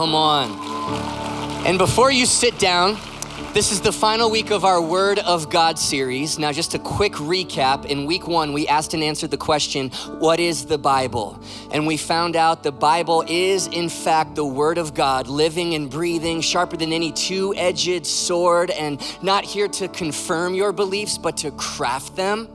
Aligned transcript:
Come 0.00 0.14
on. 0.14 1.66
And 1.66 1.76
before 1.76 2.10
you 2.10 2.24
sit 2.24 2.58
down, 2.58 2.96
this 3.52 3.70
is 3.70 3.82
the 3.82 3.92
final 3.92 4.30
week 4.30 4.50
of 4.50 4.64
our 4.64 4.80
Word 4.80 5.18
of 5.18 5.50
God 5.50 5.78
series. 5.78 6.38
Now, 6.38 6.52
just 6.52 6.72
a 6.72 6.78
quick 6.78 7.12
recap. 7.12 7.84
In 7.84 8.06
week 8.06 8.26
one, 8.26 8.54
we 8.54 8.66
asked 8.66 8.94
and 8.94 9.02
answered 9.02 9.30
the 9.30 9.36
question, 9.36 9.90
What 10.18 10.40
is 10.40 10.64
the 10.64 10.78
Bible? 10.78 11.38
And 11.70 11.86
we 11.86 11.98
found 11.98 12.34
out 12.34 12.62
the 12.62 12.72
Bible 12.72 13.26
is, 13.28 13.66
in 13.66 13.90
fact, 13.90 14.36
the 14.36 14.46
Word 14.46 14.78
of 14.78 14.94
God, 14.94 15.28
living 15.28 15.74
and 15.74 15.90
breathing, 15.90 16.40
sharper 16.40 16.78
than 16.78 16.94
any 16.94 17.12
two 17.12 17.54
edged 17.54 18.06
sword, 18.06 18.70
and 18.70 19.02
not 19.22 19.44
here 19.44 19.68
to 19.68 19.88
confirm 19.88 20.54
your 20.54 20.72
beliefs, 20.72 21.18
but 21.18 21.36
to 21.36 21.50
craft 21.50 22.16
them. 22.16 22.48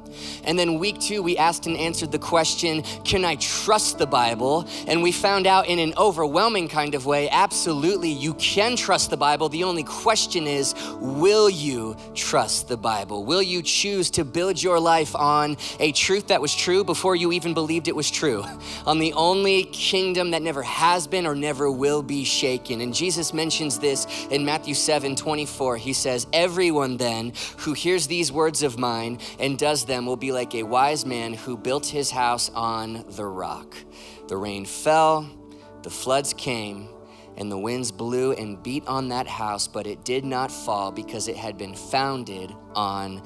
And 0.43 0.57
then 0.57 0.79
week 0.79 1.00
two, 1.00 1.21
we 1.21 1.38
asked 1.38 1.66
and 1.68 1.77
answered 1.77 2.11
the 2.11 2.20
question 2.20 2.84
Can 3.04 3.25
I 3.25 3.36
trust 3.36 3.98
the 3.98 4.07
Bible? 4.07 4.68
And 4.88 5.02
we 5.02 5.11
found 5.11 5.48
out 5.48 5.68
in 5.68 5.80
an 5.80 5.93
overwhelming 5.98 6.68
kind 6.68 6.95
of 6.95 7.05
way 7.05 7.30
absolutely, 7.30 8.09
you 8.09 8.34
can 8.36 8.75
trust 8.75 9.09
the 9.09 9.17
Bible. 9.17 9.49
The 9.49 9.63
only 9.63 9.84
question 9.84 10.48
is 10.48 10.73
Will 10.99 11.49
you 11.49 11.95
trust 12.13 12.67
the 12.67 12.77
Bible? 12.77 13.26
Will 13.26 13.41
you 13.41 13.62
choose 13.62 14.09
to 14.12 14.26
build 14.26 14.62
your 14.62 14.80
life 14.80 15.16
on 15.16 15.57
a 15.80 15.91
truth 15.91 16.27
that 16.27 16.41
was 16.41 16.55
true 16.55 16.84
before 16.84 17.16
you 17.16 17.32
even 17.32 17.54
believed 17.54 17.88
it 17.88 17.95
was 17.95 18.09
true? 18.09 18.43
On 18.85 18.99
the 18.99 19.13
only 19.13 19.63
kingdom 19.66 20.32
that 20.32 20.41
never 20.41 20.62
has 20.62 21.07
been 21.07 21.26
or 21.26 21.35
never 21.35 21.71
will 21.71 22.04
be 22.04 22.23
shaken. 22.23 22.82
And 22.82 22.93
Jesus 22.93 23.34
mentions 23.34 23.79
this 23.79 24.07
in 24.29 24.45
Matthew 24.45 24.73
7 24.73 25.16
24. 25.16 25.77
He 25.77 25.93
says, 25.93 26.27
Everyone 26.34 26.98
then 26.98 27.34
who 27.57 27.73
hears 27.73 28.07
these 28.07 28.32
words 28.32 28.63
of 28.63 28.77
mine 28.77 29.20
and 29.40 29.57
does 29.57 29.85
them 29.85 30.05
will 30.05 30.18
be 30.18 30.32
like 30.32 30.55
a 30.55 30.64
wise 30.64 31.05
man 31.05 31.34
who 31.34 31.58
built 31.58 31.86
his 31.86 32.12
house 32.12 32.50
on 32.54 33.05
the 33.09 33.26
rock. 33.26 33.76
The 34.27 34.38
rain 34.38 34.66
fell, 34.66 35.30
the 35.84 35.90
floods 35.90 36.34
came, 36.34 36.90
and 37.38 37.52
the 37.52 37.58
winds 37.58 37.91
blew 37.91 38.34
and 38.34 38.62
beat 38.62 38.86
on 38.88 39.10
that 39.10 39.27
house, 39.27 39.68
but 39.68 39.88
it 39.88 40.04
did 40.04 40.26
not 40.26 40.52
fall 40.52 40.91
because 40.91 41.27
it 41.27 41.35
had 41.35 41.57
been 41.57 41.76
founded 41.76 42.54
on 42.74 43.21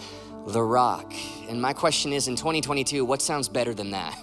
the 0.48 0.62
rock. 0.62 1.14
And 1.48 1.62
my 1.62 1.74
question 1.74 2.14
is 2.14 2.28
in 2.28 2.36
2022, 2.36 3.06
what 3.06 3.22
sounds 3.22 3.48
better 3.48 3.74
than 3.74 3.92
that? 3.92 4.18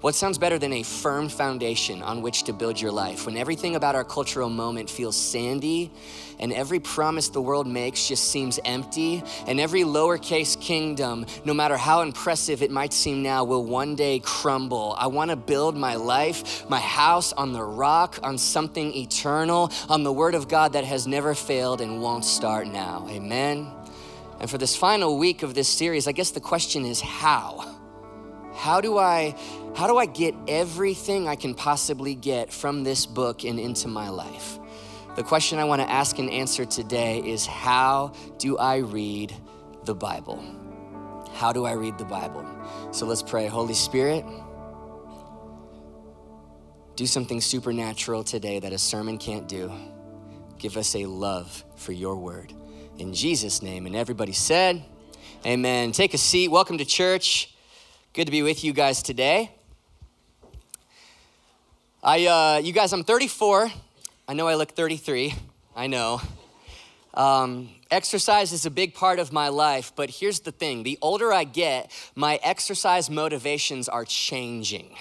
What 0.00 0.14
sounds 0.14 0.38
better 0.38 0.58
than 0.58 0.72
a 0.72 0.82
firm 0.82 1.28
foundation 1.28 2.00
on 2.00 2.22
which 2.22 2.44
to 2.44 2.54
build 2.54 2.80
your 2.80 2.90
life 2.90 3.26
when 3.26 3.36
everything 3.36 3.76
about 3.76 3.94
our 3.94 4.04
cultural 4.04 4.48
moment 4.48 4.88
feels 4.88 5.14
sandy 5.14 5.90
and 6.38 6.54
every 6.54 6.80
promise 6.80 7.28
the 7.28 7.42
world 7.42 7.66
makes 7.66 8.08
just 8.08 8.30
seems 8.30 8.58
empty 8.64 9.22
and 9.46 9.60
every 9.60 9.82
lowercase 9.82 10.58
kingdom, 10.58 11.26
no 11.44 11.52
matter 11.52 11.76
how 11.76 12.00
impressive 12.00 12.62
it 12.62 12.70
might 12.70 12.94
seem 12.94 13.22
now, 13.22 13.44
will 13.44 13.62
one 13.62 13.94
day 13.94 14.20
crumble? 14.20 14.96
I 14.98 15.06
want 15.08 15.32
to 15.32 15.36
build 15.36 15.76
my 15.76 15.96
life, 15.96 16.66
my 16.70 16.80
house 16.80 17.34
on 17.34 17.52
the 17.52 17.62
rock, 17.62 18.18
on 18.22 18.38
something 18.38 18.94
eternal, 18.96 19.70
on 19.90 20.02
the 20.02 20.12
word 20.14 20.34
of 20.34 20.48
God 20.48 20.72
that 20.72 20.84
has 20.84 21.06
never 21.06 21.34
failed 21.34 21.82
and 21.82 22.00
won't 22.00 22.24
start 22.24 22.66
now. 22.66 23.06
Amen. 23.10 23.70
And 24.40 24.48
for 24.48 24.56
this 24.56 24.74
final 24.74 25.18
week 25.18 25.42
of 25.42 25.52
this 25.52 25.68
series, 25.68 26.08
I 26.08 26.12
guess 26.12 26.30
the 26.30 26.40
question 26.40 26.86
is 26.86 27.02
how? 27.02 27.76
How 28.54 28.80
do 28.80 28.98
I 28.98 29.34
how 29.74 29.86
do 29.86 29.96
I 29.96 30.06
get 30.06 30.34
everything 30.48 31.28
I 31.28 31.36
can 31.36 31.54
possibly 31.54 32.14
get 32.14 32.52
from 32.52 32.84
this 32.84 33.06
book 33.06 33.44
and 33.44 33.58
into 33.58 33.88
my 33.88 34.08
life? 34.08 34.58
The 35.16 35.22
question 35.22 35.58
I 35.58 35.64
want 35.64 35.82
to 35.82 35.90
ask 35.90 36.18
and 36.18 36.30
answer 36.30 36.64
today 36.64 37.18
is 37.18 37.46
how 37.46 38.12
do 38.38 38.58
I 38.58 38.76
read 38.78 39.34
the 39.84 39.94
Bible? 39.94 40.42
How 41.34 41.52
do 41.52 41.64
I 41.64 41.72
read 41.72 41.98
the 41.98 42.04
Bible? 42.04 42.46
So 42.90 43.06
let's 43.06 43.22
pray. 43.22 43.46
Holy 43.46 43.74
Spirit, 43.74 44.24
do 46.96 47.06
something 47.06 47.40
supernatural 47.40 48.24
today 48.24 48.58
that 48.60 48.72
a 48.72 48.78
sermon 48.78 49.18
can't 49.18 49.48
do. 49.48 49.72
Give 50.58 50.76
us 50.76 50.94
a 50.94 51.06
love 51.06 51.64
for 51.76 51.92
your 51.92 52.16
word. 52.16 52.52
In 52.98 53.14
Jesus' 53.14 53.62
name. 53.62 53.86
And 53.86 53.96
everybody 53.96 54.32
said, 54.32 54.84
Amen. 55.46 55.92
Take 55.92 56.12
a 56.12 56.18
seat. 56.18 56.48
Welcome 56.48 56.76
to 56.78 56.84
church. 56.84 57.54
Good 58.12 58.26
to 58.26 58.30
be 58.30 58.42
with 58.42 58.62
you 58.62 58.74
guys 58.74 59.02
today. 59.02 59.50
I, 62.02 62.26
uh, 62.26 62.60
you 62.64 62.72
guys, 62.72 62.94
I'm 62.94 63.04
34. 63.04 63.70
I 64.26 64.32
know 64.32 64.48
I 64.48 64.54
look 64.54 64.72
33. 64.72 65.34
I 65.76 65.86
know. 65.86 66.22
Um, 67.12 67.68
exercise 67.90 68.52
is 68.52 68.64
a 68.64 68.70
big 68.70 68.94
part 68.94 69.18
of 69.18 69.34
my 69.34 69.48
life, 69.48 69.92
but 69.94 70.08
here's 70.08 70.40
the 70.40 70.50
thing 70.50 70.82
the 70.82 70.98
older 71.02 71.30
I 71.30 71.44
get, 71.44 71.92
my 72.14 72.40
exercise 72.42 73.10
motivations 73.10 73.86
are 73.86 74.06
changing. 74.06 74.96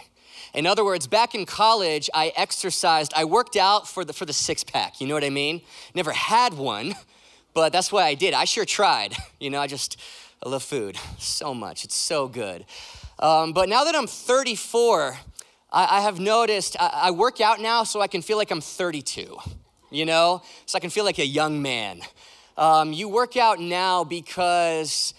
In 0.54 0.66
other 0.66 0.84
words, 0.84 1.08
back 1.08 1.34
in 1.34 1.46
college, 1.46 2.10
I 2.14 2.34
exercised, 2.36 3.14
I 3.16 3.24
worked 3.24 3.56
out 3.56 3.88
for 3.88 4.04
the, 4.04 4.12
for 4.12 4.26
the 4.26 4.34
six 4.34 4.66
pack, 4.66 5.00
you 5.00 5.08
know 5.08 5.14
what 5.14 5.24
I 5.24 5.30
mean? 5.30 5.62
Never 5.96 6.12
had 6.12 6.54
one, 6.54 6.96
but 7.54 7.72
that's 7.72 7.94
what 7.94 8.04
I 8.04 8.14
did. 8.14 8.34
I 8.34 8.44
sure 8.44 8.66
tried. 8.66 9.16
You 9.40 9.50
know, 9.50 9.62
I 9.62 9.68
just, 9.68 9.96
I 10.44 10.50
love 10.50 10.64
food 10.64 10.98
so 11.18 11.54
much. 11.54 11.86
It's 11.86 11.96
so 11.96 12.28
good. 12.28 12.66
Um, 13.20 13.54
but 13.54 13.70
now 13.70 13.86
that 13.86 13.96
I'm 13.96 14.06
34, 14.06 15.18
I, 15.72 15.98
I 15.98 16.02
have 16.02 16.20
noticed 16.20 16.76
I, 16.80 16.90
I 17.04 17.12
work 17.12 17.42
out 17.42 17.60
now 17.60 17.84
so 17.84 18.02
I 18.02 18.08
can 18.08 18.22
feel 18.22 18.38
like 18.38 18.52
I'm 18.52 18.62
32, 18.62 19.38
you 19.92 20.06
know? 20.06 20.42
So 20.66 20.78
I 20.78 20.80
can 20.80 20.90
feel 20.90 21.06
like 21.06 21.20
a 21.20 21.26
young 21.26 21.62
man. 21.62 22.02
Um, 22.58 22.92
you 22.92 23.08
work 23.08 23.38
out 23.38 23.60
now 23.60 24.04
because 24.04 25.14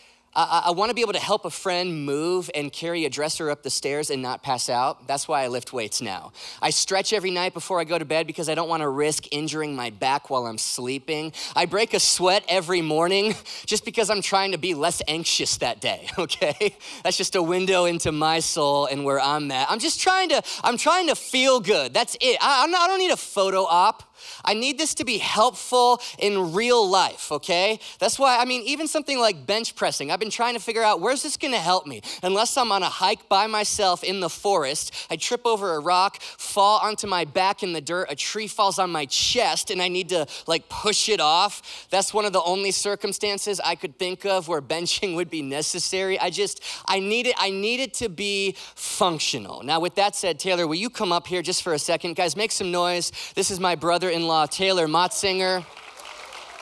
I, 0.48 0.62
I 0.66 0.70
want 0.70 0.90
to 0.90 0.94
be 0.94 1.00
able 1.00 1.12
to 1.12 1.18
help 1.18 1.44
a 1.44 1.50
friend 1.50 2.04
move 2.04 2.50
and 2.54 2.72
carry 2.72 3.04
a 3.04 3.10
dresser 3.10 3.50
up 3.50 3.62
the 3.62 3.70
stairs 3.70 4.10
and 4.10 4.22
not 4.22 4.42
pass 4.42 4.68
out. 4.68 5.06
That's 5.06 5.26
why 5.28 5.42
I 5.44 5.48
lift 5.48 5.72
weights 5.72 6.00
now. 6.00 6.32
I 6.62 6.70
stretch 6.70 7.12
every 7.12 7.30
night 7.30 7.54
before 7.54 7.80
I 7.80 7.84
go 7.84 7.98
to 7.98 8.04
bed 8.04 8.26
because 8.26 8.48
I 8.48 8.54
don't 8.54 8.68
want 8.68 8.82
to 8.82 8.88
risk 8.88 9.26
injuring 9.32 9.74
my 9.76 9.90
back 9.90 10.30
while 10.30 10.46
I'm 10.46 10.58
sleeping. 10.58 11.32
I 11.54 11.66
break 11.66 11.94
a 11.94 12.00
sweat 12.00 12.44
every 12.48 12.82
morning 12.82 13.34
just 13.66 13.84
because 13.84 14.10
I'm 14.10 14.22
trying 14.22 14.52
to 14.52 14.58
be 14.58 14.74
less 14.74 15.02
anxious 15.08 15.56
that 15.58 15.80
day, 15.80 16.08
okay? 16.18 16.76
That's 17.02 17.16
just 17.16 17.34
a 17.34 17.42
window 17.42 17.84
into 17.84 18.12
my 18.12 18.40
soul 18.40 18.86
and 18.86 19.04
where 19.04 19.20
I'm 19.20 19.50
at. 19.50 19.70
I'm 19.70 19.78
just 19.78 20.00
trying 20.00 20.30
to, 20.30 20.42
I'm 20.62 20.76
trying 20.76 21.08
to 21.08 21.14
feel 21.14 21.60
good. 21.60 21.94
That's 21.94 22.16
it. 22.20 22.38
I, 22.40 22.64
I 22.64 22.86
don't 22.86 22.98
need 22.98 23.12
a 23.12 23.16
photo 23.16 23.64
op. 23.64 24.09
I 24.44 24.54
need 24.54 24.78
this 24.78 24.94
to 24.94 25.04
be 25.04 25.18
helpful 25.18 26.00
in 26.18 26.52
real 26.52 26.88
life, 26.88 27.30
okay? 27.32 27.78
That's 27.98 28.18
why, 28.18 28.38
I 28.38 28.44
mean, 28.44 28.62
even 28.62 28.88
something 28.88 29.18
like 29.18 29.46
bench 29.46 29.74
pressing, 29.74 30.10
I've 30.10 30.20
been 30.20 30.30
trying 30.30 30.54
to 30.54 30.60
figure 30.60 30.82
out 30.82 31.00
where's 31.00 31.22
this 31.22 31.36
gonna 31.36 31.58
help 31.58 31.86
me? 31.86 32.02
Unless 32.22 32.56
I'm 32.56 32.72
on 32.72 32.82
a 32.82 32.88
hike 32.88 33.28
by 33.28 33.46
myself 33.46 34.04
in 34.04 34.20
the 34.20 34.30
forest, 34.30 34.94
I 35.10 35.16
trip 35.16 35.46
over 35.46 35.74
a 35.74 35.80
rock, 35.80 36.20
fall 36.20 36.80
onto 36.80 37.06
my 37.06 37.24
back 37.24 37.62
in 37.62 37.72
the 37.72 37.80
dirt, 37.80 38.08
a 38.10 38.16
tree 38.16 38.46
falls 38.46 38.78
on 38.78 38.90
my 38.90 39.06
chest, 39.06 39.70
and 39.70 39.80
I 39.80 39.88
need 39.88 40.08
to 40.10 40.26
like 40.46 40.68
push 40.68 41.08
it 41.08 41.20
off. 41.20 41.86
That's 41.90 42.12
one 42.12 42.24
of 42.24 42.32
the 42.32 42.42
only 42.42 42.70
circumstances 42.70 43.60
I 43.60 43.74
could 43.74 43.98
think 43.98 44.24
of 44.24 44.48
where 44.48 44.62
benching 44.62 45.14
would 45.16 45.30
be 45.30 45.42
necessary. 45.42 46.18
I 46.18 46.30
just, 46.30 46.62
I 46.86 47.00
need 47.00 47.26
it, 47.26 47.34
I 47.38 47.50
need 47.50 47.80
it 47.80 47.94
to 47.94 48.08
be 48.08 48.56
functional. 48.74 49.62
Now, 49.62 49.80
with 49.80 49.94
that 49.96 50.16
said, 50.16 50.38
Taylor, 50.38 50.66
will 50.66 50.76
you 50.76 50.90
come 50.90 51.12
up 51.12 51.26
here 51.26 51.42
just 51.42 51.62
for 51.62 51.72
a 51.72 51.78
second? 51.78 52.16
Guys, 52.16 52.36
make 52.36 52.52
some 52.52 52.70
noise. 52.70 53.12
This 53.34 53.50
is 53.50 53.60
my 53.60 53.74
brother 53.74 54.09
in 54.10 54.26
law, 54.26 54.46
Taylor 54.46 54.86
Motzinger. 54.86 55.64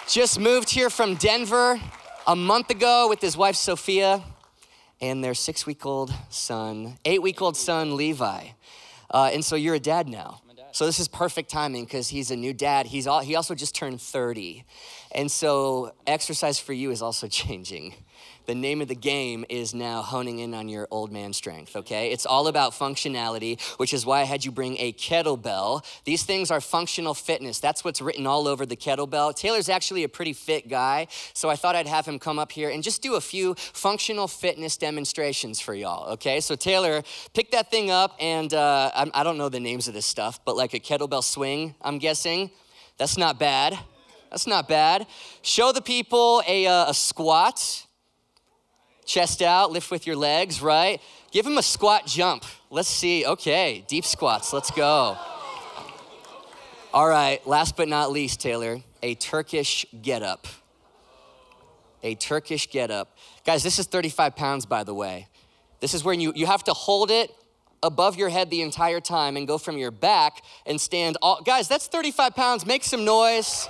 Just 0.06 0.38
moved 0.38 0.70
here 0.70 0.91
from 0.91 1.14
Denver 1.16 1.81
a 2.26 2.36
month 2.36 2.70
ago 2.70 3.09
with 3.09 3.20
his 3.20 3.36
wife, 3.36 3.56
Sophia, 3.56 4.22
and 5.00 5.25
their 5.25 5.34
six 5.34 5.66
week 5.66 5.84
old 5.87 6.12
son, 6.28 6.98
eight 7.04 7.22
week 7.22 7.41
old 7.42 7.56
son, 7.56 7.97
Levi. 7.97 8.48
Uh, 9.10 9.31
and 9.32 9.44
so 9.44 9.56
you're 9.56 9.75
a 9.75 9.81
dad 9.81 10.08
now. 10.08 10.42
So 10.72 10.84
this 10.84 11.00
is 11.00 11.08
perfect 11.08 11.50
timing 11.50 11.84
because 11.84 12.08
he's 12.08 12.31
a 12.31 12.37
new 12.37 12.53
dad. 12.53 12.87
He's 12.87 13.06
all, 13.06 13.20
he 13.20 13.34
also 13.34 13.54
just 13.54 13.75
turned 13.75 14.00
30. 14.00 14.64
And 15.12 15.31
so 15.31 15.92
exercise 16.06 16.58
for 16.58 16.75
you 16.75 16.91
is 16.91 17.00
also 17.00 17.26
changing 17.28 17.94
the 18.48 18.54
name 18.54 18.81
of 18.81 18.88
the 18.88 18.94
game 18.94 19.44
is 19.50 19.75
now 19.75 20.00
honing 20.00 20.38
in 20.38 20.54
on 20.54 20.70
your 20.70 20.88
old 20.91 21.12
man 21.12 21.34
strength, 21.34 21.76
okay? 21.76 22.10
It's 22.10 22.25
all 22.25 22.47
about 22.47 22.72
functionality, 22.72 23.60
which 23.76 23.92
is 23.92 24.06
why 24.06 24.22
I 24.22 24.25
had 24.25 24.42
you 24.42 24.50
bring 24.50 24.78
a 24.78 24.94
kettlebell. 24.94 25.84
These 26.04 26.25
things 26.25 26.50
are 26.50 26.62
functional 26.62 27.12
fitness. 27.12 27.60
That's 27.60 27.84
what's 27.84 28.00
written 28.00 28.26
all 28.26 28.49
over 28.49 28.64
the 28.64 28.75
kettlebell. 28.75 29.37
Taylor's 29.37 29.69
actually 29.69 30.02
a 30.02 30.08
pretty 30.08 30.32
fit 30.32 30.67
guy, 30.67 31.08
so 31.34 31.50
I 31.50 31.56
thought 31.56 31.76
I'd 31.76 31.87
have 31.87 32.06
him 32.06 32.19
come 32.19 32.38
up 32.38 32.50
here 32.50 32.70
and 32.70 32.82
just 32.82 33.02
do 33.02 33.17
a 33.17 33.20
few 33.20 33.55
functional 33.55 34.26
fitness 34.26 34.78
demonstrations 34.78 35.61
for 35.61 35.75
y'all, 35.75 36.08
okay? 36.12 36.40
So, 36.40 36.56
Taylor, 36.56 37.02
pick 37.34 37.50
that 37.50 37.70
thing 37.70 37.90
up, 37.90 38.17
and 38.19 38.55
uh, 38.55 39.11
I 39.12 39.25
don't 39.25 39.37
know 39.37 39.50
the 39.50 39.61
names 39.61 39.88
of 39.88 39.94
this 39.94 40.06
stuff, 40.06 40.43
but 40.46 40.56
like 40.56 40.72
a 40.72 40.81
kettlebell 40.81 41.22
swing, 41.22 41.75
I'm 41.82 41.99
guessing. 41.99 42.50
That's 42.96 43.19
not 43.19 43.38
bad. 43.38 43.78
That's 44.31 44.46
not 44.46 44.69
bad. 44.69 45.06
Show 45.43 45.72
the 45.72 45.82
people 45.82 46.43
a, 46.49 46.67
uh, 46.67 46.88
a 46.88 46.94
squat 46.94 47.84
chest 49.08 49.43
out, 49.43 49.72
lift 49.72 49.90
with 49.90 50.06
your 50.06 50.14
legs, 50.14 50.62
right? 50.62 51.00
Give 51.32 51.44
him 51.44 51.58
a 51.58 51.62
squat 51.62 52.06
jump. 52.06 52.44
Let's 52.70 52.88
see. 52.88 53.26
Okay, 53.26 53.84
deep 53.88 54.05
squats. 54.05 54.52
Let's 54.52 54.70
go. 54.70 55.16
All 56.94 57.08
right, 57.08 57.44
last 57.46 57.76
but 57.76 57.88
not 57.88 58.12
least, 58.12 58.40
Taylor, 58.40 58.81
a 59.02 59.14
Turkish 59.14 59.84
get 60.02 60.22
up. 60.22 60.46
A 62.02 62.14
Turkish 62.14 62.70
get 62.70 62.90
up. 62.90 63.16
Guys, 63.44 63.62
this 63.62 63.78
is 63.78 63.87
35 63.87 64.37
pounds, 64.37 64.66
by 64.66 64.84
the 64.84 64.94
way. 64.94 65.26
This 65.81 65.94
is 65.94 66.05
where 66.05 66.14
you, 66.14 66.32
you 66.34 66.46
have 66.46 66.64
to 66.64 66.72
hold 66.72 67.10
it 67.10 67.31
above 67.82 68.16
your 68.16 68.28
head 68.28 68.50
the 68.50 68.62
entire 68.62 69.00
time 69.00 69.37
and 69.37 69.46
go 69.46 69.58
from 69.58 69.76
your 69.78 69.90
back 69.90 70.43
and 70.66 70.81
stand 70.81 71.16
all 71.22 71.40
guys 71.43 71.69
that's 71.69 71.87
35 71.87 72.34
pounds 72.34 72.66
make 72.66 72.82
some 72.82 73.05
noise 73.05 73.69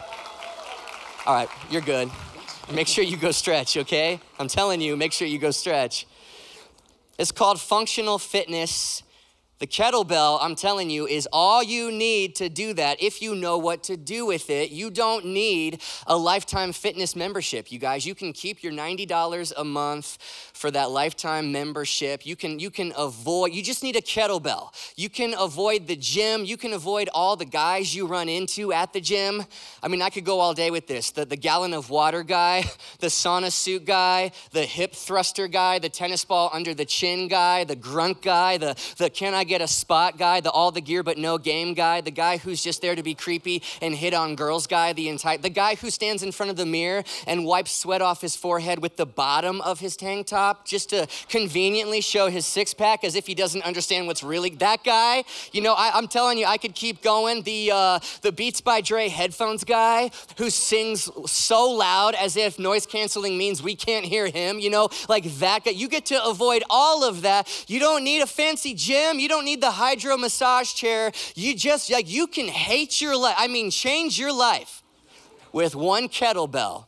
all 1.26 1.34
right 1.34 1.48
you're 1.70 1.82
good 1.82 2.10
make 2.72 2.86
sure 2.86 3.04
you 3.04 3.16
go 3.16 3.30
stretch 3.30 3.76
okay? 3.76 4.20
I'm 4.38 4.48
telling 4.48 4.80
you 4.80 4.96
make 4.96 5.12
sure 5.12 5.26
you 5.26 5.38
go 5.38 5.50
stretch. 5.50 6.06
It's 7.18 7.32
called 7.32 7.60
functional 7.60 8.18
fitness 8.18 9.02
the 9.58 9.66
kettlebell, 9.66 10.38
I'm 10.40 10.54
telling 10.54 10.88
you, 10.88 11.06
is 11.06 11.26
all 11.32 11.62
you 11.62 11.90
need 11.90 12.36
to 12.36 12.48
do 12.48 12.74
that 12.74 13.02
if 13.02 13.20
you 13.20 13.34
know 13.34 13.58
what 13.58 13.82
to 13.84 13.96
do 13.96 14.24
with 14.24 14.50
it. 14.50 14.70
You 14.70 14.88
don't 14.90 15.26
need 15.26 15.82
a 16.06 16.16
lifetime 16.16 16.72
fitness 16.72 17.16
membership, 17.16 17.72
you 17.72 17.80
guys. 17.80 18.06
You 18.06 18.14
can 18.14 18.32
keep 18.32 18.62
your 18.62 18.72
$90 18.72 19.52
a 19.56 19.64
month 19.64 20.18
for 20.52 20.70
that 20.70 20.90
lifetime 20.90 21.50
membership. 21.50 22.24
You 22.24 22.36
can 22.36 22.60
you 22.60 22.70
can 22.70 22.92
avoid 22.96 23.52
you 23.52 23.62
just 23.62 23.82
need 23.82 23.96
a 23.96 24.00
kettlebell. 24.00 24.70
You 24.96 25.08
can 25.08 25.34
avoid 25.34 25.88
the 25.88 25.96
gym, 25.96 26.44
you 26.44 26.56
can 26.56 26.72
avoid 26.72 27.08
all 27.12 27.34
the 27.34 27.44
guys 27.44 27.94
you 27.94 28.06
run 28.06 28.28
into 28.28 28.72
at 28.72 28.92
the 28.92 29.00
gym. 29.00 29.44
I 29.82 29.88
mean, 29.88 30.02
I 30.02 30.10
could 30.10 30.24
go 30.24 30.38
all 30.38 30.54
day 30.54 30.70
with 30.70 30.86
this. 30.86 31.10
The 31.10 31.24
the 31.24 31.36
gallon 31.36 31.74
of 31.74 31.90
water 31.90 32.22
guy, 32.22 32.64
the 33.00 33.08
sauna 33.08 33.50
suit 33.50 33.84
guy, 33.84 34.30
the 34.52 34.64
hip 34.64 34.94
thruster 34.94 35.48
guy, 35.48 35.80
the 35.80 35.88
tennis 35.88 36.24
ball 36.24 36.50
under 36.52 36.74
the 36.74 36.84
chin 36.84 37.26
guy, 37.26 37.64
the 37.64 37.76
grunt 37.76 38.22
guy, 38.22 38.56
the 38.56 38.76
the 38.98 39.10
can 39.10 39.34
I 39.34 39.47
get 39.48 39.60
a 39.60 39.68
spot 39.68 40.18
guy, 40.18 40.40
the 40.40 40.50
all 40.50 40.70
the 40.70 40.80
gear 40.80 41.02
but 41.02 41.18
no 41.18 41.38
game 41.38 41.74
guy, 41.74 42.00
the 42.00 42.10
guy 42.10 42.36
who's 42.36 42.62
just 42.62 42.82
there 42.82 42.94
to 42.94 43.02
be 43.02 43.14
creepy 43.14 43.62
and 43.82 43.94
hit 43.94 44.14
on 44.14 44.36
girls 44.36 44.66
guy, 44.66 44.92
the 44.92 45.08
entire 45.08 45.38
the 45.38 45.50
guy 45.50 45.74
who 45.74 45.90
stands 45.90 46.22
in 46.22 46.30
front 46.32 46.50
of 46.50 46.56
the 46.56 46.66
mirror 46.66 47.02
and 47.26 47.44
wipes 47.44 47.72
sweat 47.72 48.02
off 48.02 48.20
his 48.20 48.36
forehead 48.36 48.80
with 48.80 48.96
the 48.96 49.06
bottom 49.06 49.60
of 49.62 49.80
his 49.80 49.96
tank 49.96 50.26
top 50.26 50.66
just 50.66 50.90
to 50.90 51.06
conveniently 51.28 52.00
show 52.00 52.28
his 52.28 52.46
six 52.46 52.74
pack 52.74 53.04
as 53.04 53.14
if 53.14 53.26
he 53.26 53.34
doesn't 53.34 53.62
understand 53.62 54.06
what's 54.06 54.22
really 54.22 54.50
that 54.50 54.84
guy. 54.84 55.24
You 55.52 55.62
know, 55.62 55.74
I, 55.74 55.96
am 55.96 56.08
telling 56.08 56.38
you, 56.38 56.46
I 56.46 56.58
could 56.58 56.74
keep 56.74 57.02
going. 57.02 57.42
The 57.42 57.70
uh, 57.72 57.98
the 58.22 58.32
Beats 58.32 58.60
by 58.60 58.80
Dre 58.80 59.08
headphones 59.08 59.64
guy 59.64 60.10
who 60.36 60.50
sings 60.50 61.10
so 61.26 61.70
loud 61.70 62.14
as 62.14 62.36
if 62.36 62.58
noise 62.58 62.86
canceling 62.86 63.38
means 63.38 63.62
we 63.62 63.74
can't 63.74 64.04
hear 64.04 64.26
him. 64.26 64.58
You 64.58 64.70
know, 64.70 64.88
like 65.08 65.24
that 65.38 65.64
guy. 65.64 65.72
You 65.72 65.88
get 65.88 66.06
to 66.06 66.24
avoid 66.24 66.62
all 66.68 67.04
of 67.04 67.22
that. 67.22 67.64
You 67.68 67.80
don't 67.80 68.04
need 68.04 68.20
a 68.20 68.26
fancy 68.26 68.74
gym. 68.74 69.18
You 69.18 69.28
don't 69.28 69.37
don't 69.38 69.44
need 69.44 69.60
the 69.60 69.70
hydro 69.70 70.16
massage 70.16 70.72
chair. 70.72 71.12
You 71.36 71.54
just, 71.54 71.92
like, 71.92 72.10
you 72.10 72.26
can 72.26 72.48
hate 72.48 73.00
your 73.00 73.16
life. 73.16 73.36
I 73.38 73.46
mean, 73.46 73.70
change 73.70 74.18
your 74.18 74.32
life 74.32 74.82
with 75.52 75.76
one 75.76 76.08
kettlebell 76.08 76.86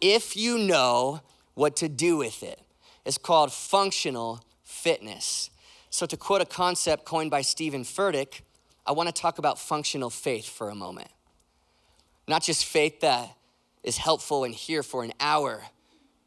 if 0.00 0.36
you 0.36 0.58
know 0.58 1.20
what 1.54 1.76
to 1.76 1.88
do 1.88 2.16
with 2.16 2.42
it. 2.42 2.60
It's 3.04 3.18
called 3.18 3.52
functional 3.52 4.44
fitness. 4.64 5.50
So, 5.90 6.04
to 6.06 6.16
quote 6.16 6.40
a 6.40 6.44
concept 6.44 7.04
coined 7.04 7.30
by 7.30 7.42
Steven 7.42 7.84
Furtick, 7.84 8.40
I 8.84 8.92
want 8.92 9.08
to 9.08 9.12
talk 9.12 9.38
about 9.38 9.60
functional 9.60 10.10
faith 10.10 10.48
for 10.48 10.68
a 10.70 10.74
moment. 10.74 11.10
Not 12.26 12.42
just 12.42 12.64
faith 12.64 13.00
that 13.00 13.28
is 13.84 13.96
helpful 13.96 14.42
and 14.42 14.54
here 14.54 14.82
for 14.82 15.04
an 15.04 15.12
hour, 15.20 15.62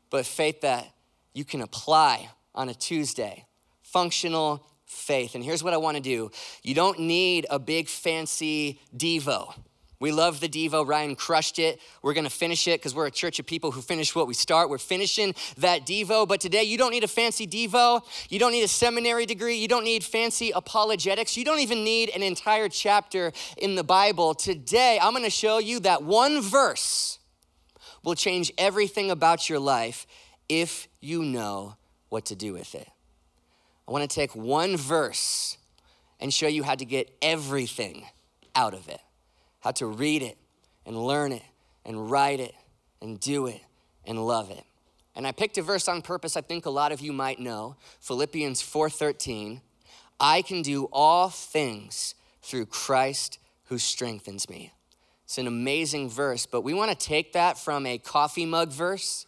but 0.10 0.26
faith 0.26 0.62
that 0.62 0.88
you 1.34 1.44
can 1.44 1.62
apply 1.62 2.30
on 2.54 2.70
a 2.70 2.74
Tuesday. 2.74 3.46
Functional 3.84 4.66
faith. 4.86 5.36
And 5.36 5.44
here's 5.44 5.64
what 5.64 5.74
I 5.74 5.78
want 5.78 5.98
to 5.98 6.04
do 6.04 6.32
you 6.64 6.76
don't 6.76 7.00
need 7.00 7.46
a 7.50 7.60
big 7.60 7.88
fancy 7.88 8.80
Devo. 8.96 9.54
We 10.00 10.12
love 10.12 10.42
the 10.42 10.50
Devo. 10.50 10.86
Ryan 10.86 11.16
crushed 11.16 11.58
it. 11.58 11.80
We're 12.02 12.14
going 12.14 12.26
to 12.26 12.30
finish 12.30 12.68
it 12.68 12.80
because 12.80 12.94
we're 12.94 13.08
a 13.08 13.12
church 13.12 13.40
of 13.40 13.46
people 13.46 13.72
who 13.72 13.82
finish 13.82 14.14
what 14.14 14.28
we 14.28 14.34
start. 14.34 14.70
We're 14.70 14.78
finishing 14.78 15.34
that 15.58 15.86
Devo. 15.86 16.28
But 16.28 16.42
today, 16.42 16.64
you 16.64 16.78
don't 16.78 16.92
need 16.92 17.04
a 17.04 17.08
fancy 17.08 17.48
Devo. 17.48 18.02
You 18.30 18.38
don't 18.38 18.52
need 18.52 18.64
a 18.64 18.68
seminary 18.68 19.26
degree. 19.26 19.56
You 19.56 19.70
don't 19.70 19.86
need 19.86 20.04
fancy 20.04 20.52
apologetics. 20.52 21.38
You 21.38 21.46
don't 21.46 21.62
even 21.62 21.84
need 21.84 22.10
an 22.10 22.24
entire 22.24 22.68
chapter 22.68 23.32
in 23.58 23.76
the 23.76 23.84
Bible. 23.84 24.34
Today, 24.34 25.00
I'm 25.02 25.14
going 25.14 25.24
to 25.24 25.30
show 25.30 25.60
you 25.60 25.80
that 25.82 26.04
one 26.04 26.42
verse 26.42 27.20
will 28.04 28.16
change 28.16 28.52
everything 28.58 29.10
about 29.10 29.50
your 29.50 29.60
life 29.60 30.06
if 30.50 30.88
you 31.00 31.24
know 31.24 31.78
what 32.10 32.26
to 32.26 32.36
do 32.36 32.54
with 32.54 32.76
it. 32.76 32.88
I 33.88 33.92
want 33.92 34.10
to 34.10 34.14
take 34.14 34.36
one 34.36 34.78
verse 34.78 35.58
and 36.20 36.34
show 36.34 36.48
you 36.48 36.64
how 36.64 36.76
to 36.76 36.86
get 36.86 37.16
everything 37.22 38.06
out 38.56 38.74
of 38.74 38.88
it, 38.90 39.02
how 39.60 39.72
to 39.72 39.86
read 39.86 40.22
it 40.22 40.38
and 40.86 40.98
learn 40.98 41.32
it 41.32 41.44
and 41.86 42.10
write 42.10 42.40
it 42.40 42.56
and 43.02 43.20
do 43.20 43.48
it 43.48 43.62
and 44.06 44.26
love 44.26 44.50
it. 44.50 44.64
And 45.16 45.26
I 45.26 45.32
picked 45.32 45.58
a 45.58 45.62
verse 45.62 45.88
on 45.88 46.02
purpose 46.02 46.36
I 46.36 46.42
think 46.42 46.66
a 46.66 46.70
lot 46.70 46.92
of 46.92 47.00
you 47.00 47.14
might 47.14 47.40
know, 47.40 47.78
Philippians 48.02 48.62
4:13. 48.62 49.62
I 50.20 50.42
can 50.42 50.62
do 50.62 50.86
all 50.92 51.30
things 51.30 52.16
through 52.42 52.68
Christ 52.68 53.40
who 53.66 53.78
strengthens 53.78 54.50
me. 54.50 54.72
It's 55.26 55.38
an 55.38 55.48
amazing 55.48 56.10
verse, 56.10 56.46
but 56.46 56.62
we 56.62 56.74
want 56.74 56.92
to 56.92 57.06
take 57.06 57.34
that 57.34 57.58
from 57.58 57.86
a 57.86 57.98
coffee 57.98 58.46
mug 58.46 58.72
verse 58.72 59.26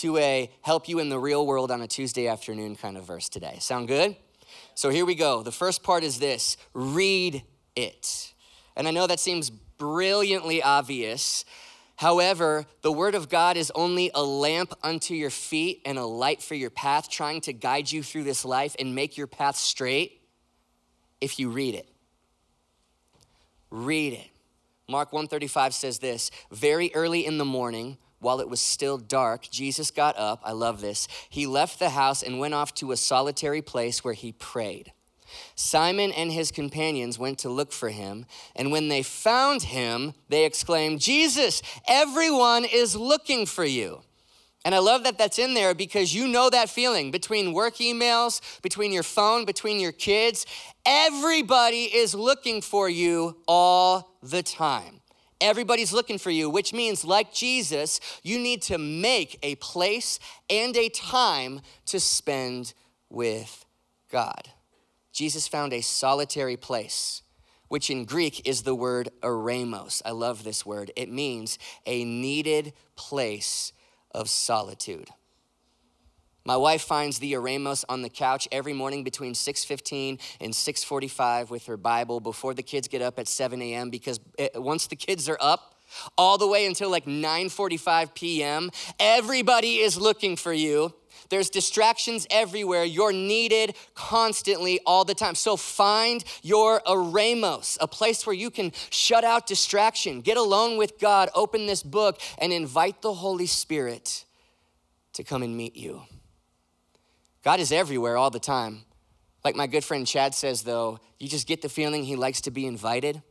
to 0.00 0.16
a 0.16 0.50
help 0.62 0.88
you 0.88 0.98
in 0.98 1.08
the 1.08 1.18
real 1.18 1.46
world 1.46 1.70
on 1.70 1.82
a 1.82 1.86
Tuesday 1.86 2.26
afternoon 2.26 2.76
kind 2.76 2.96
of 2.96 3.04
verse 3.04 3.28
today. 3.28 3.56
Sound 3.60 3.86
good? 3.88 4.16
So 4.74 4.88
here 4.88 5.04
we 5.04 5.14
go. 5.14 5.42
The 5.42 5.52
first 5.52 5.82
part 5.82 6.02
is 6.02 6.18
this 6.18 6.56
read 6.72 7.42
it. 7.76 8.32
And 8.76 8.88
I 8.88 8.92
know 8.92 9.06
that 9.06 9.20
seems 9.20 9.50
brilliantly 9.50 10.62
obvious. 10.62 11.44
However, 11.96 12.64
the 12.80 12.90
Word 12.90 13.14
of 13.14 13.28
God 13.28 13.58
is 13.58 13.70
only 13.74 14.10
a 14.14 14.22
lamp 14.22 14.72
unto 14.82 15.12
your 15.12 15.28
feet 15.28 15.82
and 15.84 15.98
a 15.98 16.06
light 16.06 16.42
for 16.42 16.54
your 16.54 16.70
path, 16.70 17.10
trying 17.10 17.42
to 17.42 17.52
guide 17.52 17.92
you 17.92 18.02
through 18.02 18.24
this 18.24 18.42
life 18.42 18.74
and 18.78 18.94
make 18.94 19.18
your 19.18 19.26
path 19.26 19.56
straight 19.56 20.22
if 21.20 21.38
you 21.38 21.50
read 21.50 21.74
it. 21.74 21.88
Read 23.70 24.14
it. 24.14 24.28
Mark 24.88 25.12
135 25.12 25.74
says 25.74 25.98
this 25.98 26.30
Very 26.50 26.90
early 26.94 27.26
in 27.26 27.36
the 27.36 27.44
morning, 27.44 27.98
while 28.20 28.40
it 28.40 28.48
was 28.48 28.60
still 28.60 28.98
dark, 28.98 29.50
Jesus 29.50 29.90
got 29.90 30.16
up. 30.18 30.40
I 30.44 30.52
love 30.52 30.80
this. 30.80 31.08
He 31.28 31.46
left 31.46 31.78
the 31.78 31.90
house 31.90 32.22
and 32.22 32.38
went 32.38 32.54
off 32.54 32.74
to 32.74 32.92
a 32.92 32.96
solitary 32.96 33.62
place 33.62 34.04
where 34.04 34.14
he 34.14 34.32
prayed. 34.32 34.92
Simon 35.54 36.12
and 36.12 36.32
his 36.32 36.50
companions 36.50 37.18
went 37.18 37.38
to 37.38 37.48
look 37.48 37.72
for 37.72 37.90
him, 37.90 38.26
and 38.56 38.72
when 38.72 38.88
they 38.88 39.02
found 39.02 39.62
him, 39.62 40.14
they 40.28 40.44
exclaimed, 40.44 41.00
Jesus, 41.00 41.62
everyone 41.86 42.64
is 42.64 42.96
looking 42.96 43.46
for 43.46 43.64
you. 43.64 44.02
And 44.64 44.74
I 44.74 44.78
love 44.78 45.04
that 45.04 45.16
that's 45.16 45.38
in 45.38 45.54
there 45.54 45.74
because 45.74 46.14
you 46.14 46.28
know 46.28 46.50
that 46.50 46.68
feeling 46.68 47.10
between 47.10 47.54
work 47.54 47.76
emails, 47.76 48.60
between 48.60 48.92
your 48.92 49.02
phone, 49.02 49.46
between 49.46 49.80
your 49.80 49.92
kids. 49.92 50.44
Everybody 50.84 51.84
is 51.84 52.14
looking 52.14 52.60
for 52.60 52.88
you 52.88 53.38
all 53.48 54.18
the 54.22 54.42
time. 54.42 54.99
Everybody's 55.40 55.92
looking 55.92 56.18
for 56.18 56.30
you, 56.30 56.50
which 56.50 56.72
means, 56.72 57.04
like 57.04 57.32
Jesus, 57.32 58.00
you 58.22 58.38
need 58.38 58.62
to 58.62 58.78
make 58.78 59.38
a 59.42 59.54
place 59.56 60.18
and 60.48 60.76
a 60.76 60.88
time 60.90 61.60
to 61.86 61.98
spend 61.98 62.74
with 63.08 63.64
God. 64.10 64.50
Jesus 65.12 65.48
found 65.48 65.72
a 65.72 65.80
solitary 65.80 66.56
place, 66.56 67.22
which 67.68 67.90
in 67.90 68.04
Greek 68.04 68.46
is 68.46 68.62
the 68.62 68.74
word 68.74 69.10
eremos. 69.22 70.02
I 70.04 70.10
love 70.10 70.44
this 70.44 70.64
word. 70.66 70.92
It 70.96 71.10
means 71.10 71.58
a 71.86 72.04
needed 72.04 72.72
place 72.96 73.72
of 74.12 74.28
solitude. 74.28 75.08
My 76.44 76.56
wife 76.56 76.82
finds 76.82 77.18
the 77.18 77.32
Eremos 77.34 77.84
on 77.88 78.02
the 78.02 78.08
couch 78.08 78.48
every 78.50 78.72
morning 78.72 79.04
between 79.04 79.34
6:15 79.34 80.18
and 80.40 80.54
6:45 80.54 81.50
with 81.50 81.66
her 81.66 81.76
Bible 81.76 82.20
before 82.20 82.54
the 82.54 82.62
kids 82.62 82.88
get 82.88 83.02
up 83.02 83.18
at 83.18 83.28
7 83.28 83.60
a.m. 83.60 83.90
because 83.90 84.20
it, 84.38 84.60
once 84.60 84.86
the 84.86 84.96
kids 84.96 85.28
are 85.28 85.38
up, 85.40 85.74
all 86.16 86.38
the 86.38 86.46
way 86.46 86.66
until 86.66 86.90
like 86.90 87.04
9:45 87.04 88.14
p.m., 88.14 88.70
everybody 88.98 89.76
is 89.78 89.98
looking 89.98 90.36
for 90.36 90.52
you. 90.52 90.94
There's 91.28 91.50
distractions 91.50 92.26
everywhere. 92.30 92.84
You're 92.84 93.12
needed 93.12 93.76
constantly 93.94 94.80
all 94.84 95.04
the 95.04 95.14
time. 95.14 95.34
So 95.34 95.56
find 95.56 96.24
your 96.42 96.80
eremos, 96.80 97.76
a 97.80 97.86
place 97.86 98.26
where 98.26 98.34
you 98.34 98.50
can 98.50 98.72
shut 98.90 99.22
out 99.22 99.46
distraction, 99.46 100.22
get 100.22 100.36
alone 100.36 100.76
with 100.76 100.98
God, 100.98 101.28
open 101.34 101.66
this 101.66 101.82
book, 101.82 102.20
and 102.38 102.52
invite 102.52 103.02
the 103.02 103.14
Holy 103.14 103.46
Spirit 103.46 104.24
to 105.12 105.22
come 105.22 105.42
and 105.42 105.56
meet 105.56 105.76
you. 105.76 106.02
God 107.42 107.60
is 107.60 107.72
everywhere 107.72 108.16
all 108.16 108.30
the 108.30 108.40
time. 108.40 108.82
Like 109.44 109.56
my 109.56 109.66
good 109.66 109.84
friend 109.84 110.06
Chad 110.06 110.34
says, 110.34 110.62
though, 110.62 111.00
you 111.18 111.28
just 111.28 111.46
get 111.46 111.62
the 111.62 111.68
feeling 111.68 112.04
he 112.04 112.16
likes 112.16 112.42
to 112.42 112.50
be 112.50 112.66
invited. 112.66 113.22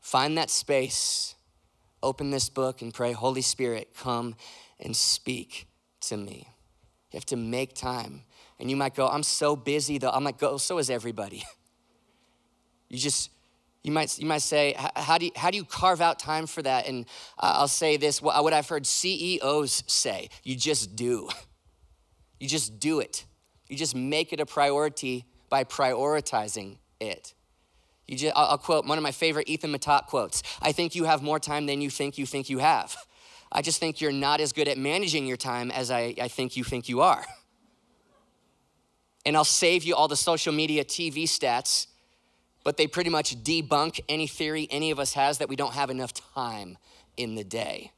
Find 0.00 0.36
that 0.36 0.50
space, 0.50 1.34
open 2.02 2.30
this 2.30 2.48
book, 2.48 2.82
and 2.82 2.92
pray, 2.92 3.12
Holy 3.12 3.42
Spirit, 3.42 3.94
come 3.96 4.36
and 4.78 4.94
speak 4.94 5.66
to 6.02 6.16
me. 6.16 6.46
You 7.10 7.16
have 7.16 7.26
to 7.26 7.36
make 7.36 7.74
time. 7.74 8.22
And 8.60 8.70
you 8.70 8.76
might 8.76 8.94
go, 8.94 9.08
I'm 9.08 9.22
so 9.22 9.56
busy, 9.56 9.98
though. 9.98 10.10
I'm 10.10 10.24
like, 10.24 10.38
go, 10.38 10.56
so 10.58 10.78
is 10.78 10.90
everybody. 10.90 11.44
you 12.88 12.98
just, 12.98 13.30
you 13.82 13.92
might, 13.92 14.18
you 14.18 14.26
might 14.26 14.42
say, 14.42 14.74
how 14.96 15.16
do 15.16 15.26
you, 15.26 15.32
how 15.36 15.50
do 15.50 15.56
you 15.56 15.64
carve 15.64 16.00
out 16.00 16.18
time 16.18 16.46
for 16.46 16.60
that? 16.62 16.86
And 16.86 17.06
I'll 17.38 17.68
say 17.68 17.96
this 17.96 18.20
what 18.20 18.52
I've 18.52 18.68
heard 18.68 18.86
CEOs 18.86 19.84
say 19.86 20.28
you 20.42 20.56
just 20.56 20.96
do. 20.96 21.28
You 22.38 22.48
just 22.48 22.78
do 22.78 23.00
it. 23.00 23.24
You 23.68 23.76
just 23.76 23.94
make 23.94 24.32
it 24.32 24.40
a 24.40 24.46
priority 24.46 25.24
by 25.48 25.64
prioritizing 25.64 26.78
it. 27.00 27.34
You 28.06 28.16
just, 28.16 28.36
I'll, 28.36 28.46
I'll 28.46 28.58
quote 28.58 28.86
one 28.86 28.98
of 28.98 29.02
my 29.02 29.12
favorite 29.12 29.48
Ethan 29.48 29.72
Mattat 29.72 30.06
quotes 30.06 30.42
I 30.62 30.72
think 30.72 30.94
you 30.94 31.04
have 31.04 31.22
more 31.22 31.38
time 31.38 31.66
than 31.66 31.80
you 31.80 31.90
think 31.90 32.18
you 32.18 32.26
think 32.26 32.48
you 32.48 32.58
have. 32.58 32.96
I 33.50 33.62
just 33.62 33.80
think 33.80 34.00
you're 34.00 34.12
not 34.12 34.40
as 34.40 34.52
good 34.52 34.68
at 34.68 34.76
managing 34.76 35.26
your 35.26 35.36
time 35.36 35.70
as 35.70 35.90
I, 35.90 36.14
I 36.20 36.28
think 36.28 36.56
you 36.56 36.64
think 36.64 36.88
you 36.88 37.00
are. 37.00 37.24
And 39.24 39.36
I'll 39.36 39.44
save 39.44 39.84
you 39.84 39.94
all 39.94 40.08
the 40.08 40.16
social 40.16 40.52
media 40.52 40.84
TV 40.84 41.24
stats, 41.24 41.86
but 42.62 42.76
they 42.76 42.86
pretty 42.86 43.10
much 43.10 43.42
debunk 43.42 44.00
any 44.08 44.26
theory 44.26 44.68
any 44.70 44.90
of 44.90 44.98
us 44.98 45.14
has 45.14 45.38
that 45.38 45.48
we 45.48 45.56
don't 45.56 45.74
have 45.74 45.90
enough 45.90 46.12
time 46.34 46.78
in 47.16 47.34
the 47.34 47.44
day. 47.44 47.92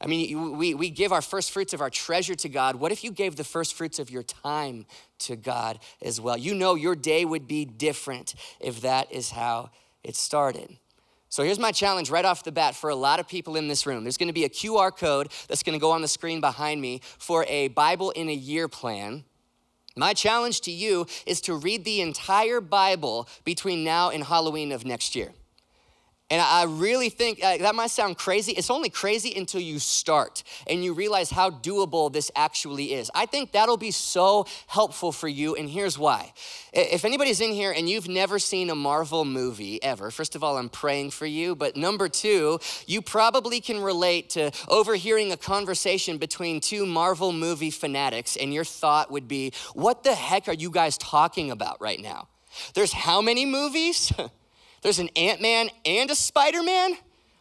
I 0.00 0.06
mean, 0.06 0.56
we, 0.56 0.72
we 0.72 0.88
give 0.88 1.12
our 1.12 1.20
first 1.20 1.50
fruits 1.50 1.74
of 1.74 1.82
our 1.82 1.90
treasure 1.90 2.34
to 2.34 2.48
God. 2.48 2.76
What 2.76 2.90
if 2.90 3.04
you 3.04 3.12
gave 3.12 3.36
the 3.36 3.44
first 3.44 3.74
fruits 3.74 3.98
of 3.98 4.10
your 4.10 4.22
time 4.22 4.86
to 5.20 5.36
God 5.36 5.78
as 6.00 6.20
well? 6.20 6.38
You 6.38 6.54
know 6.54 6.74
your 6.74 6.96
day 6.96 7.24
would 7.26 7.46
be 7.46 7.66
different 7.66 8.34
if 8.60 8.80
that 8.80 9.12
is 9.12 9.30
how 9.30 9.70
it 10.02 10.16
started. 10.16 10.78
So 11.28 11.44
here's 11.44 11.58
my 11.58 11.70
challenge 11.70 12.10
right 12.10 12.24
off 12.24 12.42
the 12.44 12.50
bat 12.50 12.74
for 12.74 12.90
a 12.90 12.94
lot 12.94 13.20
of 13.20 13.28
people 13.28 13.56
in 13.56 13.68
this 13.68 13.86
room. 13.86 14.02
There's 14.02 14.16
gonna 14.16 14.32
be 14.32 14.44
a 14.44 14.48
QR 14.48 14.90
code 14.90 15.28
that's 15.48 15.62
gonna 15.62 15.78
go 15.78 15.90
on 15.92 16.00
the 16.00 16.08
screen 16.08 16.40
behind 16.40 16.80
me 16.80 17.02
for 17.18 17.44
a 17.46 17.68
Bible 17.68 18.10
in 18.10 18.28
a 18.28 18.34
year 18.34 18.68
plan. 18.68 19.24
My 19.96 20.14
challenge 20.14 20.62
to 20.62 20.70
you 20.70 21.06
is 21.26 21.40
to 21.42 21.54
read 21.54 21.84
the 21.84 22.00
entire 22.00 22.60
Bible 22.60 23.28
between 23.44 23.84
now 23.84 24.10
and 24.10 24.24
Halloween 24.24 24.72
of 24.72 24.84
next 24.84 25.14
year. 25.14 25.32
And 26.30 26.40
I 26.40 26.64
really 26.64 27.08
think 27.08 27.42
uh, 27.42 27.58
that 27.58 27.74
might 27.74 27.90
sound 27.90 28.16
crazy. 28.16 28.52
It's 28.52 28.70
only 28.70 28.88
crazy 28.88 29.34
until 29.36 29.60
you 29.60 29.80
start 29.80 30.44
and 30.68 30.84
you 30.84 30.92
realize 30.92 31.28
how 31.28 31.50
doable 31.50 32.12
this 32.12 32.30
actually 32.36 32.92
is. 32.94 33.10
I 33.16 33.26
think 33.26 33.50
that'll 33.50 33.76
be 33.76 33.90
so 33.90 34.46
helpful 34.68 35.10
for 35.10 35.26
you, 35.26 35.56
and 35.56 35.68
here's 35.68 35.98
why. 35.98 36.32
If 36.72 37.04
anybody's 37.04 37.40
in 37.40 37.50
here 37.50 37.72
and 37.72 37.88
you've 37.88 38.08
never 38.08 38.38
seen 38.38 38.70
a 38.70 38.76
Marvel 38.76 39.24
movie 39.24 39.82
ever, 39.82 40.12
first 40.12 40.36
of 40.36 40.44
all, 40.44 40.56
I'm 40.56 40.68
praying 40.68 41.10
for 41.10 41.26
you. 41.26 41.56
But 41.56 41.76
number 41.76 42.08
two, 42.08 42.60
you 42.86 43.02
probably 43.02 43.60
can 43.60 43.80
relate 43.80 44.30
to 44.30 44.52
overhearing 44.68 45.32
a 45.32 45.36
conversation 45.36 46.16
between 46.18 46.60
two 46.60 46.86
Marvel 46.86 47.32
movie 47.32 47.72
fanatics, 47.72 48.36
and 48.36 48.54
your 48.54 48.64
thought 48.64 49.10
would 49.10 49.26
be, 49.26 49.52
What 49.74 50.04
the 50.04 50.14
heck 50.14 50.46
are 50.46 50.54
you 50.54 50.70
guys 50.70 50.96
talking 50.96 51.50
about 51.50 51.80
right 51.80 52.00
now? 52.00 52.28
There's 52.74 52.92
how 52.92 53.20
many 53.20 53.44
movies? 53.46 54.12
There's 54.82 54.98
an 54.98 55.08
Ant 55.16 55.40
Man 55.40 55.68
and 55.84 56.10
a 56.10 56.14
Spider 56.14 56.62
Man? 56.62 56.96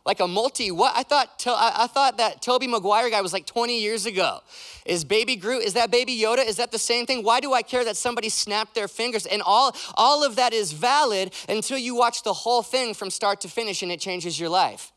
Like 0.06 0.22
a 0.22 0.28
multi 0.28 0.72
what? 0.72 0.94
I 0.96 1.04
thought, 1.04 1.46
I 1.46 1.88
thought 1.88 2.18
that 2.18 2.42
Tobey 2.42 2.68
Maguire 2.68 3.10
guy 3.10 3.22
was 3.22 3.34
like 3.34 3.46
20 3.46 3.80
years 3.80 4.06
ago. 4.06 4.40
Is 4.86 5.04
Baby 5.04 5.36
Groot, 5.36 5.64
is 5.64 5.74
that 5.74 5.92
Baby 5.92 6.18
Yoda? 6.20 6.46
Is 6.46 6.56
that 6.56 6.72
the 6.72 6.80
same 6.80 7.06
thing? 7.06 7.24
Why 7.24 7.40
do 7.40 7.54
I 7.54 7.62
care 7.62 7.86
that 7.86 7.96
somebody 7.96 8.30
snapped 8.30 8.74
their 8.74 8.88
fingers? 8.88 9.26
And 9.26 9.42
all, 9.46 9.76
all 9.96 10.24
of 10.24 10.38
that 10.38 10.52
is 10.52 10.72
valid 10.72 11.34
until 11.48 11.78
you 11.78 11.96
watch 11.96 12.24
the 12.24 12.34
whole 12.34 12.64
thing 12.64 12.94
from 12.94 13.10
start 13.10 13.42
to 13.42 13.50
finish 13.50 13.84
and 13.84 13.92
it 13.92 14.00
changes 14.00 14.40
your 14.40 14.50
life. 14.50 14.92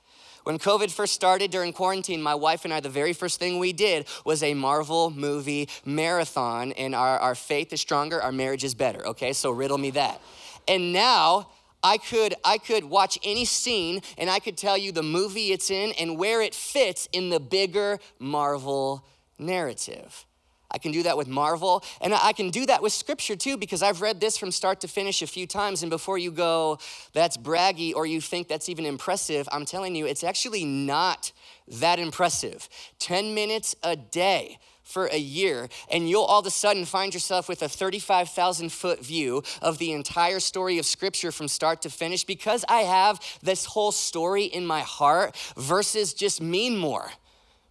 When 0.45 0.59
COVID 0.59 0.91
first 0.91 1.15
started 1.15 1.51
during 1.51 1.73
quarantine, 1.73 2.21
my 2.21 2.35
wife 2.35 2.65
and 2.65 2.73
I, 2.75 2.81
the 2.81 2.89
very 2.89 3.13
first 3.13 3.39
thing 3.39 3.59
we 3.59 3.73
did 3.73 4.07
was 4.25 4.43
a 4.43 4.55
Marvel 4.55 5.11
movie 5.11 5.69
marathon, 5.85 6.73
and 6.73 6.95
our, 6.97 7.19
our 7.19 7.35
faith 7.37 7.73
is 7.73 7.81
stronger, 7.81 8.21
our 8.21 8.33
marriage 8.33 8.65
is 8.65 8.75
better, 8.75 9.07
okay? 9.09 9.33
So 9.35 9.53
riddle 9.53 9.79
me 9.79 9.91
that. 9.91 10.21
And 10.67 10.93
now, 10.93 11.49
I 11.83 11.99
could, 11.99 12.35
I 12.45 12.59
could 12.59 12.85
watch 12.85 13.19
any 13.25 13.45
scene 13.45 14.01
and 14.17 14.31
I 14.31 14.39
could 14.39 14.57
tell 14.57 14.79
you 14.79 14.93
the 14.93 15.03
movie 15.03 15.53
it's 15.53 15.71
in 15.71 15.93
and 15.93 16.17
where 16.17 16.41
it 16.41 16.55
fits 16.55 17.09
in 17.12 17.31
the 17.31 17.41
bigger 17.41 17.99
Marvel 18.19 19.05
narrative. 19.39 20.25
I 20.73 20.79
can 20.79 20.91
do 20.91 21.03
that 21.03 21.19
with 21.19 21.29
Marvel, 21.29 21.85
and 22.01 22.15
I 22.15 22.33
can 22.33 22.49
do 22.49 22.65
that 22.67 22.83
with 22.83 22.93
Scripture 22.93 23.37
too, 23.37 23.57
because 23.59 23.83
I've 23.83 24.01
read 24.01 24.21
this 24.21 24.39
from 24.39 24.51
start 24.51 24.81
to 24.81 24.89
finish 24.89 25.21
a 25.21 25.27
few 25.27 25.47
times. 25.47 25.83
And 25.83 25.91
before 25.91 26.17
you 26.17 26.31
go, 26.31 26.79
that's 27.12 27.37
braggy, 27.37 27.95
or 27.95 28.07
you 28.07 28.21
think 28.21 28.49
that's 28.49 28.71
even 28.71 28.87
impressive, 28.87 29.49
I'm 29.53 29.67
telling 29.67 29.95
you, 29.95 30.07
it's 30.07 30.25
actually 30.25 30.65
not 30.65 31.33
that 31.69 31.99
impressive. 31.99 32.69
10 33.01 33.35
minutes 33.35 33.77
a 33.83 33.97
day 33.97 34.59
for 34.93 35.07
a 35.07 35.19
year, 35.19 35.69
and 35.91 36.09
you'll 36.09 36.23
all 36.23 36.41
of 36.41 36.47
a 36.47 36.51
sudden 36.51 36.85
find 36.85 37.15
yourself 37.15 37.49
with 37.49 37.63
a 37.63 37.69
35,000 37.69 38.71
foot 38.71 39.05
view 39.05 39.43
of 39.63 39.79
the 39.79 39.93
entire 39.93 40.39
story 40.39 40.79
of 40.79 40.85
Scripture 40.85 41.33
from 41.33 41.49
start 41.49 41.81
to 41.83 41.91
finish 41.91 42.25
because 42.25 42.65
I 42.69 42.83
have 42.83 43.19
this 43.43 43.65
whole 43.65 43.93
story 43.93 44.45
in 44.45 44.67
my 44.67 44.81
heart 44.81 45.37
versus 45.57 46.13
just 46.13 46.43
mean 46.43 46.77
more. 46.77 47.11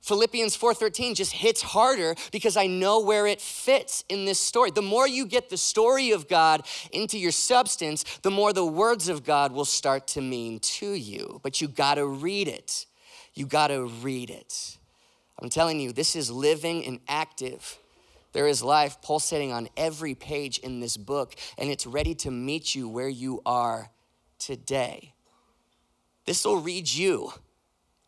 Philippians 0.02 0.56
4:13 0.56 1.14
just 1.14 1.32
hits 1.32 1.62
harder 1.62 2.16
because 2.32 2.58
I 2.58 2.66
know 2.66 3.00
where 3.00 3.28
it 3.28 3.40
fits 3.40 4.04
in 4.10 4.26
this 4.26 4.40
story. 4.40 4.72
The 4.72 4.82
more 4.82 5.08
you 5.08 5.28
get 5.28 5.50
the 5.50 5.58
story 5.58 6.10
of 6.10 6.28
God 6.28 6.66
into 6.92 7.20
your 7.20 7.32
substance, 7.32 8.04
the 8.24 8.32
more 8.32 8.52
the 8.52 8.66
words 8.66 9.10
of 9.10 9.24
God 9.24 9.52
will 9.52 9.66
start 9.66 10.08
to 10.08 10.22
mean 10.22 10.60
to 10.60 10.94
you. 10.94 11.40
But 11.44 11.62
you 11.62 11.68
got 11.68 11.96
to 11.96 12.08
read 12.08 12.48
it. 12.48 12.88
You 13.36 13.46
got 13.46 13.68
to 13.68 13.86
read 13.86 14.32
it. 14.32 14.78
I'm 15.42 15.50
telling 15.50 15.80
you, 15.80 15.92
this 15.92 16.16
is 16.16 16.30
living 16.30 16.86
and 16.86 17.00
active. 17.08 17.78
There 18.34 18.48
is 18.48 18.64
life 18.64 19.02
pulsating 19.02 19.52
on 19.52 19.68
every 19.76 20.16
page 20.16 20.60
in 20.60 20.80
this 20.80 20.98
book, 20.98 21.36
and 21.58 21.70
it's 21.70 21.86
ready 21.86 22.14
to 22.16 22.32
meet 22.32 22.76
you 22.76 22.88
where 22.88 23.10
you 23.10 23.42
are 23.46 23.90
today. 24.38 25.14
This 26.26 26.46
will 26.46 26.62
read 26.62 26.92
you 26.92 27.34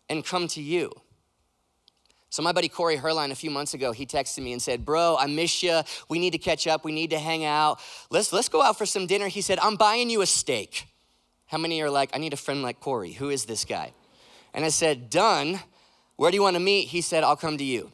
and 0.09 0.23
come 0.23 0.47
to 0.49 0.61
you. 0.61 0.91
So, 2.29 2.41
my 2.41 2.51
buddy 2.51 2.67
Corey 2.67 2.97
Herline, 2.97 3.31
a 3.31 3.35
few 3.35 3.51
months 3.51 3.73
ago, 3.73 3.91
he 3.91 4.05
texted 4.05 4.43
me 4.43 4.53
and 4.53 4.61
said, 4.61 4.85
Bro, 4.85 5.17
I 5.19 5.27
miss 5.27 5.61
you. 5.61 5.81
We 6.09 6.17
need 6.17 6.31
to 6.31 6.39
catch 6.39 6.65
up. 6.65 6.83
We 6.83 6.91
need 6.91 7.11
to 7.11 7.19
hang 7.19 7.45
out. 7.45 7.79
Let's, 8.09 8.33
let's 8.33 8.49
go 8.49 8.61
out 8.61 8.77
for 8.77 8.87
some 8.87 9.05
dinner. 9.05 9.27
He 9.27 9.41
said, 9.41 9.59
I'm 9.59 9.75
buying 9.75 10.09
you 10.09 10.21
a 10.21 10.25
steak. 10.25 10.87
How 11.45 11.59
many 11.59 11.79
are 11.81 11.91
like, 11.91 12.09
I 12.15 12.17
need 12.17 12.33
a 12.33 12.37
friend 12.37 12.63
like 12.63 12.79
Corey? 12.79 13.11
Who 13.11 13.29
is 13.29 13.45
this 13.45 13.65
guy? 13.65 13.93
And 14.53 14.65
I 14.65 14.69
said, 14.69 15.09
Done. 15.09 15.59
Where 16.15 16.31
do 16.31 16.35
you 16.35 16.43
want 16.43 16.55
to 16.55 16.61
meet? 16.61 16.87
He 16.87 17.01
said, 17.01 17.23
I'll 17.23 17.35
come 17.35 17.57
to 17.57 17.63
you. 17.63 17.91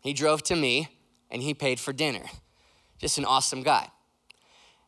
He 0.00 0.12
drove 0.12 0.42
to 0.44 0.56
me 0.56 0.88
and 1.30 1.42
he 1.42 1.54
paid 1.54 1.78
for 1.80 1.92
dinner. 1.92 2.24
Just 2.98 3.18
an 3.18 3.24
awesome 3.24 3.62
guy. 3.62 3.90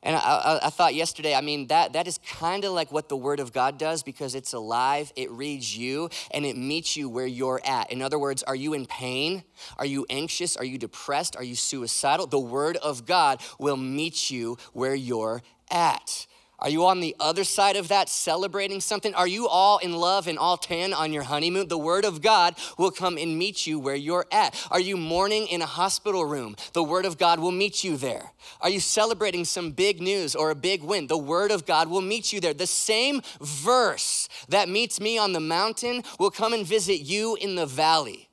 And 0.04 0.16
I, 0.16 0.18
I, 0.18 0.66
I, 0.66 0.70
thought 0.70 0.96
yesterday, 0.96 1.32
I 1.32 1.40
mean, 1.40 1.68
that, 1.68 1.92
that 1.92 2.08
is 2.08 2.18
kind 2.26 2.64
of 2.64 2.72
like 2.72 2.90
what 2.90 3.08
the 3.08 3.16
Word 3.16 3.38
of 3.38 3.52
God 3.52 3.78
does 3.78 4.02
because 4.02 4.34
it's 4.34 4.52
alive, 4.52 5.12
it 5.14 5.30
reads 5.30 5.76
you, 5.76 6.10
and 6.32 6.44
it 6.44 6.56
meets 6.56 6.96
you 6.96 7.08
where 7.08 7.26
you're 7.26 7.60
at. 7.64 7.92
In 7.92 8.02
other 8.02 8.18
words, 8.18 8.42
are 8.42 8.56
you 8.56 8.74
in 8.74 8.84
pain? 8.86 9.44
Are 9.78 9.86
you 9.86 10.04
anxious? 10.10 10.56
Are 10.56 10.64
you 10.64 10.76
depressed? 10.76 11.36
Are 11.36 11.44
you 11.44 11.54
suicidal? 11.54 12.26
The 12.26 12.38
Word 12.38 12.76
of 12.78 13.06
God 13.06 13.40
will 13.60 13.76
meet 13.76 14.28
you 14.28 14.58
where 14.72 14.94
you're 14.94 15.40
at. 15.70 16.26
Are 16.62 16.70
you 16.70 16.86
on 16.86 17.00
the 17.00 17.16
other 17.18 17.42
side 17.42 17.74
of 17.74 17.88
that 17.88 18.08
celebrating 18.08 18.80
something? 18.80 19.12
Are 19.16 19.26
you 19.26 19.48
all 19.48 19.78
in 19.78 19.96
love 19.96 20.28
and 20.28 20.38
all 20.38 20.56
tan 20.56 20.94
on 20.94 21.12
your 21.12 21.24
honeymoon? 21.24 21.66
The 21.66 21.76
Word 21.76 22.04
of 22.04 22.22
God 22.22 22.54
will 22.78 22.92
come 22.92 23.18
and 23.18 23.36
meet 23.36 23.66
you 23.66 23.80
where 23.80 23.96
you're 23.96 24.26
at. 24.30 24.54
Are 24.70 24.78
you 24.78 24.96
mourning 24.96 25.48
in 25.48 25.60
a 25.60 25.66
hospital 25.66 26.24
room? 26.24 26.54
The 26.72 26.84
Word 26.84 27.04
of 27.04 27.18
God 27.18 27.40
will 27.40 27.50
meet 27.50 27.82
you 27.82 27.96
there. 27.96 28.30
Are 28.60 28.70
you 28.70 28.78
celebrating 28.78 29.44
some 29.44 29.72
big 29.72 30.00
news 30.00 30.36
or 30.36 30.52
a 30.52 30.54
big 30.54 30.84
win? 30.84 31.08
The 31.08 31.18
Word 31.18 31.50
of 31.50 31.66
God 31.66 31.90
will 31.90 32.00
meet 32.00 32.32
you 32.32 32.40
there. 32.40 32.54
The 32.54 32.68
same 32.68 33.22
verse 33.40 34.28
that 34.48 34.68
meets 34.68 35.00
me 35.00 35.18
on 35.18 35.32
the 35.32 35.40
mountain 35.40 36.04
will 36.20 36.30
come 36.30 36.52
and 36.52 36.64
visit 36.64 37.00
you 37.00 37.34
in 37.40 37.56
the 37.56 37.66
valley. 37.66 38.28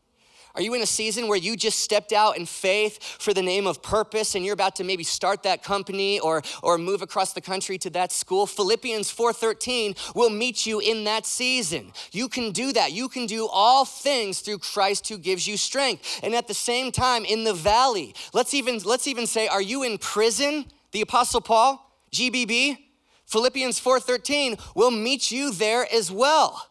Are 0.55 0.61
you 0.61 0.73
in 0.73 0.81
a 0.81 0.87
season 0.87 1.27
where 1.27 1.37
you 1.37 1.55
just 1.55 1.79
stepped 1.79 2.11
out 2.11 2.37
in 2.37 2.45
faith 2.45 3.01
for 3.03 3.33
the 3.33 3.41
name 3.41 3.67
of 3.67 3.83
purpose 3.83 4.33
and 4.33 4.43
you're 4.43 4.53
about 4.53 4.75
to 4.77 4.83
maybe 4.83 5.03
start 5.03 5.43
that 5.43 5.63
company 5.63 6.19
or, 6.19 6.41
or 6.63 6.77
move 6.77 7.01
across 7.01 7.33
the 7.33 7.41
country 7.41 7.77
to 7.77 7.89
that 7.91 8.11
school? 8.11 8.47
Philippians 8.47 9.11
4:13 9.13 10.15
will 10.15 10.29
meet 10.31 10.65
you 10.65 10.79
in 10.79 11.03
that 11.03 11.25
season. 11.25 11.93
You 12.11 12.27
can 12.27 12.51
do 12.51 12.73
that. 12.73 12.91
You 12.91 13.09
can 13.09 13.27
do 13.27 13.47
all 13.47 13.85
things 13.85 14.39
through 14.39 14.59
Christ 14.59 15.07
who 15.07 15.17
gives 15.17 15.47
you 15.47 15.55
strength. 15.55 16.19
And 16.23 16.33
at 16.33 16.47
the 16.47 16.53
same 16.53 16.91
time, 16.91 17.25
in 17.25 17.43
the 17.43 17.53
valley, 17.53 18.15
let's 18.33 18.53
even 18.53 18.79
let's 18.79 19.07
even 19.07 19.27
say, 19.27 19.47
are 19.47 19.61
you 19.61 19.83
in 19.83 19.97
prison? 19.97 20.65
The 20.91 21.01
Apostle 21.01 21.41
Paul, 21.41 21.95
GBB, 22.11 22.77
Philippians 23.25 23.79
4:13 23.79 24.59
will 24.75 24.91
meet 24.91 25.31
you 25.31 25.51
there 25.51 25.87
as 25.93 26.11
well. 26.11 26.68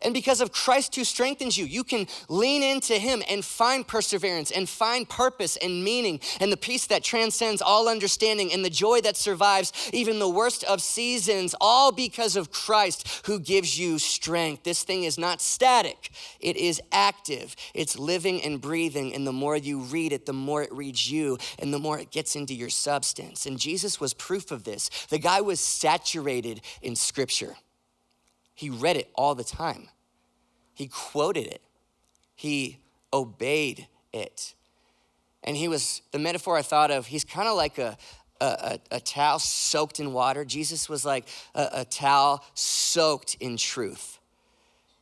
And 0.00 0.14
because 0.14 0.40
of 0.40 0.52
Christ 0.52 0.94
who 0.94 1.02
strengthens 1.02 1.58
you, 1.58 1.64
you 1.64 1.82
can 1.82 2.06
lean 2.28 2.62
into 2.62 2.94
Him 2.94 3.22
and 3.28 3.44
find 3.44 3.86
perseverance 3.86 4.52
and 4.52 4.68
find 4.68 5.08
purpose 5.08 5.56
and 5.56 5.82
meaning 5.82 6.20
and 6.40 6.52
the 6.52 6.56
peace 6.56 6.86
that 6.86 7.02
transcends 7.02 7.60
all 7.60 7.88
understanding 7.88 8.52
and 8.52 8.64
the 8.64 8.70
joy 8.70 9.00
that 9.00 9.16
survives 9.16 9.72
even 9.92 10.20
the 10.20 10.28
worst 10.28 10.62
of 10.64 10.80
seasons, 10.80 11.54
all 11.60 11.90
because 11.90 12.36
of 12.36 12.52
Christ 12.52 13.22
who 13.26 13.40
gives 13.40 13.76
you 13.76 13.98
strength. 13.98 14.62
This 14.62 14.84
thing 14.84 15.02
is 15.02 15.18
not 15.18 15.40
static, 15.40 16.10
it 16.38 16.56
is 16.56 16.80
active, 16.92 17.56
it's 17.74 17.98
living 17.98 18.40
and 18.42 18.60
breathing. 18.60 19.14
And 19.14 19.26
the 19.26 19.32
more 19.32 19.56
you 19.56 19.80
read 19.80 20.12
it, 20.12 20.26
the 20.26 20.32
more 20.32 20.62
it 20.62 20.72
reads 20.72 21.10
you 21.10 21.38
and 21.58 21.74
the 21.74 21.78
more 21.80 21.98
it 21.98 22.12
gets 22.12 22.36
into 22.36 22.54
your 22.54 22.70
substance. 22.70 23.46
And 23.46 23.58
Jesus 23.58 24.00
was 24.00 24.14
proof 24.14 24.52
of 24.52 24.62
this. 24.62 24.90
The 25.10 25.18
guy 25.18 25.40
was 25.40 25.58
saturated 25.58 26.60
in 26.82 26.94
Scripture. 26.94 27.56
He 28.58 28.70
read 28.70 28.96
it 28.96 29.08
all 29.14 29.36
the 29.36 29.44
time. 29.44 29.88
He 30.74 30.88
quoted 30.88 31.46
it. 31.46 31.62
He 32.34 32.80
obeyed 33.12 33.86
it. 34.12 34.56
And 35.44 35.56
he 35.56 35.68
was, 35.68 36.02
the 36.10 36.18
metaphor 36.18 36.56
I 36.56 36.62
thought 36.62 36.90
of, 36.90 37.06
he's 37.06 37.22
kind 37.22 37.46
of 37.46 37.56
like 37.56 37.78
a, 37.78 37.96
a, 38.40 38.80
a, 38.90 38.98
towel 38.98 39.38
soaked 39.38 40.00
in 40.00 40.12
water. 40.12 40.44
Jesus 40.44 40.88
was 40.88 41.04
like 41.04 41.28
a, 41.54 41.68
a 41.72 41.84
towel 41.84 42.44
soaked 42.54 43.36
in 43.38 43.58
truth. 43.58 44.18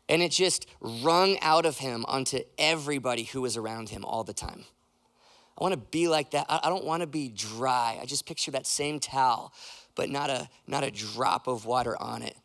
And 0.06 0.20
it 0.20 0.32
just 0.32 0.66
wrung 0.82 1.38
out 1.40 1.64
of 1.64 1.78
him 1.78 2.04
onto 2.08 2.40
everybody 2.58 3.22
who 3.22 3.40
was 3.40 3.56
around 3.56 3.88
him 3.88 4.04
all 4.04 4.22
the 4.22 4.34
time. 4.34 4.66
I 5.58 5.64
want 5.64 5.72
to 5.72 5.80
be 5.80 6.08
like 6.08 6.32
that. 6.32 6.44
I 6.50 6.68
don't 6.68 6.84
want 6.84 7.00
to 7.00 7.06
be 7.06 7.30
dry. 7.30 7.98
I 8.02 8.04
just 8.04 8.26
picture 8.26 8.50
that 8.50 8.66
same 8.66 9.00
towel, 9.00 9.54
but 9.94 10.10
not 10.10 10.28
a, 10.28 10.50
not 10.66 10.84
a 10.84 10.90
drop 10.90 11.46
of 11.46 11.64
water 11.64 11.96
on 11.98 12.20
it 12.20 12.36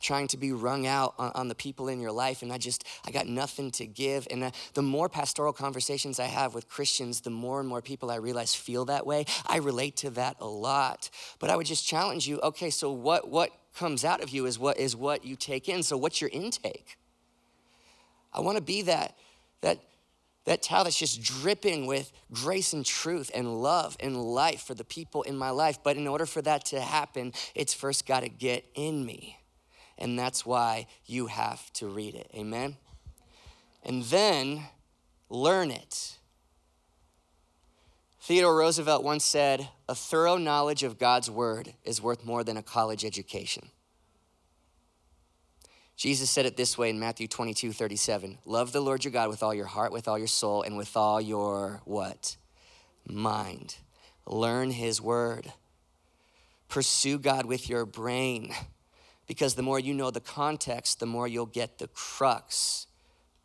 trying 0.00 0.28
to 0.28 0.36
be 0.36 0.52
wrung 0.52 0.86
out 0.86 1.14
on, 1.18 1.32
on, 1.34 1.48
the 1.48 1.54
people 1.54 1.88
in 1.88 2.00
your 2.00 2.12
life 2.12 2.42
and 2.42 2.52
i 2.52 2.58
just 2.58 2.84
i 3.06 3.10
got 3.10 3.26
nothing 3.26 3.70
to 3.70 3.86
give. 3.86 4.26
And 4.30 4.44
uh, 4.44 4.50
the 4.74 4.82
more 4.82 5.08
pastoral 5.08 5.52
conversations 5.52 6.20
i 6.20 6.24
have 6.24 6.54
with 6.54 6.68
christians 6.68 7.20
the 7.20 7.30
more 7.30 7.60
and 7.60 7.68
more 7.68 7.82
people 7.82 8.10
i 8.10 8.16
realize 8.16 8.54
feel 8.54 8.84
that 8.86 9.06
way. 9.06 9.24
I 9.46 9.58
relate 9.58 9.96
to 9.98 10.10
that 10.10 10.36
a 10.40 10.46
lot. 10.46 11.10
But 11.38 11.50
i 11.50 11.56
would 11.56 11.66
just 11.66 11.86
challenge 11.86 12.26
you 12.26 12.40
okay 12.40 12.70
so 12.70 12.90
what 12.90 13.28
what 13.28 13.50
comes 13.76 14.04
out 14.04 14.22
of 14.22 14.30
you 14.30 14.46
is 14.46 14.58
what 14.58 14.78
is 14.78 14.96
what 14.96 15.24
you 15.24 15.36
take 15.36 15.68
in. 15.68 15.82
So 15.82 15.96
what's 15.96 16.20
your 16.20 16.30
intake? 16.32 16.96
I 18.32 18.40
want 18.40 18.56
to 18.56 18.62
be 18.62 18.82
that 18.82 19.16
that 19.60 19.78
that 20.44 20.62
towel 20.62 20.84
that's 20.84 20.98
just 20.98 21.22
dripping 21.22 21.86
with 21.86 22.12
grace 22.32 22.72
and 22.72 22.86
truth 22.86 23.30
and 23.34 23.62
love 23.62 23.96
and 23.98 24.16
life 24.16 24.62
for 24.62 24.74
the 24.74 24.84
people 24.84 25.22
in 25.22 25.36
my 25.36 25.50
life. 25.50 25.78
But 25.82 25.96
in 25.96 26.06
order 26.06 26.26
for 26.26 26.42
that 26.42 26.64
to 26.66 26.80
happen 26.80 27.32
it's 27.54 27.74
first 27.74 28.06
got 28.06 28.20
to 28.20 28.28
get 28.28 28.64
in 28.74 29.04
me 29.04 29.38
and 29.98 30.18
that's 30.18 30.44
why 30.44 30.86
you 31.06 31.26
have 31.26 31.72
to 31.74 31.88
read 31.88 32.14
it. 32.14 32.30
Amen? 32.34 32.76
And 33.84 34.02
then 34.04 34.64
learn 35.28 35.70
it. 35.70 36.18
Theodore 38.20 38.56
Roosevelt 38.56 39.04
once 39.04 39.24
said, 39.24 39.68
A 39.88 39.94
thorough 39.94 40.36
knowledge 40.36 40.82
of 40.82 40.98
God's 40.98 41.30
word 41.30 41.74
is 41.84 42.02
worth 42.02 42.24
more 42.24 42.42
than 42.42 42.56
a 42.56 42.62
college 42.62 43.04
education. 43.04 43.70
Jesus 45.96 46.28
said 46.28 46.44
it 46.44 46.56
this 46.56 46.76
way 46.76 46.90
in 46.90 46.98
Matthew 46.98 47.26
22, 47.26 47.72
37. 47.72 48.38
Love 48.44 48.72
the 48.72 48.80
Lord 48.80 49.04
your 49.04 49.12
God 49.12 49.30
with 49.30 49.42
all 49.42 49.54
your 49.54 49.66
heart, 49.66 49.92
with 49.92 50.08
all 50.08 50.18
your 50.18 50.26
soul, 50.26 50.62
and 50.62 50.76
with 50.76 50.94
all 50.96 51.20
your 51.20 51.80
what? 51.84 52.36
Mind. 53.08 53.76
Learn 54.26 54.72
his 54.72 55.00
word. 55.00 55.52
Pursue 56.68 57.18
God 57.18 57.46
with 57.46 57.70
your 57.70 57.86
brain 57.86 58.52
because 59.26 59.54
the 59.54 59.62
more 59.62 59.78
you 59.78 59.94
know 59.94 60.10
the 60.10 60.20
context, 60.20 61.00
the 61.00 61.06
more 61.06 61.26
you'll 61.26 61.46
get 61.46 61.78
the 61.78 61.88
crux 61.88 62.86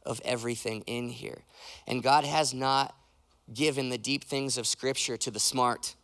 of 0.03 0.21
everything 0.23 0.81
in 0.87 1.09
here. 1.09 1.43
And 1.87 2.03
God 2.03 2.23
has 2.23 2.53
not 2.53 2.95
given 3.53 3.89
the 3.89 3.97
deep 3.97 4.23
things 4.23 4.57
of 4.57 4.67
Scripture 4.67 5.17
to 5.17 5.31
the 5.31 5.39
smart, 5.39 5.95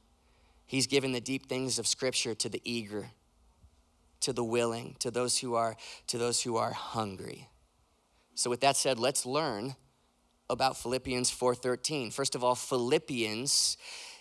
He's 0.66 0.88
given 0.88 1.14
the 1.14 1.22
deep 1.22 1.48
things 1.48 1.80
of 1.80 1.88
Scripture 1.88 2.36
to 2.36 2.50
the 2.50 2.62
eager, 2.66 3.12
to 4.20 4.34
the 4.34 4.44
willing, 4.44 4.98
to 5.00 5.10
those 5.10 5.40
who 5.40 5.56
are, 5.56 5.78
to 6.08 6.18
those 6.18 6.42
who 6.42 6.58
are 6.58 6.74
hungry. 6.74 7.48
So 8.36 8.50
with 8.50 8.60
that 8.62 8.76
said, 8.76 9.00
let's 9.00 9.26
learn 9.26 9.76
about 10.50 10.78
Philippians 10.78 11.32
4:13. 11.32 12.12
First 12.12 12.36
of 12.36 12.44
all, 12.44 12.56
Philippians 12.56 13.78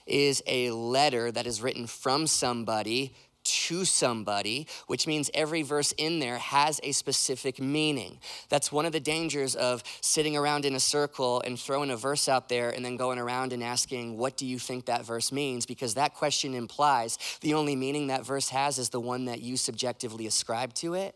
is 0.06 0.42
a 0.46 0.70
letter 0.70 1.32
that 1.32 1.46
is 1.46 1.60
written 1.60 1.86
from 1.86 2.26
somebody 2.26 3.14
to 3.46 3.84
somebody, 3.84 4.66
which 4.86 5.06
means 5.06 5.30
every 5.34 5.62
verse 5.62 5.92
in 5.92 6.18
there 6.18 6.38
has 6.38 6.80
a 6.82 6.92
specific 6.92 7.60
meaning. 7.60 8.18
That's 8.48 8.72
one 8.72 8.86
of 8.86 8.92
the 8.92 9.00
dangers 9.00 9.54
of 9.54 9.82
sitting 10.00 10.36
around 10.36 10.64
in 10.64 10.74
a 10.74 10.80
circle 10.80 11.40
and 11.42 11.58
throwing 11.58 11.90
a 11.90 11.96
verse 11.96 12.28
out 12.28 12.48
there 12.48 12.70
and 12.70 12.84
then 12.84 12.96
going 12.96 13.18
around 13.18 13.52
and 13.52 13.62
asking, 13.62 14.16
What 14.16 14.36
do 14.36 14.46
you 14.46 14.58
think 14.58 14.86
that 14.86 15.04
verse 15.04 15.32
means? 15.32 15.66
Because 15.66 15.94
that 15.94 16.14
question 16.14 16.54
implies 16.54 17.18
the 17.40 17.54
only 17.54 17.76
meaning 17.76 18.08
that 18.08 18.26
verse 18.26 18.48
has 18.50 18.78
is 18.78 18.90
the 18.90 19.00
one 19.00 19.26
that 19.26 19.40
you 19.40 19.56
subjectively 19.56 20.26
ascribe 20.26 20.74
to 20.74 20.94
it. 20.94 21.14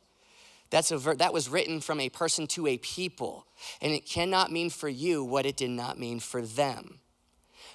That's 0.71 0.93
a 0.93 0.99
ver- 0.99 1.17
that 1.17 1.33
was 1.33 1.49
written 1.49 1.81
from 1.81 2.01
a 2.01 2.09
person 2.09 2.47
to 2.49 2.69
a 2.69 2.79
people, 2.79 3.47
and 3.83 3.93
it 3.93 4.07
cannot 4.07 4.53
mean 4.53 4.71
for 4.71 4.89
you 4.89 5.25
what 5.25 5.45
it 5.45 5.57
did 5.57 5.71
not 5.71 5.99
mean 5.99 6.21
for 6.21 6.43
them. 6.43 7.01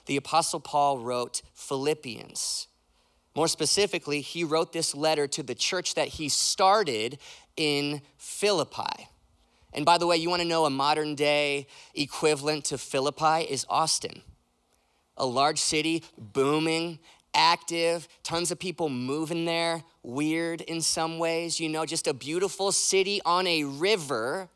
The 0.06 0.18
Apostle 0.18 0.60
Paul 0.60 1.00
wrote 1.00 1.42
Philippians 1.54 2.68
more 3.36 3.48
specifically, 3.48 4.22
he 4.22 4.44
wrote 4.44 4.72
this 4.72 4.96
letter 4.96 5.28
to 5.28 5.44
the 5.44 5.56
church 5.56 5.96
that 5.96 6.08
he 6.08 6.30
started 6.30 7.18
in 7.58 8.02
Philippi. 8.18 9.10
And 9.74 9.86
by 9.86 9.98
the 9.98 10.08
way, 10.08 10.16
you 10.16 10.30
want 10.30 10.42
to 10.42 10.48
know 10.48 10.66
a 10.66 10.70
modern 10.70 11.16
day 11.16 11.68
equivalent 11.94 12.66
to 12.66 12.78
Philippi 12.78 13.42
is 13.42 13.66
Austin. 13.70 14.22
A 15.18 15.26
large 15.26 15.60
city, 15.60 16.04
booming, 16.18 17.00
active, 17.34 18.08
tons 18.24 18.52
of 18.52 18.60
people 18.60 18.88
moving 18.88 19.44
there, 19.44 19.84
weird 20.02 20.62
in 20.62 20.82
some 20.82 21.20
ways, 21.20 21.60
you 21.60 21.68
know, 21.68 21.86
just 21.86 22.08
a 22.08 22.14
beautiful 22.14 22.72
city 22.72 23.22
on 23.26 23.46
a 23.48 23.66
river 23.66 24.50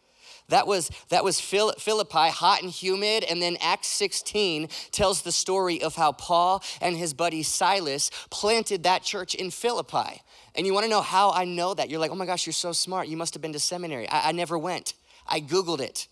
that 0.49 0.67
was, 0.67 0.91
that 1.09 1.23
was 1.23 1.39
Philippi, 1.39 2.29
hot 2.29 2.61
and 2.61 2.71
humid. 2.71 3.23
And 3.23 3.41
then 3.41 3.57
Acts 3.61 3.87
16 3.87 4.69
tells 4.91 5.21
the 5.21 5.31
story 5.31 5.81
of 5.81 5.95
how 5.95 6.11
Paul 6.11 6.63
and 6.81 6.97
his 6.97 7.13
buddy 7.13 7.43
Silas 7.43 8.11
planted 8.29 8.83
that 8.83 9.03
church 9.03 9.35
in 9.35 9.51
Philippi. 9.51 10.21
And 10.55 10.67
you 10.67 10.73
wanna 10.73 10.87
know 10.87 11.01
how 11.01 11.31
I 11.31 11.45
know 11.45 11.73
that? 11.73 11.89
You're 11.89 11.99
like, 11.99 12.11
oh 12.11 12.15
my 12.15 12.25
gosh, 12.25 12.45
you're 12.45 12.53
so 12.53 12.71
smart. 12.71 13.07
You 13.07 13.17
must 13.17 13.33
have 13.33 13.41
been 13.41 13.53
to 13.53 13.59
seminary. 13.59 14.07
I, 14.09 14.29
I 14.29 14.31
never 14.31 14.57
went. 14.57 14.93
I 15.27 15.39
Googled 15.39 15.79
it. 15.79 16.07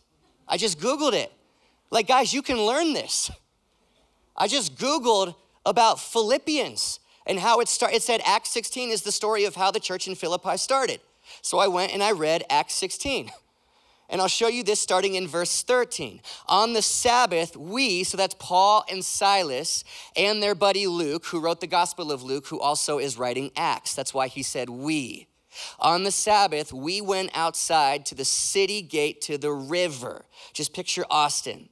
I 0.47 0.57
just 0.57 0.79
Googled 0.79 1.13
it. 1.13 1.31
Like, 1.89 2.07
guys, 2.07 2.33
you 2.33 2.41
can 2.41 2.57
learn 2.57 2.93
this. 2.93 3.31
I 4.35 4.47
just 4.47 4.75
Googled 4.75 5.35
about 5.65 5.99
Philippians 5.99 6.99
and 7.25 7.39
how 7.39 7.59
it 7.59 7.67
started. 7.67 7.97
It 7.97 8.03
said 8.03 8.21
Acts 8.25 8.51
16 8.51 8.89
is 8.91 9.01
the 9.01 9.11
story 9.11 9.45
of 9.45 9.55
how 9.55 9.71
the 9.71 9.79
church 9.79 10.07
in 10.07 10.15
Philippi 10.15 10.57
started. 10.57 11.01
So 11.41 11.59
I 11.59 11.67
went 11.67 11.93
and 11.93 12.01
I 12.01 12.11
read 12.11 12.43
Acts 12.49 12.75
16. 12.75 13.31
And 14.09 14.21
I'll 14.21 14.27
show 14.27 14.47
you 14.47 14.63
this 14.63 14.79
starting 14.79 15.15
in 15.15 15.27
verse 15.27 15.63
13. 15.63 16.21
On 16.47 16.73
the 16.73 16.81
Sabbath, 16.81 17.57
we, 17.57 18.03
so 18.03 18.15
that's 18.15 18.35
Paul 18.39 18.85
and 18.89 19.03
Silas, 19.03 19.83
and 20.15 20.41
their 20.41 20.55
buddy 20.55 20.87
Luke, 20.87 21.25
who 21.25 21.39
wrote 21.39 21.59
the 21.59 21.67
Gospel 21.67 22.11
of 22.11 22.23
Luke, 22.23 22.47
who 22.47 22.59
also 22.59 22.99
is 22.99 23.17
writing 23.17 23.51
Acts. 23.55 23.93
That's 23.93 24.13
why 24.13 24.27
he 24.27 24.43
said 24.43 24.69
we. 24.69 25.27
On 25.79 26.03
the 26.03 26.11
Sabbath, 26.11 26.71
we 26.71 27.01
went 27.01 27.31
outside 27.33 28.05
to 28.05 28.15
the 28.15 28.25
city 28.25 28.81
gate 28.81 29.21
to 29.21 29.37
the 29.37 29.51
river. 29.51 30.25
Just 30.53 30.73
picture 30.73 31.05
Austin 31.09 31.69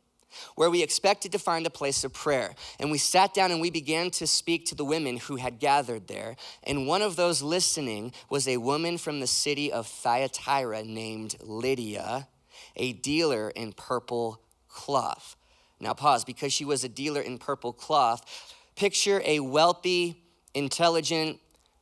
where 0.55 0.69
we 0.69 0.83
expected 0.83 1.31
to 1.31 1.39
find 1.39 1.65
a 1.65 1.69
place 1.69 2.03
of 2.03 2.13
prayer. 2.13 2.53
And 2.79 2.91
we 2.91 2.97
sat 2.97 3.33
down 3.33 3.51
and 3.51 3.61
we 3.61 3.69
began 3.69 4.09
to 4.11 4.27
speak 4.27 4.65
to 4.67 4.75
the 4.75 4.85
women 4.85 5.17
who 5.17 5.35
had 5.35 5.59
gathered 5.59 6.07
there. 6.07 6.35
And 6.63 6.87
one 6.87 7.01
of 7.01 7.15
those 7.15 7.41
listening 7.41 8.13
was 8.29 8.47
a 8.47 8.57
woman 8.57 8.97
from 8.97 9.19
the 9.19 9.27
city 9.27 9.71
of 9.71 9.87
Thyatira 9.87 10.83
named 10.83 11.35
Lydia, 11.41 12.27
a 12.75 12.93
dealer 12.93 13.49
in 13.49 13.73
purple 13.73 14.41
cloth. 14.67 15.35
Now, 15.79 15.93
pause, 15.93 16.23
because 16.23 16.53
she 16.53 16.65
was 16.65 16.83
a 16.83 16.89
dealer 16.89 17.21
in 17.21 17.37
purple 17.37 17.73
cloth, 17.73 18.53
picture 18.75 19.21
a 19.25 19.39
wealthy, 19.39 20.21
intelligent, 20.53 21.39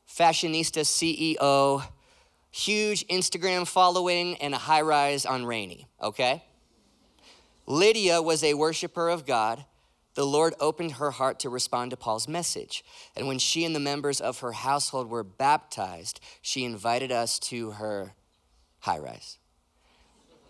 fashionista 0.08 0.82
CEO, 0.82 1.86
huge 2.50 3.06
Instagram 3.08 3.66
following, 3.66 4.36
and 4.36 4.54
a 4.54 4.58
high 4.58 4.82
rise 4.82 5.26
on 5.26 5.44
Rainey, 5.44 5.86
okay? 6.02 6.42
Lydia 7.66 8.20
was 8.20 8.42
a 8.44 8.54
worshiper 8.54 9.08
of 9.08 9.26
God. 9.26 9.64
The 10.14 10.26
Lord 10.26 10.54
opened 10.60 10.92
her 10.92 11.10
heart 11.10 11.40
to 11.40 11.48
respond 11.48 11.90
to 11.90 11.96
Paul's 11.96 12.28
message. 12.28 12.84
And 13.16 13.26
when 13.26 13.38
she 13.38 13.64
and 13.64 13.74
the 13.74 13.80
members 13.80 14.20
of 14.20 14.40
her 14.40 14.52
household 14.52 15.10
were 15.10 15.24
baptized, 15.24 16.20
she 16.40 16.64
invited 16.64 17.10
us 17.10 17.38
to 17.40 17.72
her 17.72 18.14
high 18.80 18.98
rise. 18.98 19.38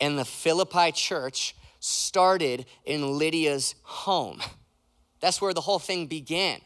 And 0.00 0.18
the 0.18 0.24
Philippi 0.24 0.92
church 0.92 1.54
started 1.80 2.66
in 2.84 3.16
Lydia's 3.18 3.74
home. 3.82 4.40
That's 5.20 5.40
where 5.40 5.54
the 5.54 5.62
whole 5.62 5.78
thing 5.78 6.06
began. 6.06 6.60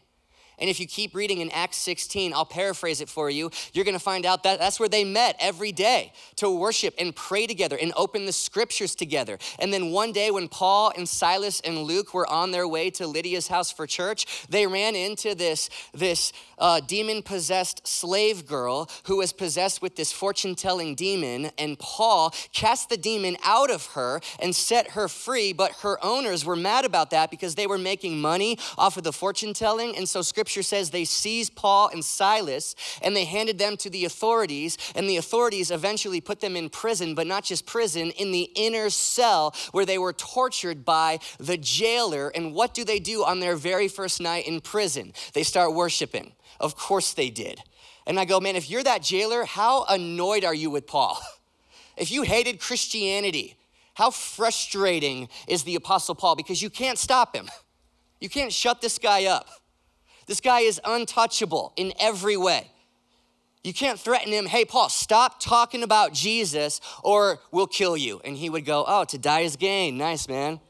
And 0.61 0.69
if 0.69 0.81
you 0.81 0.87
keep 0.87 1.15
reading 1.15 1.41
in 1.41 1.51
Acts 1.51 1.77
16, 1.79 2.33
I'll 2.33 2.45
paraphrase 2.45 3.01
it 3.01 3.09
for 3.09 3.31
you, 3.31 3.51
you're 3.73 3.85
gonna 3.85 3.99
find 3.99 4.27
out 4.27 4.43
that 4.43 4.59
that's 4.59 4.81
where 4.81 4.89
they 4.89 5.05
met 5.05 5.37
every 5.41 5.73
day 5.73 6.13
to 6.37 6.51
worship 6.51 6.95
and 6.99 7.15
pray 7.15 7.47
together 7.47 7.77
and 7.81 7.93
open 7.97 8.27
the 8.27 8.33
scriptures 8.33 8.95
together. 8.95 9.39
And 9.59 9.73
then 9.73 9.91
one 9.91 10.13
day 10.13 10.31
when 10.31 10.49
Paul 10.49 10.93
and 10.97 11.09
Silas 11.09 11.61
and 11.61 11.79
Luke 11.83 12.15
were 12.15 12.29
on 12.29 12.51
their 12.51 12.67
way 12.67 12.91
to 12.91 13.07
Lydia's 13.07 13.49
house 13.49 13.71
for 13.71 13.87
church, 13.87 14.47
they 14.49 14.67
ran 14.67 14.95
into 14.95 15.35
this, 15.35 15.71
this 15.93 16.33
uh, 16.59 16.81
demon 16.81 17.23
possessed 17.23 17.87
slave 17.87 18.47
girl 18.47 18.91
who 19.05 19.19
was 19.19 19.33
possessed 19.33 19.81
with 19.81 19.97
this 19.97 20.13
fortune 20.13 20.55
telling 20.55 20.95
demon. 20.95 21.51
And 21.57 21.79
Paul 21.79 22.35
cast 22.53 22.89
the 22.89 22.97
demon 22.97 23.37
out 23.45 23.71
of 23.71 23.87
her 23.93 24.21
and 24.41 24.55
set 24.55 24.91
her 24.91 25.09
free. 25.09 25.53
But 25.53 25.73
her 25.83 26.05
owners 26.05 26.45
were 26.45 26.57
mad 26.57 26.85
about 26.85 27.11
that 27.11 27.31
because 27.31 27.55
they 27.55 27.67
were 27.67 27.79
making 27.79 28.21
money 28.21 28.59
off 28.77 28.97
of 28.97 29.05
the 29.05 29.13
fortune 29.13 29.55
telling. 29.55 29.97
And 29.97 30.09
so 30.09 30.23
scripture 30.23 30.49
scripture 30.49 30.63
says 30.63 30.91
they 30.91 31.05
seized 31.05 31.55
Paul 31.55 31.91
and 31.93 32.05
Silas 32.05 32.75
and 33.03 33.15
they 33.15 33.27
handed 33.27 33.59
them 33.59 33.77
to 33.79 33.91
the 33.91 34.05
authorities, 34.05 34.79
and 34.95 35.09
the 35.09 35.19
authorities 35.19 35.71
eventually 35.71 36.21
put 36.21 36.41
them 36.41 36.57
in 36.57 36.71
prison, 36.71 37.15
but 37.15 37.27
not 37.27 37.45
just 37.45 37.67
prison, 37.67 38.11
in 38.13 38.33
the 38.33 38.51
inner 38.55 38.89
cell 38.89 39.55
where 39.73 39.85
they 39.85 39.99
were 39.99 40.13
tortured 40.13 40.85
by 40.85 41.19
the 41.39 41.59
jailer. 41.59 42.29
And 42.31 42.55
what 42.55 42.73
do 42.73 42.85
they 42.85 42.99
do 42.99 43.25
on 43.25 43.41
their 43.41 43.57
very 43.57 43.89
first 43.89 44.21
night 44.21 44.47
in 44.47 44.61
prison? 44.61 45.13
They 45.35 45.43
start 45.43 45.75
worshiping. 45.75 46.33
Of 46.61 46.77
course 46.77 47.13
they 47.13 47.31
did. 47.31 47.63
And 48.07 48.19
I 48.19 48.25
go, 48.25 48.41
man, 48.41 48.57
if 48.57 48.71
you're 48.71 48.83
that 48.83 49.03
jailer, 49.03 49.45
how 49.45 49.85
annoyed 49.89 50.45
are 50.45 50.55
you 50.55 50.71
with 50.71 50.87
Paul? 50.87 51.21
If 51.99 52.13
you 52.13 52.23
hated 52.23 52.61
Christianity, 52.61 53.57
how 53.95 54.13
frustrating 54.13 55.29
is 55.49 55.65
the 55.65 55.75
Apostle 55.75 56.15
Paul? 56.15 56.37
Because 56.37 56.63
you 56.63 56.71
can't 56.71 56.97
stop 56.97 57.35
him. 57.35 57.51
You 58.21 58.29
can't 58.29 58.53
shut 58.53 58.81
this 58.81 58.99
guy 58.99 59.25
up. 59.25 59.49
This 60.27 60.41
guy 60.41 60.61
is 60.61 60.81
untouchable 60.85 61.73
in 61.77 61.93
every 61.99 62.37
way. 62.37 62.71
You 63.65 63.73
can't 63.73 63.99
threaten 63.99 64.33
him, 64.33 64.47
hey, 64.47 64.65
Paul, 64.65 64.89
stop 64.89 65.41
talking 65.41 65.83
about 65.83 66.13
Jesus 66.13 66.81
or 67.03 67.41
we'll 67.51 67.67
kill 67.67 67.97
you. 67.97 68.21
And 68.25 68.37
he 68.37 68.49
would 68.49 68.65
go, 68.65 68.85
oh, 68.87 69.05
to 69.05 69.19
die 69.19 69.41
is 69.41 69.57
gain. 69.57 69.99
Nice, 69.99 70.29
man. 70.29 70.61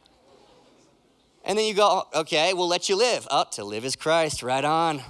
And 1.44 1.58
then 1.58 1.66
you 1.66 1.74
go, 1.74 2.08
okay, 2.14 2.54
we'll 2.54 2.68
let 2.68 2.88
you 2.88 2.96
live. 2.96 3.28
Oh, 3.30 3.44
to 3.52 3.64
live 3.64 3.84
is 3.84 3.96
Christ. 3.96 4.42
Right 4.42 4.64
on. 4.64 5.02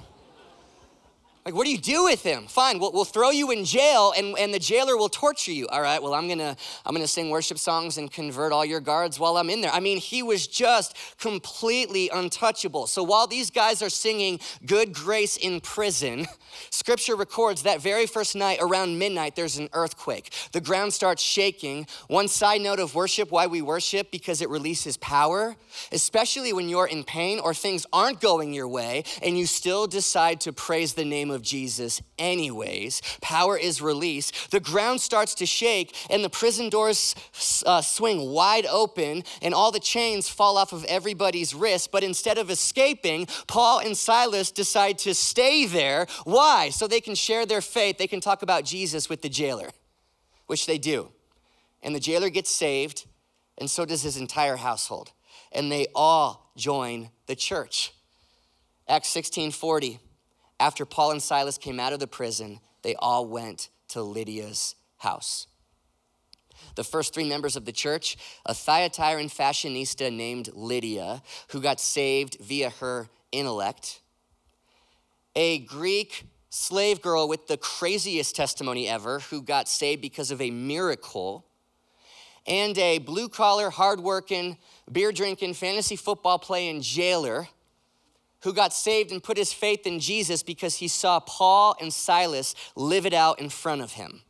Like, 1.45 1.55
what 1.55 1.65
do 1.65 1.71
you 1.71 1.77
do 1.77 2.03
with 2.03 2.21
him? 2.21 2.47
Fine, 2.47 2.79
we'll, 2.79 2.91
we'll 2.91 3.05
throw 3.05 3.29
you 3.29 3.49
in 3.51 3.63
jail 3.63 4.13
and, 4.15 4.37
and 4.37 4.53
the 4.53 4.59
jailer 4.59 4.97
will 4.97 5.07
torture 5.07 5.53
you. 5.53 5.67
All 5.69 5.81
right, 5.81 6.01
well, 6.03 6.13
I'm 6.13 6.27
gonna, 6.27 6.55
I'm 6.85 6.93
gonna 6.93 7.07
sing 7.07 7.29
worship 7.29 7.57
songs 7.57 7.97
and 7.97 8.11
convert 8.11 8.51
all 8.51 8.65
your 8.65 8.81
guards 8.81 9.19
while 9.19 9.37
I'm 9.37 9.49
in 9.49 9.61
there. 9.61 9.71
I 9.71 9.79
mean, 9.79 9.99
he 9.99 10.21
was 10.21 10.47
just 10.47 10.97
completely 11.17 12.09
untouchable. 12.09 12.87
So 12.87 13.03
while 13.03 13.25
these 13.25 13.49
guys 13.49 13.81
are 13.81 13.89
singing 13.89 14.39
Good 14.65 14.93
Grace 14.93 15.37
in 15.37 15.61
prison, 15.61 16.27
scripture 16.71 17.15
records 17.15 17.63
that 17.63 17.79
very 17.81 18.05
first 18.05 18.35
night 18.35 18.59
around 18.61 18.99
midnight, 18.99 19.37
there's 19.37 19.57
an 19.57 19.69
earthquake. 19.71 20.33
The 20.51 20.61
ground 20.61 20.93
starts 20.93 21.23
shaking. 21.23 21.87
One 22.09 22.27
side 22.27 22.61
note 22.61 22.79
of 22.79 22.95
worship 22.95 23.31
why 23.31 23.47
we 23.47 23.61
worship, 23.61 24.11
because 24.11 24.41
it 24.41 24.49
releases 24.49 24.97
power, 24.97 25.55
especially 25.93 26.51
when 26.51 26.67
you're 26.67 26.87
in 26.87 27.05
pain 27.05 27.39
or 27.39 27.53
things 27.53 27.85
aren't 27.93 28.19
going 28.19 28.53
your 28.53 28.67
way 28.67 29.05
and 29.23 29.37
you 29.37 29.45
still 29.45 29.87
decide 29.87 30.41
to 30.41 30.51
praise 30.51 30.93
the 30.93 31.05
name 31.05 31.28
name 31.29 31.35
of 31.35 31.41
Jesus, 31.43 32.01
anyways. 32.17 33.01
Power 33.21 33.57
is 33.57 33.81
released. 33.81 34.51
The 34.51 34.59
ground 34.59 34.99
starts 34.99 35.35
to 35.35 35.45
shake, 35.45 35.95
and 36.09 36.23
the 36.23 36.29
prison 36.29 36.69
doors 36.69 37.15
uh, 37.65 37.81
swing 37.81 38.31
wide 38.31 38.65
open, 38.65 39.23
and 39.41 39.53
all 39.53 39.71
the 39.71 39.79
chains 39.79 40.27
fall 40.27 40.57
off 40.57 40.73
of 40.73 40.83
everybody's 40.85 41.53
wrists. 41.53 41.87
But 41.87 42.03
instead 42.03 42.37
of 42.37 42.49
escaping, 42.49 43.27
Paul 43.47 43.79
and 43.79 43.95
Silas 43.95 44.51
decide 44.51 44.97
to 44.99 45.13
stay 45.13 45.65
there. 45.65 46.07
Why? 46.23 46.69
So 46.69 46.87
they 46.87 47.01
can 47.01 47.15
share 47.15 47.45
their 47.45 47.61
faith, 47.61 47.97
they 47.97 48.07
can 48.07 48.21
talk 48.21 48.41
about 48.41 48.65
Jesus 48.65 49.09
with 49.09 49.21
the 49.21 49.29
jailer, 49.29 49.69
which 50.47 50.65
they 50.65 50.77
do. 50.77 51.09
And 51.83 51.95
the 51.95 51.99
jailer 51.99 52.29
gets 52.29 52.49
saved, 52.49 53.05
and 53.57 53.69
so 53.69 53.85
does 53.85 54.01
his 54.01 54.17
entire 54.17 54.57
household. 54.57 55.11
And 55.51 55.71
they 55.71 55.87
all 55.93 56.51
join 56.57 57.09
the 57.27 57.35
church. 57.35 57.93
Acts 58.87 59.09
16 59.09 59.51
40. 59.51 59.99
After 60.59 60.85
Paul 60.85 61.11
and 61.11 61.23
Silas 61.23 61.57
came 61.57 61.79
out 61.79 61.93
of 61.93 61.99
the 61.99 62.07
prison, 62.07 62.59
they 62.81 62.95
all 62.95 63.25
went 63.25 63.69
to 63.89 64.01
Lydia's 64.01 64.75
house. 64.97 65.47
The 66.75 66.83
first 66.83 67.13
three 67.13 67.27
members 67.27 67.55
of 67.55 67.65
the 67.65 67.71
church, 67.71 68.17
a 68.45 68.53
Thyatiran 68.53 69.33
fashionista 69.33 70.13
named 70.13 70.49
Lydia, 70.53 71.23
who 71.49 71.61
got 71.61 71.79
saved 71.79 72.37
via 72.41 72.69
her 72.69 73.07
intellect, 73.31 74.01
a 75.35 75.59
Greek 75.59 76.25
slave 76.49 77.01
girl 77.01 77.27
with 77.27 77.47
the 77.47 77.57
craziest 77.57 78.35
testimony 78.35 78.87
ever, 78.87 79.19
who 79.19 79.41
got 79.41 79.69
saved 79.69 80.01
because 80.01 80.31
of 80.31 80.41
a 80.41 80.51
miracle, 80.51 81.45
and 82.45 82.77
a 82.77 82.97
blue 82.97 83.29
collar, 83.29 83.69
hardworking, 83.69 84.57
beer 84.91 85.11
drinking, 85.11 85.53
fantasy 85.53 85.95
football 85.95 86.39
playing 86.39 86.81
jailer 86.81 87.47
who 88.41 88.53
got 88.53 88.73
saved 88.73 89.11
and 89.11 89.21
put 89.21 89.37
his 89.37 89.51
faith 89.51 89.85
in 89.85 89.99
Jesus 89.99 90.43
because 90.43 90.75
he 90.75 90.87
saw 90.87 91.19
Paul 91.19 91.75
and 91.79 91.93
Silas 91.93 92.55
live 92.75 93.05
it 93.05 93.13
out 93.13 93.39
in 93.39 93.49
front 93.49 93.81
of 93.81 93.93
him. 93.93 94.21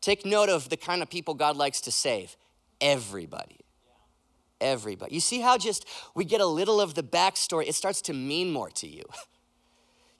Take 0.00 0.24
note 0.24 0.48
of 0.48 0.68
the 0.68 0.76
kind 0.76 1.02
of 1.02 1.10
people 1.10 1.34
God 1.34 1.56
likes 1.56 1.80
to 1.82 1.90
save 1.90 2.36
everybody. 2.80 3.58
Everybody. 4.60 5.14
You 5.14 5.20
see 5.20 5.40
how 5.40 5.58
just 5.58 5.86
we 6.14 6.24
get 6.24 6.40
a 6.40 6.46
little 6.46 6.80
of 6.80 6.94
the 6.94 7.02
backstory, 7.02 7.66
it 7.66 7.74
starts 7.74 8.02
to 8.02 8.12
mean 8.12 8.52
more 8.52 8.70
to 8.70 8.88
you. 8.88 9.04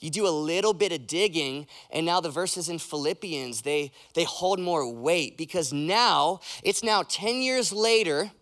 You 0.02 0.08
do 0.08 0.26
a 0.26 0.30
little 0.30 0.72
bit 0.72 0.92
of 0.92 1.06
digging, 1.06 1.66
and 1.90 2.06
now 2.06 2.22
the 2.22 2.30
verses 2.30 2.70
in 2.70 2.78
Philippians, 2.78 3.60
they, 3.60 3.92
they 4.14 4.24
hold 4.24 4.58
more 4.58 4.90
weight 4.90 5.36
because 5.36 5.74
now 5.74 6.40
it's 6.62 6.82
now 6.82 7.02
10 7.02 7.42
years 7.42 7.70
later 7.70 8.32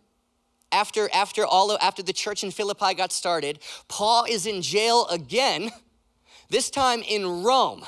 after, 0.73 1.09
after, 1.13 1.45
all 1.45 1.77
after 1.81 2.03
the 2.03 2.13
church 2.13 2.45
in 2.45 2.51
Philippi 2.51 2.95
got 2.95 3.13
started, 3.13 3.59
Paul 3.89 4.25
is 4.29 4.47
in 4.47 4.63
jail 4.63 5.07
again, 5.09 5.71
this 6.51 6.71
time 6.71 7.03
in 7.03 7.43
Rome. 7.43 7.85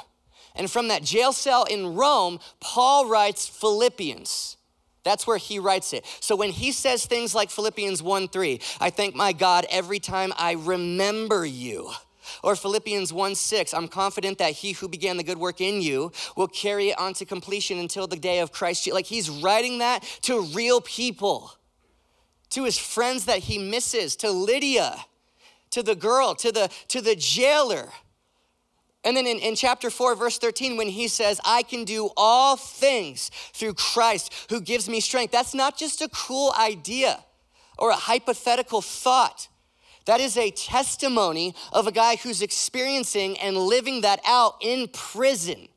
And 0.54 0.70
from 0.70 0.88
that 0.88 1.02
jail 1.02 1.32
cell 1.32 1.64
in 1.64 1.94
Rome, 1.94 2.40
Paul 2.60 3.08
writes 3.08 3.46
Philippians. 3.46 4.56
That's 5.02 5.26
where 5.26 5.38
he 5.38 5.58
writes 5.58 5.92
it. 5.92 6.04
So 6.20 6.36
when 6.36 6.50
he 6.50 6.72
says 6.72 7.06
things 7.06 7.34
like 7.34 7.50
Philippians 7.50 8.02
1 8.02 8.28
3, 8.28 8.60
I 8.80 8.90
thank 8.90 9.14
my 9.14 9.32
God 9.32 9.66
every 9.70 9.98
time 9.98 10.32
I 10.36 10.52
remember 10.52 11.46
you. 11.46 11.90
Or 12.44 12.54
Philippians 12.54 13.12
1 13.12 13.34
6, 13.34 13.74
I'm 13.74 13.88
confident 13.88 14.38
that 14.38 14.52
he 14.52 14.72
who 14.72 14.88
began 14.88 15.16
the 15.16 15.24
good 15.24 15.38
work 15.38 15.60
in 15.60 15.80
you 15.80 16.12
will 16.36 16.48
carry 16.48 16.90
it 16.90 16.98
on 16.98 17.14
to 17.14 17.24
completion 17.24 17.78
until 17.78 18.06
the 18.06 18.16
day 18.16 18.40
of 18.40 18.52
Christ. 18.52 18.90
Like 18.92 19.06
he's 19.06 19.30
writing 19.30 19.78
that 19.78 20.02
to 20.22 20.42
real 20.42 20.80
people 20.80 21.52
to 22.50 22.64
his 22.64 22.78
friends 22.78 23.24
that 23.24 23.40
he 23.40 23.58
misses, 23.58 24.16
to 24.16 24.30
Lydia, 24.30 24.96
to 25.70 25.82
the 25.82 25.94
girl, 25.94 26.34
to 26.36 26.52
the, 26.52 26.70
to 26.88 27.00
the 27.00 27.16
jailer. 27.16 27.88
And 29.04 29.16
then 29.16 29.26
in, 29.26 29.38
in 29.38 29.54
chapter 29.54 29.88
4, 29.88 30.14
verse 30.14 30.38
13, 30.38 30.76
when 30.76 30.88
he 30.88 31.08
says, 31.08 31.40
I 31.44 31.62
can 31.62 31.84
do 31.84 32.10
all 32.16 32.56
things 32.56 33.30
through 33.54 33.74
Christ 33.74 34.46
who 34.50 34.60
gives 34.60 34.88
me 34.88 35.00
strength, 35.00 35.32
that's 35.32 35.54
not 35.54 35.78
just 35.78 36.02
a 36.02 36.08
cool 36.08 36.52
idea 36.58 37.24
or 37.78 37.90
a 37.90 37.96
hypothetical 37.96 38.82
thought. 38.82 39.48
That 40.04 40.20
is 40.20 40.36
a 40.36 40.50
testimony 40.50 41.54
of 41.72 41.86
a 41.86 41.92
guy 41.92 42.16
who's 42.16 42.42
experiencing 42.42 43.38
and 43.38 43.56
living 43.56 44.02
that 44.02 44.20
out 44.26 44.56
in 44.60 44.88
prison. 44.88 45.68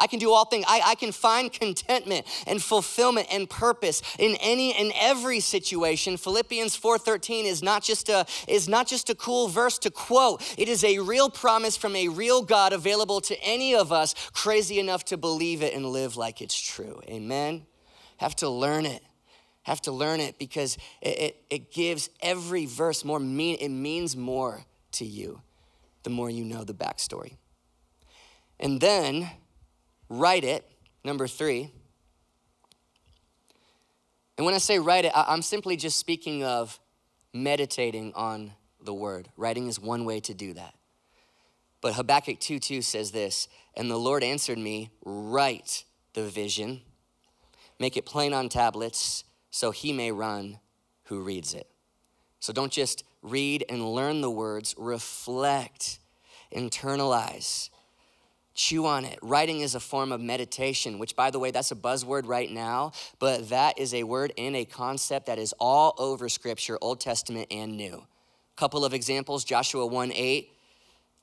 I 0.00 0.06
can 0.06 0.18
do 0.18 0.32
all 0.32 0.44
things. 0.46 0.64
I, 0.66 0.80
I 0.84 0.94
can 0.96 1.12
find 1.12 1.52
contentment 1.52 2.26
and 2.46 2.62
fulfillment 2.62 3.28
and 3.30 3.48
purpose 3.48 4.02
in 4.18 4.36
any 4.40 4.74
and 4.74 4.92
every 4.98 5.40
situation. 5.40 6.16
Philippians 6.16 6.76
4:13 6.76 7.44
is 7.44 7.62
not 7.62 7.82
just 7.82 8.08
a 8.08 8.26
is 8.48 8.68
not 8.68 8.86
just 8.86 9.10
a 9.10 9.14
cool 9.14 9.48
verse 9.48 9.78
to 9.80 9.90
quote. 9.90 10.42
It 10.58 10.68
is 10.68 10.82
a 10.82 10.98
real 10.98 11.30
promise 11.30 11.76
from 11.76 11.94
a 11.94 12.08
real 12.08 12.42
God 12.42 12.72
available 12.72 13.20
to 13.22 13.40
any 13.42 13.74
of 13.74 13.92
us 13.92 14.14
crazy 14.32 14.80
enough 14.80 15.04
to 15.06 15.16
believe 15.16 15.62
it 15.62 15.74
and 15.74 15.86
live 15.86 16.16
like 16.16 16.40
it's 16.40 16.58
true. 16.58 17.00
Amen. 17.06 17.66
Have 18.16 18.34
to 18.36 18.48
learn 18.48 18.86
it. 18.86 19.02
Have 19.62 19.82
to 19.82 19.92
learn 19.92 20.20
it 20.20 20.38
because 20.38 20.78
it, 21.02 21.18
it, 21.18 21.44
it 21.50 21.72
gives 21.72 22.08
every 22.22 22.66
verse 22.66 23.04
more 23.04 23.20
mean. 23.20 23.56
It 23.60 23.68
means 23.68 24.16
more 24.16 24.64
to 24.92 25.04
you 25.04 25.42
the 26.02 26.10
more 26.10 26.30
you 26.30 26.44
know 26.44 26.64
the 26.64 26.74
backstory. 26.74 27.36
And 28.58 28.80
then 28.80 29.30
write 30.10 30.44
it, 30.44 30.68
number 31.02 31.26
three. 31.26 31.72
And 34.36 34.44
when 34.44 34.54
I 34.54 34.58
say 34.58 34.78
write 34.78 35.06
it, 35.06 35.12
I'm 35.14 35.42
simply 35.42 35.76
just 35.76 35.98
speaking 35.98 36.44
of 36.44 36.78
meditating 37.32 38.12
on 38.14 38.52
the 38.82 38.92
word. 38.94 39.28
Writing 39.36 39.66
is 39.66 39.78
one 39.80 40.04
way 40.04 40.20
to 40.20 40.34
do 40.34 40.52
that. 40.54 40.74
But 41.80 41.94
Habakkuk 41.94 42.40
2 42.40 42.58
2 42.58 42.82
says 42.82 43.10
this, 43.10 43.48
and 43.74 43.90
the 43.90 43.96
Lord 43.96 44.22
answered 44.22 44.58
me, 44.58 44.90
Write 45.04 45.84
the 46.12 46.24
vision, 46.24 46.82
make 47.78 47.96
it 47.96 48.04
plain 48.04 48.34
on 48.34 48.48
tablets, 48.48 49.24
so 49.50 49.70
he 49.70 49.92
may 49.92 50.12
run 50.12 50.58
who 51.04 51.20
reads 51.20 51.54
it. 51.54 51.66
So 52.38 52.52
don't 52.52 52.72
just 52.72 53.04
read 53.22 53.64
and 53.68 53.94
learn 53.94 54.20
the 54.20 54.30
words, 54.30 54.74
reflect, 54.78 55.98
internalize. 56.54 57.70
Chew 58.60 58.84
on 58.84 59.06
it. 59.06 59.18
Writing 59.22 59.60
is 59.60 59.74
a 59.74 59.80
form 59.80 60.12
of 60.12 60.20
meditation, 60.20 60.98
which, 60.98 61.16
by 61.16 61.30
the 61.30 61.38
way, 61.38 61.50
that's 61.50 61.70
a 61.70 61.74
buzzword 61.74 62.26
right 62.26 62.50
now, 62.50 62.92
but 63.18 63.48
that 63.48 63.78
is 63.78 63.94
a 63.94 64.02
word 64.02 64.34
and 64.36 64.54
a 64.54 64.66
concept 64.66 65.24
that 65.26 65.38
is 65.38 65.54
all 65.58 65.94
over 65.96 66.28
Scripture, 66.28 66.76
Old 66.82 67.00
Testament 67.00 67.48
and 67.50 67.78
New. 67.78 68.04
Couple 68.56 68.84
of 68.84 68.92
examples 68.92 69.44
Joshua 69.44 69.86
1 69.86 70.12
8, 70.12 70.52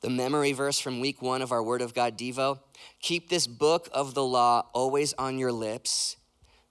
the 0.01 0.09
memory 0.09 0.51
verse 0.53 0.79
from 0.79 0.99
week 0.99 1.21
one 1.21 1.43
of 1.43 1.51
our 1.51 1.61
Word 1.61 1.83
of 1.83 1.93
God 1.93 2.17
Devo. 2.17 2.59
Keep 3.01 3.29
this 3.29 3.45
book 3.45 3.87
of 3.91 4.15
the 4.15 4.23
law 4.23 4.65
always 4.73 5.13
on 5.13 5.37
your 5.37 5.51
lips, 5.51 6.17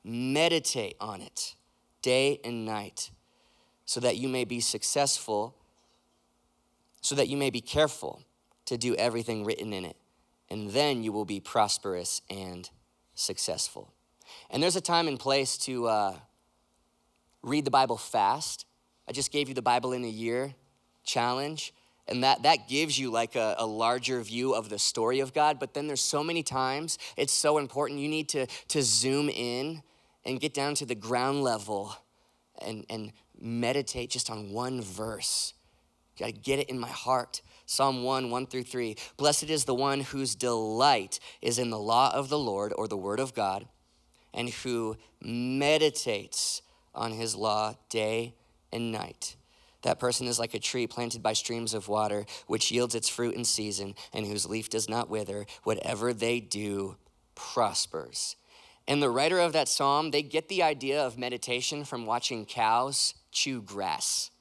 meditate 0.02 0.96
on 1.00 1.20
it 1.20 1.54
day 2.02 2.40
and 2.42 2.66
night, 2.66 3.12
so 3.84 4.00
that 4.00 4.16
you 4.16 4.28
may 4.28 4.44
be 4.44 4.58
successful 4.58 5.54
so 7.00 7.14
that 7.14 7.28
you 7.28 7.36
may 7.36 7.50
be 7.50 7.60
careful 7.60 8.20
to 8.64 8.76
do 8.76 8.96
everything 8.96 9.44
written 9.44 9.72
in 9.72 9.84
it, 9.84 9.96
and 10.50 10.70
then 10.70 11.02
you 11.02 11.12
will 11.12 11.24
be 11.24 11.40
prosperous 11.40 12.22
and 12.30 12.70
successful. 13.14 13.92
And 14.50 14.62
there's 14.62 14.76
a 14.76 14.80
time 14.80 15.08
and 15.08 15.18
place 15.18 15.56
to 15.58 15.86
uh, 15.86 16.16
read 17.42 17.64
the 17.64 17.70
Bible 17.70 17.96
fast. 17.96 18.66
I 19.08 19.12
just 19.12 19.32
gave 19.32 19.48
you 19.48 19.54
the 19.54 19.62
Bible 19.62 19.92
in 19.92 20.04
a 20.04 20.08
year 20.08 20.54
challenge 21.04 21.72
and 22.08 22.22
that 22.22 22.42
that 22.42 22.68
gives 22.68 22.98
you 22.98 23.10
like 23.10 23.36
a, 23.36 23.54
a, 23.58 23.66
larger 23.66 24.20
view 24.20 24.54
of 24.54 24.68
the 24.68 24.78
story 24.78 25.20
of 25.20 25.32
god 25.32 25.58
but 25.58 25.72
then 25.72 25.86
there's 25.86 26.00
so 26.00 26.22
many 26.22 26.42
times 26.42 26.98
it's 27.16 27.32
so 27.32 27.58
important 27.58 28.00
you 28.00 28.08
need 28.08 28.28
to 28.28 28.46
to 28.68 28.82
zoom 28.82 29.28
in 29.28 29.82
and 30.24 30.40
get 30.40 30.52
down 30.52 30.74
to 30.74 30.84
the 30.84 30.94
ground 30.94 31.42
level 31.42 31.94
and 32.60 32.84
and 32.90 33.12
meditate 33.40 34.10
just 34.10 34.30
on 34.30 34.50
one 34.50 34.80
verse 34.80 35.54
gotta 36.18 36.32
get 36.32 36.58
it 36.58 36.68
in 36.68 36.78
my 36.78 36.88
heart 36.88 37.40
psalm 37.66 38.02
1 38.02 38.30
1 38.30 38.46
through 38.46 38.62
3 38.62 38.96
blessed 39.16 39.50
is 39.50 39.64
the 39.64 39.74
one 39.74 40.00
whose 40.00 40.34
delight 40.34 41.18
is 41.42 41.58
in 41.58 41.70
the 41.70 41.78
law 41.78 42.12
of 42.14 42.28
the 42.28 42.38
lord 42.38 42.72
or 42.76 42.88
the 42.88 42.96
word 42.96 43.20
of 43.20 43.34
god 43.34 43.66
and 44.32 44.48
who 44.50 44.96
meditates 45.20 46.62
on 46.94 47.12
his 47.12 47.34
law 47.34 47.74
day 47.90 48.34
and 48.72 48.92
night 48.92 49.36
that 49.86 50.00
person 50.00 50.26
is 50.26 50.40
like 50.40 50.52
a 50.52 50.58
tree 50.58 50.88
planted 50.88 51.22
by 51.22 51.32
streams 51.32 51.72
of 51.72 51.86
water, 51.86 52.26
which 52.48 52.72
yields 52.72 52.96
its 52.96 53.08
fruit 53.08 53.36
in 53.36 53.44
season, 53.44 53.94
and 54.12 54.26
whose 54.26 54.44
leaf 54.44 54.68
does 54.68 54.88
not 54.88 55.08
wither. 55.08 55.46
Whatever 55.62 56.12
they 56.12 56.40
do 56.40 56.96
prospers. 57.36 58.34
And 58.88 59.00
the 59.00 59.10
writer 59.10 59.38
of 59.38 59.52
that 59.52 59.68
psalm, 59.68 60.10
they 60.10 60.22
get 60.22 60.48
the 60.48 60.64
idea 60.64 61.00
of 61.00 61.16
meditation 61.16 61.84
from 61.84 62.04
watching 62.04 62.46
cows 62.46 63.14
chew 63.30 63.62
grass. 63.62 64.32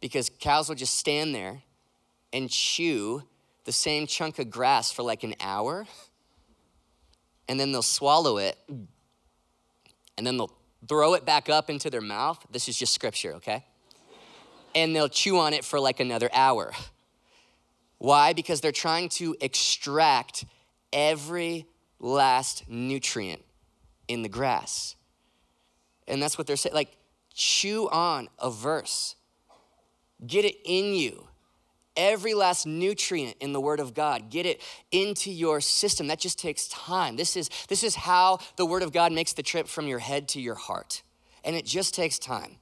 Because 0.00 0.30
cows 0.38 0.68
will 0.68 0.76
just 0.76 0.94
stand 0.96 1.34
there 1.34 1.62
and 2.34 2.50
chew 2.50 3.22
the 3.64 3.72
same 3.72 4.06
chunk 4.06 4.38
of 4.38 4.50
grass 4.50 4.92
for 4.92 5.02
like 5.02 5.24
an 5.24 5.34
hour, 5.40 5.86
and 7.48 7.58
then 7.58 7.72
they'll 7.72 7.80
swallow 7.80 8.36
it, 8.36 8.58
and 8.68 10.26
then 10.26 10.36
they'll 10.36 10.54
throw 10.86 11.14
it 11.14 11.24
back 11.24 11.48
up 11.48 11.70
into 11.70 11.88
their 11.88 12.02
mouth. 12.02 12.44
This 12.50 12.68
is 12.68 12.78
just 12.78 12.92
scripture, 12.92 13.32
okay? 13.36 13.64
and 14.74 14.94
they'll 14.94 15.08
chew 15.08 15.38
on 15.38 15.52
it 15.52 15.64
for 15.64 15.78
like 15.78 16.00
another 16.00 16.28
hour. 16.32 16.72
Why? 17.98 18.32
Because 18.32 18.60
they're 18.60 18.72
trying 18.72 19.08
to 19.10 19.36
extract 19.40 20.44
every 20.92 21.66
last 22.00 22.68
nutrient 22.68 23.42
in 24.08 24.22
the 24.22 24.28
grass. 24.28 24.96
And 26.06 26.22
that's 26.22 26.36
what 26.36 26.46
they're 26.46 26.56
saying. 26.56 26.74
Like, 26.74 26.96
chew 27.32 27.88
on 27.88 28.28
a 28.38 28.50
verse, 28.50 29.16
get 30.26 30.44
it 30.44 30.56
in 30.64 30.94
you. 30.94 31.28
Every 31.96 32.34
last 32.34 32.66
nutrient 32.66 33.36
in 33.40 33.52
the 33.52 33.60
Word 33.60 33.78
of 33.78 33.94
God, 33.94 34.30
get 34.30 34.46
it 34.46 34.60
into 34.90 35.30
your 35.30 35.60
system. 35.60 36.08
That 36.08 36.18
just 36.18 36.38
takes 36.38 36.66
time. 36.68 37.16
This 37.16 37.36
is, 37.36 37.48
this 37.68 37.84
is 37.84 37.94
how 37.94 38.38
the 38.56 38.66
Word 38.66 38.82
of 38.82 38.92
God 38.92 39.12
makes 39.12 39.32
the 39.32 39.42
trip 39.42 39.68
from 39.68 39.86
your 39.86 40.00
head 40.00 40.28
to 40.28 40.40
your 40.40 40.56
heart. 40.56 41.02
And 41.44 41.54
it 41.54 41.64
just 41.64 41.94
takes 41.94 42.18
time. 42.18 42.56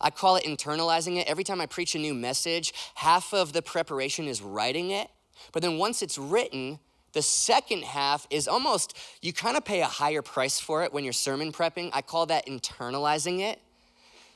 I 0.00 0.10
call 0.10 0.36
it 0.36 0.44
internalizing 0.44 1.16
it. 1.16 1.28
Every 1.28 1.44
time 1.44 1.60
I 1.60 1.66
preach 1.66 1.94
a 1.94 1.98
new 1.98 2.14
message, 2.14 2.72
half 2.96 3.32
of 3.32 3.52
the 3.52 3.62
preparation 3.62 4.26
is 4.26 4.42
writing 4.42 4.90
it. 4.90 5.08
But 5.52 5.62
then 5.62 5.78
once 5.78 6.02
it's 6.02 6.18
written, 6.18 6.78
the 7.12 7.22
second 7.22 7.84
half 7.84 8.26
is 8.30 8.48
almost, 8.48 8.96
you 9.20 9.32
kind 9.32 9.56
of 9.56 9.64
pay 9.64 9.80
a 9.80 9.86
higher 9.86 10.22
price 10.22 10.58
for 10.58 10.82
it 10.82 10.92
when 10.92 11.04
you're 11.04 11.12
sermon 11.12 11.52
prepping. 11.52 11.90
I 11.92 12.02
call 12.02 12.26
that 12.26 12.46
internalizing 12.46 13.40
it. 13.40 13.60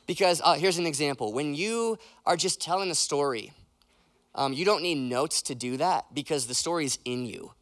Because 0.07 0.41
uh, 0.45 0.55
here's 0.55 0.79
an 0.79 0.87
example 0.87 1.33
when 1.33 1.55
you 1.55 1.99
are 2.25 2.37
just 2.37 2.61
telling 2.61 2.91
a 2.91 2.95
story, 2.95 3.53
um, 4.37 4.53
you 4.53 4.64
don't 4.64 4.83
need 4.83 4.99
notes 4.99 5.42
to 5.42 5.55
do 5.55 5.79
that 5.79 6.14
because 6.14 6.46
the 6.46 6.55
story's 6.55 6.99
in 7.05 7.25
you. 7.25 7.53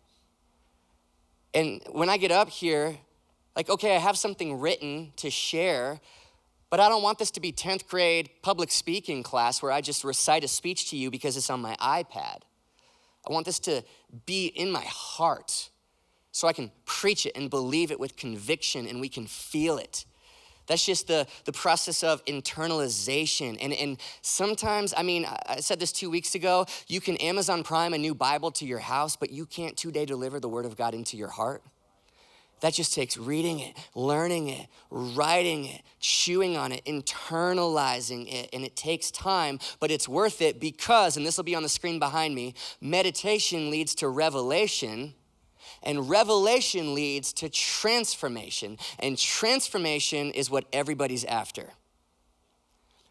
And 1.55 1.81
when 1.93 2.11
I 2.11 2.17
get 2.17 2.33
up 2.33 2.51
here, 2.51 2.97
like, 3.55 3.71
okay, 3.71 3.95
I 3.95 3.99
have 4.01 4.19
something 4.19 4.59
written 4.59 5.13
to 5.17 5.31
share, 5.31 6.01
but 6.71 6.81
I 6.81 6.89
don't 6.89 7.03
want 7.03 7.21
this 7.21 7.31
to 7.33 7.41
be 7.41 7.53
10th 7.53 7.87
grade 7.87 8.29
public 8.43 8.73
speaking 8.73 9.23
class 9.23 9.63
where 9.63 9.71
I 9.71 9.81
just 9.81 10.03
recite 10.03 10.43
a 10.43 10.49
speech 10.49 10.91
to 10.91 10.97
you 10.97 11.13
because 11.13 11.37
it's 11.37 11.49
on 11.49 11.61
my 11.61 11.77
iPad. 11.77 12.39
I 13.27 13.33
want 13.33 13.47
this 13.47 13.61
to 13.61 13.85
be 14.27 14.47
in 14.49 14.73
my 14.73 14.85
heart 14.85 15.71
so 16.33 16.49
I 16.49 16.53
can 16.53 16.73
preach 16.85 17.25
it 17.25 17.37
and 17.37 17.49
believe 17.49 17.93
it 17.93 18.01
with 18.01 18.17
conviction 18.17 18.89
and 18.89 19.01
we 19.01 19.09
can 19.09 19.27
feel 19.27 19.79
it. 19.79 20.05
That's 20.67 20.85
just 20.85 21.07
the, 21.07 21.27
the 21.45 21.53
process 21.53 22.03
of 22.03 22.25
internalization. 22.25 23.59
And, 23.61 23.73
and 23.73 24.01
sometimes, 24.23 24.95
I 24.97 25.03
mean, 25.03 25.27
I 25.47 25.61
said 25.61 25.79
this 25.79 25.93
two 25.93 26.11
weeks 26.11 26.35
ago 26.35 26.67
you 26.87 27.01
can 27.01 27.17
Amazon 27.19 27.63
Prime 27.63 27.93
a 27.95 27.99
new 27.99 28.15
Bible 28.15 28.51
to 28.53 28.67
your 28.67 28.79
house, 28.79 29.17
but 29.17 29.31
you 29.31 29.47
can't 29.47 29.77
two 29.77 29.91
day 29.91 30.05
deliver 30.05 30.41
the 30.41 30.49
Word 30.49 30.65
of 30.65 30.77
God 30.77 30.95
into 30.95 31.17
your 31.17 31.29
heart. 31.29 31.63
That 32.61 32.73
just 32.73 32.95
takes 32.95 33.19
reading 33.19 33.61
it, 33.61 33.77
learning 33.95 34.49
it, 34.49 34.69
writing 34.89 35.67
it, 35.67 35.83
chewing 36.01 36.57
on 36.57 36.73
it, 36.73 36.83
internalizing 36.87 38.33
it. 38.33 38.49
And 38.55 38.65
it 38.65 38.75
takes 38.75 39.11
time, 39.11 39.59
but 39.81 39.91
it's 39.91 40.09
worth 40.09 40.41
it 40.41 40.61
because, 40.61 41.19
and 41.19 41.27
this 41.27 41.37
will 41.37 41.45
be 41.45 41.55
on 41.55 41.63
the 41.63 41.69
screen 41.69 41.99
behind 41.99 42.35
me, 42.35 42.55
meditation 42.81 43.71
leads 43.71 43.95
to 43.97 44.09
revelation. 44.09 45.15
And 45.83 46.09
revelation 46.09 46.95
leads 46.95 47.33
to 47.35 47.49
transformation. 47.49 48.79
And 48.99 49.19
transformation 49.19 50.31
is 50.33 50.51
what 50.51 50.65
everybody's 50.73 51.25
after. 51.25 51.71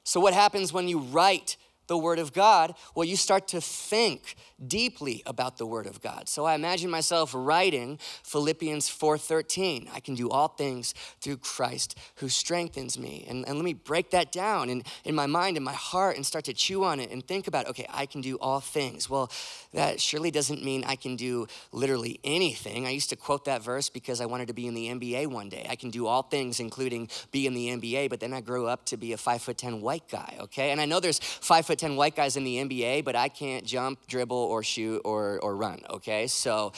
So, 0.04 0.20
what 0.20 0.34
happens 0.34 0.74
when 0.74 0.88
you 0.88 1.00
write 1.00 1.58
the 1.88 1.98
Word 1.98 2.20
of 2.20 2.34
God? 2.34 2.76
Well, 2.96 3.06
you 3.06 3.16
start 3.16 3.48
to 3.50 3.62
think 3.62 4.36
deeply 4.68 5.24
about 5.26 5.58
the 5.58 5.66
word 5.66 5.88
of 5.88 6.02
God. 6.02 6.28
So 6.30 6.46
I 6.46 6.56
imagine 6.56 6.90
myself 6.90 7.32
writing 7.36 8.00
Philippians 8.24 8.90
4:13. 8.90 9.90
I 9.94 10.00
can 10.00 10.16
do 10.16 10.30
all 10.30 10.48
things 10.48 10.94
through 11.22 11.38
Christ 11.38 11.98
who 12.16 12.30
strengthens 12.30 12.98
me. 12.98 13.26
And, 13.28 13.48
and 13.48 13.58
let 13.58 13.66
me 13.66 13.74
break 13.74 14.12
that 14.12 14.32
down 14.32 14.70
in, 14.70 14.84
in 15.04 15.16
my 15.16 15.26
mind 15.26 15.58
and 15.58 15.66
my 15.66 15.74
heart 15.74 16.16
and 16.16 16.26
start 16.26 16.46
to 16.46 16.54
chew 16.54 16.84
on 16.84 17.00
it 17.00 17.12
and 17.12 17.26
think 17.26 17.48
about, 17.48 17.68
okay, 17.68 17.86
I 17.90 18.06
can 18.06 18.22
do 18.22 18.38
all 18.38 18.60
things. 18.60 19.10
Well, 19.10 19.32
that 19.74 20.00
surely 20.00 20.32
doesn't 20.32 20.64
mean 20.64 20.84
I 20.86 20.96
can 20.96 21.16
do 21.16 21.48
literally 21.72 22.20
anything. 22.24 22.86
I 22.86 22.92
used 22.92 23.10
to 23.10 23.16
quote 23.16 23.46
that 23.46 23.64
verse 23.64 23.90
because 23.90 24.22
I 24.22 24.26
wanted 24.26 24.48
to 24.48 24.54
be 24.54 24.68
in 24.68 24.74
the 24.74 24.88
NBA 24.88 25.28
one 25.28 25.50
day. 25.50 25.66
I 25.70 25.76
can 25.76 25.90
do 25.90 26.08
all 26.08 26.24
things, 26.24 26.60
including 26.60 27.10
be 27.32 27.48
in 27.48 27.54
the 27.54 27.70
NBA, 27.70 28.10
but 28.10 28.20
then 28.20 28.34
I 28.34 28.42
grew 28.42 28.68
up 28.68 28.86
to 28.88 28.98
be 28.98 29.14
a 29.14 29.18
five 29.18 29.42
foot 29.42 29.58
ten 29.58 29.82
white 29.82 30.08
guy, 30.10 30.38
okay? 30.40 30.72
And 30.72 30.80
I 30.80 30.86
know 30.86 31.00
there's 31.00 31.20
five 31.20 31.66
foot 31.66 31.73
ten 31.76 31.96
white 31.96 32.16
guys 32.16 32.38
in 32.38 32.44
the 32.44 32.58
NBA, 32.58 33.04
but 33.04 33.16
I 33.16 33.30
can't 33.30 33.66
jump, 33.66 34.08
dribble, 34.08 34.38
or 34.38 34.64
shoot 34.64 35.02
or, 35.04 35.40
or 35.42 35.56
run, 35.56 35.82
okay? 35.90 36.28
So, 36.28 36.74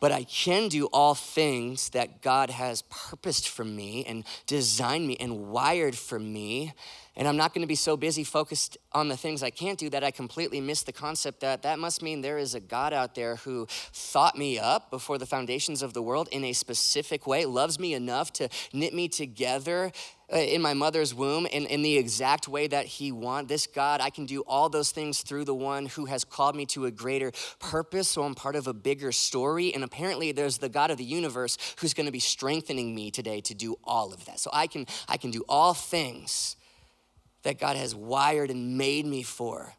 but 0.00 0.12
I 0.12 0.24
can 0.24 0.68
do 0.68 0.86
all 0.92 1.14
things 1.14 1.88
that 1.90 2.20
God 2.20 2.50
has 2.50 2.82
purposed 2.82 3.48
for 3.48 3.64
me 3.64 4.04
and 4.04 4.24
designed 4.46 5.06
me 5.06 5.16
and 5.18 5.48
wired 5.48 5.96
for 5.96 6.18
me. 6.18 6.74
And 7.16 7.28
I'm 7.28 7.36
not 7.36 7.54
going 7.54 7.62
to 7.62 7.68
be 7.68 7.76
so 7.76 7.96
busy 7.96 8.24
focused 8.24 8.76
on 8.92 9.08
the 9.08 9.16
things 9.16 9.42
I 9.42 9.50
can't 9.50 9.78
do 9.78 9.88
that 9.90 10.02
I 10.02 10.10
completely 10.10 10.60
miss 10.60 10.82
the 10.82 10.92
concept 10.92 11.40
that 11.40 11.62
that 11.62 11.78
must 11.78 12.02
mean 12.02 12.20
there 12.20 12.38
is 12.38 12.54
a 12.54 12.60
God 12.60 12.92
out 12.92 13.14
there 13.14 13.36
who 13.36 13.66
thought 13.70 14.36
me 14.36 14.58
up 14.58 14.90
before 14.90 15.16
the 15.16 15.24
foundations 15.26 15.80
of 15.80 15.94
the 15.94 16.02
world 16.02 16.28
in 16.32 16.44
a 16.44 16.52
specific 16.52 17.26
way, 17.26 17.46
loves 17.46 17.78
me 17.78 17.94
enough 17.94 18.32
to 18.34 18.48
knit 18.72 18.92
me 18.92 19.08
together 19.08 19.92
Uh, 20.34 20.38
in 20.38 20.60
my 20.60 20.74
mother's 20.74 21.14
womb 21.14 21.46
in, 21.46 21.64
in 21.66 21.82
the 21.82 21.96
exact 21.96 22.48
way 22.48 22.66
that 22.66 22.86
he 22.86 23.12
wants. 23.12 23.48
This 23.48 23.68
God, 23.68 24.00
I 24.00 24.10
can 24.10 24.26
do 24.26 24.40
all 24.48 24.68
those 24.68 24.90
things 24.90 25.22
through 25.22 25.44
the 25.44 25.54
one 25.54 25.86
who 25.86 26.06
has 26.06 26.24
called 26.24 26.56
me 26.56 26.66
to 26.66 26.86
a 26.86 26.90
greater 26.90 27.30
purpose. 27.60 28.08
So 28.08 28.24
I'm 28.24 28.34
part 28.34 28.56
of 28.56 28.66
a 28.66 28.74
bigger 28.74 29.12
story. 29.12 29.72
And 29.72 29.84
apparently 29.84 30.32
there's 30.32 30.58
the 30.58 30.68
God 30.68 30.90
of 30.90 30.98
the 30.98 31.04
universe 31.04 31.56
who's 31.78 31.94
going 31.94 32.06
to 32.06 32.12
be 32.12 32.18
strengthening 32.18 32.96
me 32.96 33.12
today 33.12 33.40
to 33.42 33.54
do 33.54 33.76
all 33.84 34.12
of 34.12 34.24
that. 34.24 34.40
So 34.40 34.50
I 34.52 34.66
can, 34.66 34.86
I 35.08 35.18
can 35.18 35.30
do 35.30 35.44
all 35.48 35.72
things 35.72 36.56
that 37.44 37.60
God 37.60 37.76
has 37.76 37.94
wired 37.94 38.50
and 38.50 38.76
made 38.76 39.06
me 39.06 39.22
for 39.22 39.74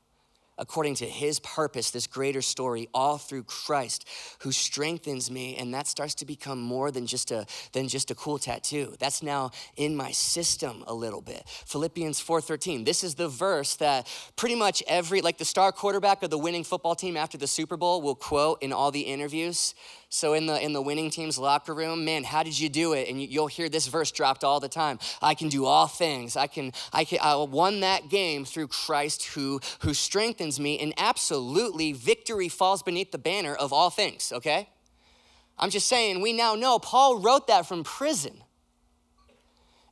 according 0.57 0.95
to 0.95 1.05
his 1.05 1.39
purpose, 1.39 1.91
this 1.91 2.07
greater 2.07 2.41
story, 2.41 2.87
all 2.93 3.17
through 3.17 3.43
Christ 3.43 4.07
who 4.39 4.51
strengthens 4.51 5.29
me. 5.29 5.55
And 5.55 5.73
that 5.73 5.87
starts 5.87 6.15
to 6.15 6.25
become 6.25 6.61
more 6.61 6.91
than 6.91 7.07
just 7.07 7.31
a 7.31 7.45
than 7.73 7.87
just 7.87 8.11
a 8.11 8.15
cool 8.15 8.37
tattoo. 8.37 8.95
That's 8.99 9.21
now 9.21 9.51
in 9.75 9.95
my 9.95 10.11
system 10.11 10.83
a 10.87 10.93
little 10.93 11.21
bit. 11.21 11.43
Philippians 11.65 12.19
4:13. 12.19 12.85
This 12.85 13.03
is 13.03 13.15
the 13.15 13.27
verse 13.27 13.75
that 13.75 14.07
pretty 14.35 14.55
much 14.55 14.83
every 14.87 15.21
like 15.21 15.37
the 15.37 15.45
star 15.45 15.71
quarterback 15.71 16.23
of 16.23 16.29
the 16.29 16.37
winning 16.37 16.63
football 16.63 16.95
team 16.95 17.17
after 17.17 17.37
the 17.37 17.47
Super 17.47 17.77
Bowl 17.77 18.01
will 18.01 18.15
quote 18.15 18.61
in 18.61 18.71
all 18.73 18.91
the 18.91 19.01
interviews. 19.01 19.73
So 20.09 20.33
in 20.33 20.45
the 20.45 20.61
in 20.63 20.73
the 20.73 20.81
winning 20.81 21.09
team's 21.09 21.37
locker 21.37 21.73
room, 21.73 22.05
man, 22.05 22.23
how 22.23 22.43
did 22.43 22.57
you 22.57 22.69
do 22.69 22.93
it? 22.93 23.09
And 23.09 23.21
you, 23.21 23.41
will 23.41 23.47
hear 23.47 23.69
this 23.69 23.87
verse 23.87 24.11
dropped 24.11 24.43
all 24.43 24.59
the 24.59 24.69
time. 24.69 24.99
I 25.21 25.33
can 25.33 25.49
do 25.49 25.65
all 25.65 25.87
things. 25.87 26.37
I 26.37 26.47
can 26.47 26.71
I 26.93 27.03
can 27.03 27.19
I 27.21 27.35
won 27.35 27.81
that 27.81 28.09
game 28.09 28.45
through 28.45 28.67
Christ 28.67 29.25
who 29.27 29.59
who 29.79 29.93
strengthens 29.93 30.59
me. 30.59 30.79
And 30.79 30.93
absolutely, 30.97 31.91
victory 31.91 32.49
falls 32.49 32.83
beneath 32.83 33.11
the 33.11 33.17
banner 33.17 33.55
of 33.55 33.73
all 33.73 33.89
things. 33.89 34.31
Okay, 34.33 34.69
I'm 35.57 35.69
just 35.69 35.87
saying. 35.87 36.21
We 36.21 36.33
now 36.33 36.55
know 36.55 36.79
Paul 36.79 37.19
wrote 37.19 37.47
that 37.47 37.65
from 37.65 37.83
prison. 37.83 38.41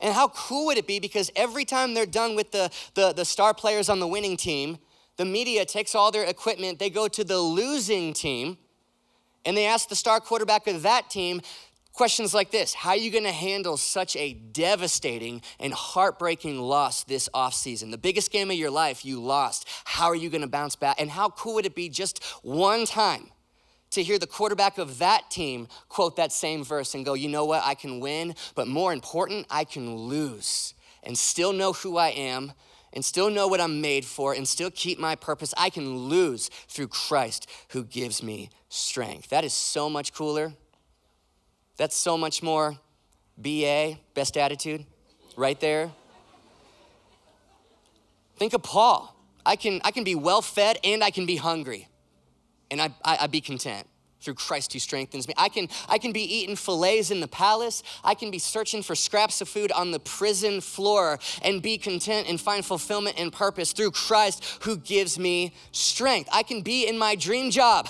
And 0.03 0.13
how 0.13 0.27
cool 0.27 0.65
would 0.65 0.77
it 0.77 0.85
be? 0.85 0.99
Because 0.99 1.31
every 1.33 1.63
time 1.63 1.93
they're 1.93 2.05
done 2.05 2.35
with 2.35 2.51
the, 2.51 2.69
the, 2.93 3.13
the 3.13 3.23
star 3.23 3.53
players 3.53 3.87
on 3.87 4.01
the 4.01 4.07
winning 4.07 4.35
team, 4.35 4.77
the 5.15 5.23
media 5.23 5.63
takes 5.63 5.95
all 5.95 6.11
their 6.11 6.25
equipment, 6.25 6.77
they 6.77 6.89
go 6.89 7.07
to 7.07 7.23
the 7.23 7.39
losing 7.39 8.13
team, 8.13 8.57
and 9.45 9.55
they 9.55 9.65
ask 9.65 9.89
the 9.89 9.95
star 9.95 10.19
quarterback 10.19 10.67
of 10.67 10.83
that 10.83 11.09
team 11.09 11.41
questions 11.93 12.33
like 12.33 12.51
this 12.51 12.73
How 12.73 12.91
are 12.91 12.97
you 12.97 13.11
gonna 13.11 13.31
handle 13.31 13.77
such 13.77 14.15
a 14.15 14.33
devastating 14.33 15.41
and 15.59 15.73
heartbreaking 15.73 16.59
loss 16.59 17.03
this 17.03 17.29
offseason? 17.33 17.91
The 17.91 17.97
biggest 17.97 18.31
game 18.31 18.51
of 18.51 18.57
your 18.57 18.71
life, 18.71 19.05
you 19.05 19.21
lost. 19.21 19.67
How 19.85 20.07
are 20.07 20.15
you 20.15 20.29
gonna 20.29 20.47
bounce 20.47 20.75
back? 20.75 20.99
And 20.99 21.09
how 21.09 21.29
cool 21.29 21.55
would 21.55 21.65
it 21.65 21.75
be 21.75 21.89
just 21.89 22.23
one 22.41 22.85
time? 22.85 23.29
To 23.91 24.01
hear 24.01 24.17
the 24.17 24.25
quarterback 24.25 24.79
of 24.79 24.97
that 24.97 25.29
team 25.29 25.67
quote 25.87 26.15
that 26.15 26.31
same 26.31 26.63
verse 26.63 26.95
and 26.95 27.05
go, 27.05 27.13
you 27.13 27.29
know 27.29 27.45
what, 27.45 27.61
I 27.63 27.75
can 27.75 27.99
win, 27.99 28.33
but 28.55 28.67
more 28.67 28.91
important, 28.91 29.45
I 29.51 29.65
can 29.65 29.95
lose 29.95 30.73
and 31.03 31.15
still 31.15 31.53
know 31.53 31.73
who 31.73 31.97
I 31.97 32.07
am, 32.09 32.53
and 32.93 33.03
still 33.03 33.29
know 33.29 33.47
what 33.47 33.59
I'm 33.59 33.81
made 33.81 34.05
for 34.05 34.33
and 34.33 34.47
still 34.47 34.71
keep 34.71 34.99
my 34.99 35.15
purpose, 35.15 35.53
I 35.57 35.69
can 35.69 35.97
lose 35.97 36.49
through 36.67 36.87
Christ 36.87 37.49
who 37.69 37.83
gives 37.83 38.23
me 38.23 38.49
strength. 38.69 39.29
That 39.29 39.43
is 39.43 39.53
so 39.53 39.89
much 39.89 40.13
cooler. 40.13 40.53
That's 41.77 41.95
so 41.95 42.17
much 42.17 42.43
more 42.43 42.77
BA, 43.37 43.97
best 44.13 44.37
attitude, 44.37 44.85
right 45.35 45.59
there. 45.59 45.91
Think 48.37 48.53
of 48.53 48.61
Paul. 48.61 49.15
I 49.45 49.55
can, 49.55 49.81
I 49.83 49.91
can 49.91 50.03
be 50.03 50.15
well 50.15 50.41
fed 50.41 50.77
and 50.83 51.03
I 51.03 51.09
can 51.09 51.25
be 51.25 51.35
hungry, 51.35 51.89
and 52.71 52.81
I, 52.81 52.89
I, 53.03 53.17
I 53.21 53.27
be 53.27 53.41
content 53.41 53.87
through 54.23 54.35
Christ 54.35 54.73
who 54.73 54.79
strengthens 54.79 55.27
me. 55.27 55.33
I 55.37 55.49
can, 55.49 55.69
I 55.89 55.97
can 55.97 56.11
be 56.11 56.21
eating 56.21 56.55
fillets 56.55 57.11
in 57.11 57.19
the 57.19 57.27
palace. 57.27 57.83
I 58.03 58.15
can 58.15 58.31
be 58.31 58.39
searching 58.39 58.81
for 58.81 58.95
scraps 58.95 59.41
of 59.41 59.49
food 59.49 59.71
on 59.71 59.91
the 59.91 59.99
prison 59.99 60.61
floor 60.61 61.19
and 61.41 61.61
be 61.61 61.77
content 61.77 62.27
and 62.27 62.39
find 62.39 62.65
fulfillment 62.65 63.19
and 63.19 63.31
purpose 63.31 63.73
through 63.73 63.91
Christ 63.91 64.59
who 64.63 64.77
gives 64.77 65.19
me 65.19 65.53
strength. 65.71 66.29
I 66.31 66.43
can 66.43 66.61
be 66.61 66.87
in 66.87 66.97
my 66.97 67.15
dream 67.15 67.51
job 67.51 67.89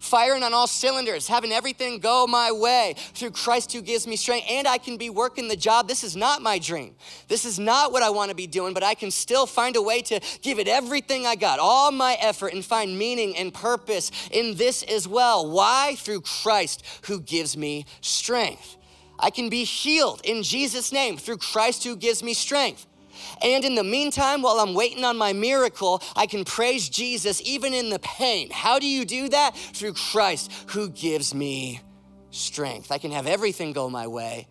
firing 0.00 0.42
on 0.42 0.52
all 0.52 0.66
cylinders, 0.66 1.28
having 1.28 1.52
everything 1.52 1.98
go 1.98 2.26
my 2.26 2.50
way 2.50 2.94
through 3.14 3.30
Christ 3.30 3.72
who 3.72 3.82
gives 3.82 4.06
me 4.06 4.16
strength. 4.16 4.46
And 4.50 4.66
I 4.66 4.78
can 4.78 4.96
be 4.96 5.10
working 5.10 5.46
the 5.46 5.56
job. 5.56 5.86
This 5.86 6.02
is 6.02 6.16
not 6.16 6.42
my 6.42 6.58
dream. 6.58 6.94
This 7.28 7.44
is 7.44 7.58
not 7.58 7.92
what 7.92 8.02
I 8.02 8.10
want 8.10 8.30
to 8.30 8.34
be 8.34 8.46
doing, 8.46 8.74
but 8.74 8.82
I 8.82 8.94
can 8.94 9.10
still 9.10 9.46
find 9.46 9.76
a 9.76 9.82
way 9.82 10.02
to 10.02 10.20
give 10.42 10.58
it 10.58 10.66
everything 10.66 11.26
I 11.26 11.36
got, 11.36 11.58
all 11.58 11.92
my 11.92 12.16
effort, 12.20 12.52
and 12.54 12.64
find 12.64 12.98
meaning 12.98 13.36
and 13.36 13.52
purpose 13.54 14.10
in 14.32 14.56
this 14.56 14.82
as 14.82 15.06
well. 15.06 15.48
Why? 15.48 15.94
Through 15.98 16.22
Christ 16.22 16.82
who 17.06 17.20
gives 17.20 17.56
me 17.56 17.84
strength. 18.00 18.76
I 19.18 19.30
can 19.30 19.50
be 19.50 19.64
healed 19.64 20.22
in 20.24 20.42
Jesus' 20.42 20.92
name 20.92 21.18
through 21.18 21.36
Christ 21.38 21.84
who 21.84 21.94
gives 21.94 22.22
me 22.22 22.32
strength. 22.32 22.86
And 23.42 23.64
in 23.64 23.74
the 23.74 23.84
meantime, 23.84 24.42
while 24.42 24.60
I'm 24.60 24.74
waiting 24.74 25.04
on 25.04 25.16
my 25.16 25.32
miracle, 25.32 26.02
I 26.16 26.26
can 26.26 26.44
praise 26.44 26.88
Jesus 26.88 27.40
even 27.44 27.74
in 27.74 27.90
the 27.90 27.98
pain. 27.98 28.50
How 28.50 28.78
do 28.78 28.86
you 28.86 29.04
do 29.04 29.28
that? 29.28 29.56
Through 29.56 29.94
Christ 29.94 30.52
who 30.68 30.88
gives 30.90 31.34
me 31.34 31.80
strength. 32.30 32.92
I 32.92 32.98
can 32.98 33.10
have 33.10 33.26
everything 33.26 33.72
go 33.72 33.90
my 33.90 34.06
way, 34.06 34.46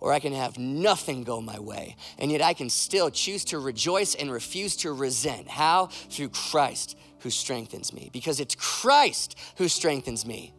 or 0.00 0.12
I 0.12 0.18
can 0.18 0.32
have 0.32 0.58
nothing 0.58 1.24
go 1.24 1.40
my 1.40 1.58
way. 1.58 1.96
And 2.18 2.30
yet 2.30 2.42
I 2.42 2.54
can 2.54 2.68
still 2.68 3.10
choose 3.10 3.44
to 3.46 3.58
rejoice 3.58 4.14
and 4.14 4.30
refuse 4.30 4.76
to 4.78 4.92
resent. 4.92 5.48
How? 5.48 5.86
Through 5.86 6.30
Christ 6.30 6.96
who 7.20 7.30
strengthens 7.30 7.92
me. 7.92 8.10
Because 8.12 8.40
it's 8.40 8.54
Christ 8.54 9.38
who 9.56 9.68
strengthens 9.68 10.26
me, 10.26 10.52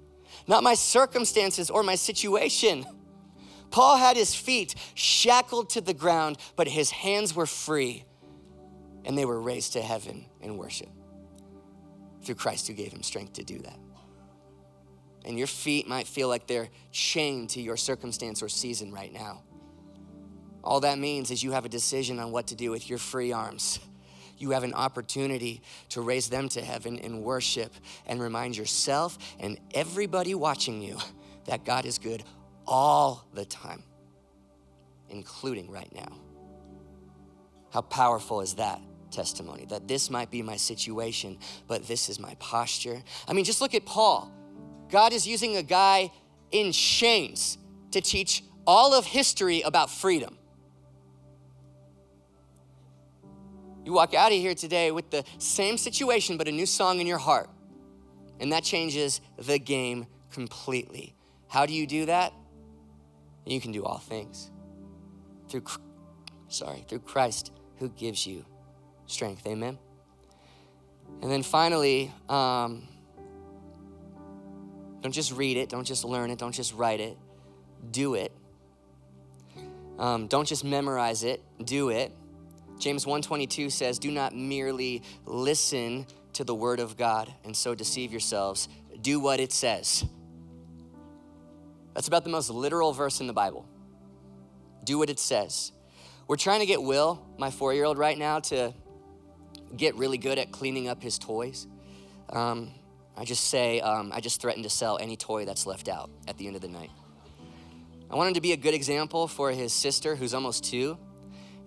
not 0.47 0.63
my 0.63 0.73
circumstances 0.73 1.69
or 1.69 1.83
my 1.83 1.95
situation. 1.95 2.85
Paul 3.73 3.97
had 3.97 4.15
his 4.15 4.35
feet 4.35 4.75
shackled 4.93 5.71
to 5.71 5.81
the 5.81 5.95
ground, 5.95 6.37
but 6.55 6.67
his 6.67 6.91
hands 6.91 7.35
were 7.35 7.47
free, 7.47 8.05
and 9.03 9.17
they 9.17 9.25
were 9.25 9.41
raised 9.41 9.73
to 9.73 9.81
heaven 9.81 10.27
in 10.41 10.57
worship 10.57 10.89
through 12.21 12.35
Christ 12.35 12.67
who 12.67 12.75
gave 12.75 12.93
him 12.93 13.01
strength 13.01 13.33
to 13.33 13.43
do 13.43 13.57
that. 13.57 13.79
And 15.25 15.39
your 15.39 15.47
feet 15.47 15.87
might 15.87 16.07
feel 16.07 16.27
like 16.27 16.45
they're 16.45 16.69
chained 16.91 17.49
to 17.51 17.61
your 17.61 17.75
circumstance 17.75 18.43
or 18.43 18.47
season 18.47 18.91
right 18.91 19.11
now. 19.11 19.41
All 20.63 20.81
that 20.81 20.99
means 20.99 21.31
is 21.31 21.41
you 21.41 21.53
have 21.53 21.65
a 21.65 21.69
decision 21.69 22.19
on 22.19 22.31
what 22.31 22.45
to 22.47 22.55
do 22.55 22.69
with 22.69 22.87
your 22.87 22.99
free 22.99 23.31
arms. 23.31 23.79
You 24.37 24.51
have 24.51 24.63
an 24.63 24.75
opportunity 24.75 25.63
to 25.89 26.01
raise 26.01 26.29
them 26.29 26.47
to 26.49 26.61
heaven 26.61 26.99
in 26.99 27.23
worship 27.23 27.73
and 28.05 28.21
remind 28.21 28.55
yourself 28.55 29.17
and 29.39 29.59
everybody 29.73 30.35
watching 30.35 30.79
you 30.79 30.99
that 31.45 31.65
God 31.65 31.87
is 31.87 31.97
good 31.97 32.23
all 32.65 33.27
the 33.33 33.45
time, 33.45 33.83
including 35.09 35.69
right 35.69 35.93
now. 35.93 36.19
How 37.71 37.81
powerful 37.81 38.41
is 38.41 38.55
that 38.55 38.79
testimony? 39.11 39.65
That 39.65 39.87
this 39.87 40.09
might 40.09 40.29
be 40.29 40.41
my 40.41 40.57
situation, 40.57 41.37
but 41.67 41.87
this 41.87 42.09
is 42.09 42.19
my 42.19 42.35
posture. 42.35 43.01
I 43.27 43.33
mean, 43.33 43.45
just 43.45 43.61
look 43.61 43.73
at 43.73 43.85
Paul. 43.85 44.31
God 44.89 45.11
is 45.13 45.25
using 45.25 45.57
a 45.57 45.63
guy 45.63 46.11
in 46.51 46.71
chains 46.71 47.57
to 47.91 48.01
teach 48.01 48.43
all 48.65 48.93
of 48.93 49.05
history 49.05 49.61
about 49.61 49.89
freedom. 49.89 50.37
You 53.85 53.91
walk 53.91 54.13
out 54.13 54.31
of 54.31 54.37
here 54.37 54.55
today 54.55 54.91
with 54.91 55.09
the 55.09 55.25
same 55.39 55.77
situation, 55.77 56.37
but 56.37 56.47
a 56.47 56.51
new 56.51 56.65
song 56.65 57.01
in 57.01 57.07
your 57.07 57.17
heart. 57.17 57.49
And 58.39 58.51
that 58.53 58.63
changes 58.63 59.19
the 59.37 59.59
game 59.59 60.07
completely. 60.31 61.15
How 61.47 61.65
do 61.65 61.73
you 61.73 61.85
do 61.85 62.05
that? 62.05 62.33
You 63.45 63.59
can 63.59 63.71
do 63.71 63.83
all 63.83 63.97
things 63.97 64.51
through 65.49 65.63
sorry 66.47 66.83
through 66.87 66.99
christ 66.99 67.51
who 67.77 67.89
gives 67.89 68.25
you 68.25 68.45
strength. 69.07 69.45
Amen? 69.45 69.77
And 71.21 71.31
then 71.31 71.43
finally 71.43 72.11
um, 72.29 72.87
don't 75.01 75.11
just 75.11 75.33
read 75.33 75.57
it 75.57 75.69
don't 75.69 75.85
just 75.85 76.05
learn 76.05 76.29
it 76.29 76.39
don't 76.39 76.53
just 76.53 76.73
write 76.73 76.99
it. 76.99 77.17
Do 77.91 78.13
it. 78.15 78.31
Um, 79.99 80.27
don't 80.27 80.47
just 80.47 80.63
memorize 80.63 81.23
it 81.23 81.41
do 81.63 81.89
it. 81.89 82.11
James 82.79 83.05
122 83.05 83.69
says 83.69 83.99
do 83.99 84.11
not 84.11 84.35
merely 84.35 85.03
listen 85.25 86.05
to 86.33 86.43
the 86.43 86.55
word 86.55 86.79
of 86.79 86.97
god 86.97 87.31
and 87.43 87.55
so 87.55 87.75
deceive 87.75 88.11
yourselves. 88.11 88.69
Do 89.01 89.19
what 89.19 89.39
it 89.39 89.51
says 89.51 90.05
that's 91.93 92.07
about 92.07 92.23
the 92.23 92.29
most 92.29 92.49
literal 92.49 92.93
verse 92.93 93.19
in 93.19 93.27
the 93.27 93.33
Bible. 93.33 93.65
Do 94.83 94.97
what 94.97 95.09
it 95.09 95.19
says. 95.19 95.71
We're 96.27 96.37
trying 96.37 96.61
to 96.61 96.65
get 96.65 96.81
Will, 96.81 97.25
my 97.37 97.51
four 97.51 97.73
year 97.73 97.85
old, 97.85 97.97
right 97.97 98.17
now, 98.17 98.39
to 98.39 98.73
get 99.75 99.95
really 99.95 100.17
good 100.17 100.37
at 100.37 100.51
cleaning 100.51 100.87
up 100.87 101.01
his 101.01 101.19
toys. 101.19 101.67
Um, 102.29 102.71
I 103.15 103.25
just 103.25 103.45
say, 103.45 103.79
um, 103.79 104.11
I 104.13 104.21
just 104.21 104.41
threaten 104.41 104.63
to 104.63 104.69
sell 104.69 104.97
any 104.97 105.15
toy 105.15 105.45
that's 105.45 105.65
left 105.65 105.87
out 105.87 106.09
at 106.27 106.37
the 106.37 106.47
end 106.47 106.55
of 106.55 106.61
the 106.61 106.67
night. 106.67 106.89
I 108.09 108.15
want 108.15 108.29
him 108.29 108.33
to 108.35 108.41
be 108.41 108.53
a 108.53 108.57
good 108.57 108.73
example 108.73 109.27
for 109.27 109.51
his 109.51 109.73
sister, 109.73 110.15
who's 110.15 110.33
almost 110.33 110.63
two. 110.63 110.97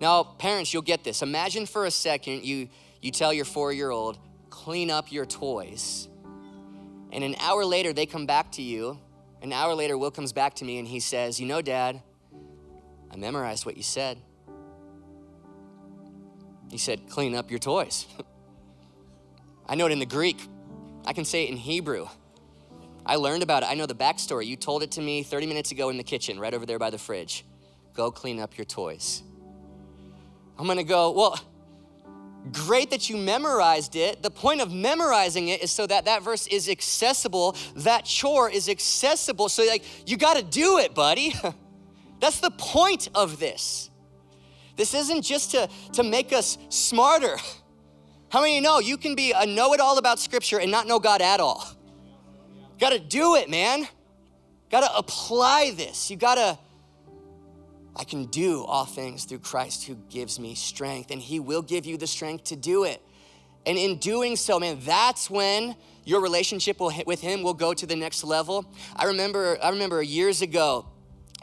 Now, 0.01 0.23
parents, 0.23 0.73
you'll 0.73 0.83
get 0.83 1.05
this. 1.05 1.23
Imagine 1.23 1.67
for 1.67 1.85
a 1.87 1.91
second 1.91 2.45
you, 2.45 2.69
you 3.01 3.11
tell 3.11 3.33
your 3.33 3.45
four 3.45 3.73
year 3.73 3.91
old, 3.91 4.19
clean 4.51 4.91
up 4.91 5.13
your 5.13 5.27
toys. 5.27 6.09
And 7.13 7.23
an 7.25 7.37
hour 7.41 7.65
later, 7.65 7.93
they 7.93 8.07
come 8.07 8.27
back 8.27 8.53
to 8.53 8.63
you 8.63 8.99
an 9.47 9.53
hour 9.53 9.75
later, 9.75 9.97
Will 9.97 10.11
comes 10.11 10.33
back 10.33 10.55
to 10.57 10.65
me 10.65 10.79
and 10.79 10.87
he 10.87 11.01
says, 11.01 11.41
You 11.41 11.47
know, 11.47 11.63
Dad, 11.63 12.03
I 13.11 13.17
memorized 13.17 13.65
what 13.65 13.77
you 13.77 13.83
said. 13.83 14.19
He 16.71 16.79
said, 16.79 17.09
Clean 17.09 17.35
up 17.35 17.51
your 17.51 17.61
toys. 17.61 18.07
I 19.69 19.77
know 19.77 19.87
it 19.87 19.93
in 19.93 19.99
the 19.99 20.07
Greek, 20.07 20.41
I 21.07 21.13
can 21.13 21.25
say 21.25 21.45
it 21.45 21.51
in 21.51 21.57
Hebrew. 21.57 22.09
I 23.05 23.17
learned 23.17 23.45
about 23.45 23.63
it. 23.63 23.71
I 23.71 23.75
know 23.75 23.87
the 23.87 23.95
backstory. 23.95 24.47
You 24.47 24.57
told 24.57 24.83
it 24.83 24.91
to 24.93 25.01
me 25.01 25.23
30 25.23 25.47
minutes 25.47 25.71
ago 25.71 25.91
in 25.91 25.97
the 25.97 26.03
kitchen, 26.03 26.41
right 26.41 26.53
over 26.53 26.67
there 26.67 26.81
by 26.81 26.91
the 26.91 26.99
fridge. 26.99 27.45
Go 27.95 28.11
clean 28.11 28.41
up 28.41 28.59
your 28.59 28.65
toys. 28.65 29.23
I'm 30.59 30.67
gonna 30.67 30.83
go, 30.83 31.13
Well, 31.13 31.41
Great 32.53 32.91
that 32.91 33.11
you 33.11 33.17
memorized 33.17 33.97
it. 33.97 34.23
The 34.23 34.31
point 34.31 34.61
of 34.61 34.73
memorizing 34.73 35.49
it 35.49 35.63
is 35.63 35.73
so 35.73 35.87
that 35.87 36.05
that 36.05 36.23
verse 36.23 36.47
is 36.47 36.69
accessible, 36.69 37.57
that 37.77 38.05
chore 38.05 38.51
is 38.51 38.69
accessible. 38.69 39.49
So, 39.49 39.65
like, 39.65 39.85
you 40.09 40.17
got 40.17 40.37
to 40.37 40.43
do 40.43 40.79
it, 40.79 40.95
buddy. 40.95 41.35
That's 42.21 42.41
the 42.41 42.51
point 42.53 43.09
of 43.15 43.39
this. 43.39 43.91
This 44.77 44.95
isn't 44.95 45.23
just 45.23 45.53
to, 45.53 45.69
to 45.95 46.03
make 46.03 46.33
us 46.33 46.59
smarter. 46.69 47.37
How 48.29 48.41
many 48.41 48.61
know 48.61 48.81
you 48.81 48.97
can 48.97 49.15
be 49.15 49.33
a 49.33 49.47
know 49.47 49.73
it 49.73 49.81
all 49.81 49.99
about 49.99 50.19
Scripture 50.19 50.59
and 50.59 50.71
not 50.71 50.87
know 50.87 50.99
God 50.99 51.23
at 51.23 51.41
all? 51.41 51.65
Got 52.79 52.91
to 52.91 52.99
do 52.99 53.37
it, 53.37 53.49
man. 53.49 53.89
Got 54.71 54.81
to 54.81 54.97
apply 54.97 55.73
this. 55.77 56.11
You 56.11 56.17
got 56.17 56.35
to 56.35 56.59
I 57.99 58.05
can 58.05 58.27
do 58.27 58.63
all 58.65 58.85
things 58.85 59.25
through 59.25 59.39
Christ 59.39 59.87
who 59.87 59.95
gives 60.11 60.39
me 60.39 60.55
strength, 60.55 61.11
and 61.11 61.21
He 61.21 61.41
will 61.41 61.63
give 61.63 61.87
you 61.87 61.97
the 61.97 62.07
strength 62.07 62.45
to 62.45 62.57
do 62.57 62.85
it. 62.85 63.01
And 63.65 63.79
in 63.79 63.97
doing 63.97 64.37
so, 64.37 64.61
man, 64.61 64.79
that's 64.83 65.31
when 65.31 65.75
your 66.05 66.21
relationship 66.21 66.79
will, 66.79 66.93
with 67.07 67.21
Him 67.21 67.43
will 67.43 67.55
go 67.55 67.75
to 67.75 67.87
the 67.87 67.97
next 67.97 68.23
level. 68.23 68.67
I 68.95 69.07
remember, 69.07 69.59
I 69.63 69.71
remember 69.71 70.03
years 70.03 70.43
ago 70.43 70.87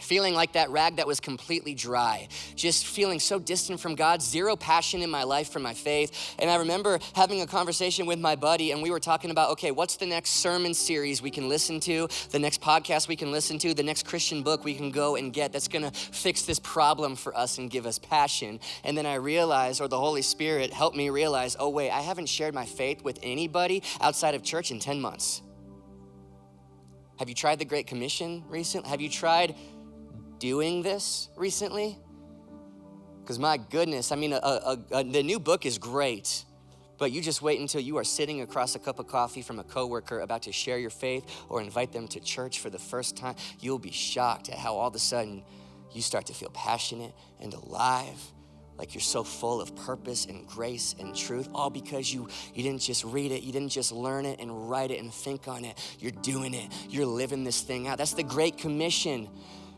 feeling 0.02 0.34
like 0.34 0.54
that 0.54 0.70
rag 0.70 0.98
that 0.98 1.08
was 1.08 1.20
completely 1.20 1.74
dry, 1.74 2.28
just 2.56 2.86
feeling 2.86 3.20
so 3.20 3.40
distant 3.40 3.80
from 3.80 3.96
God, 3.96 4.22
zero 4.22 4.56
passion 4.56 5.02
in 5.02 5.10
my 5.10 5.24
life 5.24 5.50
for 5.50 5.60
my 5.60 5.74
faith. 5.74 6.36
And 6.40 6.50
I 6.50 6.56
remember 6.56 7.00
having 7.16 7.42
a 7.42 7.48
conversation 7.48 8.06
with 8.06 8.20
my 8.20 8.36
buddy, 8.36 8.72
and 8.72 8.82
we 8.82 8.92
were 8.92 9.00
talking 9.00 9.32
about 9.32 9.52
okay, 9.52 9.72
what's 9.72 9.98
the 9.98 10.06
next 10.06 10.32
sermon 10.32 10.74
series 10.74 11.22
we 11.22 11.30
can 11.30 11.48
listen 11.48 11.80
to, 11.82 12.08
the 12.32 12.40
next 12.40 12.62
podcast 12.62 13.08
we 13.08 13.16
can 13.16 13.32
listen 13.32 13.60
to, 13.60 13.74
the 13.74 13.84
next 13.84 14.06
Christian 14.06 14.42
book 14.42 14.64
we 14.64 14.74
can 14.74 14.92
go 14.92 15.16
and 15.16 15.32
get 15.32 15.54
that's 15.54 15.68
gonna 15.68 15.92
fix 15.92 16.44
this 16.44 16.60
problem 16.60 17.16
for 17.16 17.36
us 17.38 17.58
and 17.58 17.70
give 17.70 17.86
us 17.86 18.00
passion. 18.00 18.60
And 18.84 18.98
then 18.98 19.06
I 19.06 19.16
realized, 19.16 19.80
or 19.80 19.88
the 19.88 20.00
Holy 20.00 20.22
Spirit 20.22 20.74
helped 20.74 20.98
me 20.98 21.10
realize, 21.10 21.56
oh, 21.60 21.70
wait, 21.70 21.92
I 21.92 22.02
haven't 22.02 22.28
shared 22.28 22.54
my 22.54 22.66
faith 22.66 23.04
with 23.04 23.20
anybody 23.22 23.84
outside 24.02 24.36
of 24.36 24.44
church 24.44 24.72
in 24.72 24.80
10 24.80 25.00
months. 25.00 25.42
Have 27.20 27.30
you 27.30 27.36
tried 27.36 27.60
the 27.60 27.66
Great 27.66 27.88
Commission 27.88 28.44
recently? 28.50 28.90
Have 28.90 29.00
you 29.00 29.10
tried 29.10 29.56
doing 30.44 30.84
this 30.84 31.30
recently? 31.38 31.98
Because 33.22 33.40
my 33.40 33.56
goodness, 33.56 34.12
I 34.12 34.18
mean, 34.18 34.34
a, 34.34 34.36
a, 34.36 34.78
a, 34.92 35.04
the 35.06 35.24
new 35.24 35.40
book 35.40 35.66
is 35.66 35.78
great, 35.78 36.44
but 36.98 37.14
you 37.14 37.22
just 37.22 37.42
wait 37.42 37.62
until 37.62 37.80
you 37.80 37.96
are 37.96 38.04
sitting 38.04 38.42
across 38.42 38.76
a 38.76 38.80
cup 38.80 39.00
of 39.00 39.08
coffee 39.08 39.42
from 39.42 39.60
a 39.60 39.64
coworker 39.64 40.20
about 40.20 40.42
to 40.42 40.52
share 40.52 40.78
your 40.78 40.90
faith 40.90 41.24
or 41.48 41.62
invite 41.62 41.94
them 41.94 42.10
to 42.10 42.20
church 42.20 42.60
for 42.60 42.70
the 42.70 42.78
first 42.78 43.16
time. 43.16 43.36
You'll 43.62 43.80
be 43.80 43.92
shocked 43.92 44.50
at 44.50 44.58
how 44.58 44.76
all 44.76 44.90
of 44.90 44.96
a 44.96 45.00
sudden 45.00 45.46
you 45.94 46.02
start 46.02 46.26
to 46.26 46.34
feel 46.34 46.50
passionate 46.50 47.14
and 47.40 47.54
alive 47.54 48.20
like 48.78 48.94
you're 48.94 49.02
so 49.02 49.24
full 49.24 49.62
of 49.62 49.74
purpose 49.78 50.26
and 50.26 50.46
grace 50.46 50.94
and 51.00 51.16
truth 51.16 51.48
all 51.54 51.70
because 51.70 52.12
you 52.12 52.28
you 52.56 52.64
didn't 52.64 52.82
just 52.82 53.06
read 53.06 53.32
it 53.32 53.44
you 53.44 53.54
didn't 53.54 53.70
just 53.70 53.92
learn 53.92 54.26
it 54.26 54.40
and 54.40 54.68
write 54.68 54.90
it 54.90 55.00
and 55.00 55.14
think 55.14 55.48
on 55.48 55.64
it 55.64 55.78
you're 56.00 56.12
doing 56.24 56.56
it 56.56 56.72
you're 56.90 57.06
living 57.06 57.44
this 57.44 57.62
thing 57.62 57.88
out 57.88 58.00
that's 58.00 58.14
the 58.14 58.24
great 58.24 58.58
commission 58.58 59.30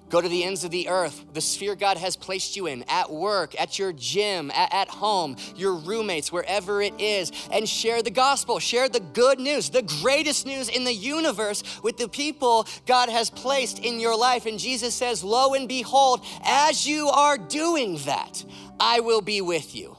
Go 0.09 0.21
to 0.21 0.29
the 0.29 0.43
ends 0.43 0.63
of 0.63 0.69
the 0.69 0.87
earth, 0.87 1.25
the 1.33 1.41
sphere 1.41 1.75
God 1.75 1.97
has 1.97 2.15
placed 2.15 2.55
you 2.55 2.67
in, 2.67 2.83
at 2.87 3.11
work, 3.11 3.59
at 3.59 3.79
your 3.79 3.91
gym, 3.91 4.51
at, 4.51 4.71
at, 4.71 4.87
home, 4.87 5.35
your 5.55 5.73
roommates, 5.73 6.31
wherever 6.31 6.81
it 6.81 6.93
is, 6.99 7.31
and 7.51 7.67
share 7.67 8.03
the 8.03 8.11
gospel. 8.11 8.59
Share 8.59 8.87
the 8.87 8.99
good 8.99 9.39
news, 9.39 9.69
the 9.69 9.81
greatest 9.81 10.45
news 10.45 10.69
in 10.69 10.83
the 10.83 10.93
universe 10.93 11.63
with 11.81 11.97
the 11.97 12.07
people 12.07 12.67
God 12.85 13.09
has 13.09 13.31
placed 13.31 13.79
in 13.79 13.99
your 13.99 14.15
life. 14.15 14.45
And 14.45 14.59
Jesus 14.59 14.93
says, 14.93 15.23
Lo 15.23 15.55
and 15.55 15.67
behold, 15.67 16.23
as 16.45 16.87
you 16.87 17.07
are 17.07 17.37
doing 17.37 17.97
that, 18.05 18.45
I 18.79 18.99
will 18.99 19.21
be 19.21 19.41
with 19.41 19.75
you. 19.75 19.97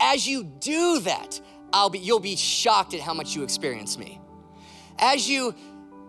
As 0.00 0.26
you 0.26 0.44
do 0.44 1.00
that, 1.00 1.40
I'll 1.72 1.90
be, 1.90 1.98
you'll 1.98 2.20
be 2.20 2.36
shocked 2.36 2.92
at 2.92 3.00
how 3.00 3.14
much 3.14 3.34
you 3.34 3.42
experience 3.42 3.96
me. 3.96 4.20
As 4.98 5.28
you 5.28 5.54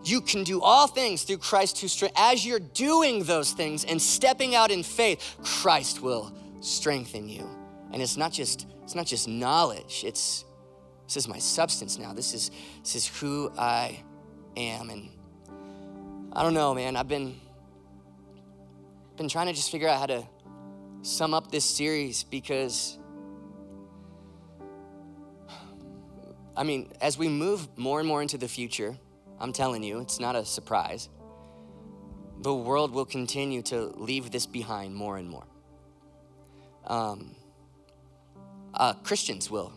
you 0.04 0.22
can 0.22 0.44
do 0.44 0.62
all 0.62 0.88
things 0.88 1.24
through 1.24 1.38
Christ 1.38 1.80
who 1.80 1.88
strengthens. 1.88 2.20
As 2.20 2.46
you're 2.46 2.60
doing 2.60 3.24
those 3.24 3.52
things 3.52 3.86
and 3.86 4.02
stepping 4.02 4.56
out 4.56 4.72
in 4.72 4.84
faith, 4.84 5.38
Christ 5.44 6.02
will 6.02 6.34
strengthen 6.60 7.30
you. 7.30 7.48
And 7.92 8.02
it's 8.02 8.18
not 8.18 8.32
just 8.32 8.68
it's 8.84 8.96
not 8.96 9.06
just 9.06 9.28
knowledge. 9.28 10.04
It's 10.06 10.46
this 11.06 11.18
is 11.18 11.28
my 11.28 11.40
substance 11.40 11.98
now. 12.00 12.14
This 12.14 12.34
is 12.34 12.52
this 12.82 12.96
is 12.96 13.08
who 13.08 13.52
I 13.58 14.04
am. 14.58 14.90
And 14.90 15.10
I 16.34 16.42
don't 16.44 16.54
know, 16.54 16.74
man. 16.74 16.96
I've 16.96 17.08
been 17.08 17.40
been 19.18 19.30
trying 19.30 19.48
to 19.48 19.54
just 19.54 19.72
figure 19.72 19.88
out 19.88 20.00
how 20.00 20.08
to 20.08 20.28
sum 21.04 21.34
up 21.34 21.52
this 21.52 21.66
series 21.66 22.24
because 22.24 22.98
I 26.56 26.64
mean, 26.64 26.92
as 27.02 27.18
we 27.18 27.30
move 27.30 27.68
more 27.78 28.00
and 28.00 28.08
more 28.08 28.22
into 28.22 28.38
the 28.38 28.48
future, 28.48 28.98
I'm 29.42 29.54
telling 29.54 29.82
you, 29.82 30.00
it's 30.00 30.20
not 30.20 30.36
a 30.36 30.46
surprise. 30.46 31.10
The 32.42 32.54
world 32.54 32.94
will 32.94 33.06
continue 33.06 33.64
to 33.64 33.86
leave 33.98 34.30
this 34.30 34.46
behind 34.46 34.94
more 34.94 35.18
and 35.18 35.28
more. 35.28 35.48
Um, 36.86 37.36
uh, 38.76 38.94
Christians 38.94 39.50
will 39.50 39.74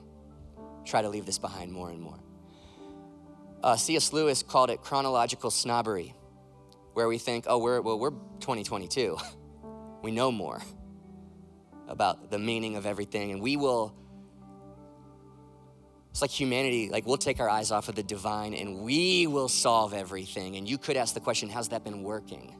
try 0.84 1.00
to 1.00 1.08
leave 1.08 1.24
this 1.24 1.38
behind 1.38 1.72
more 1.72 1.88
and 1.88 1.98
more. 1.98 2.18
Uh, 3.62 3.76
C.S. 3.76 4.12
Lewis 4.12 4.42
called 4.42 4.68
it 4.68 4.82
chronological 4.82 5.50
snobbery, 5.50 6.14
where 6.92 7.08
we 7.08 7.16
think, 7.16 7.46
oh, 7.48 7.56
we're, 7.56 7.80
well, 7.80 7.98
we're 7.98 8.10
2022. 8.10 9.16
we 10.02 10.10
know 10.10 10.30
more 10.30 10.60
about 11.88 12.30
the 12.30 12.38
meaning 12.38 12.76
of 12.76 12.84
everything, 12.84 13.32
and 13.32 13.40
we 13.40 13.56
will 13.56 13.94
it's 16.14 16.22
like 16.22 16.30
humanity, 16.30 16.90
like 16.90 17.08
we'll 17.08 17.16
take 17.16 17.40
our 17.40 17.50
eyes 17.50 17.72
off 17.72 17.88
of 17.88 17.96
the 17.96 18.02
divine 18.04 18.54
and 18.54 18.82
we 18.82 19.26
will 19.26 19.48
solve 19.48 19.92
everything. 19.92 20.54
And 20.54 20.70
you 20.70 20.78
could 20.78 20.96
ask 20.96 21.12
the 21.12 21.18
question, 21.18 21.48
how's 21.48 21.70
that 21.70 21.82
been 21.82 22.04
working? 22.04 22.54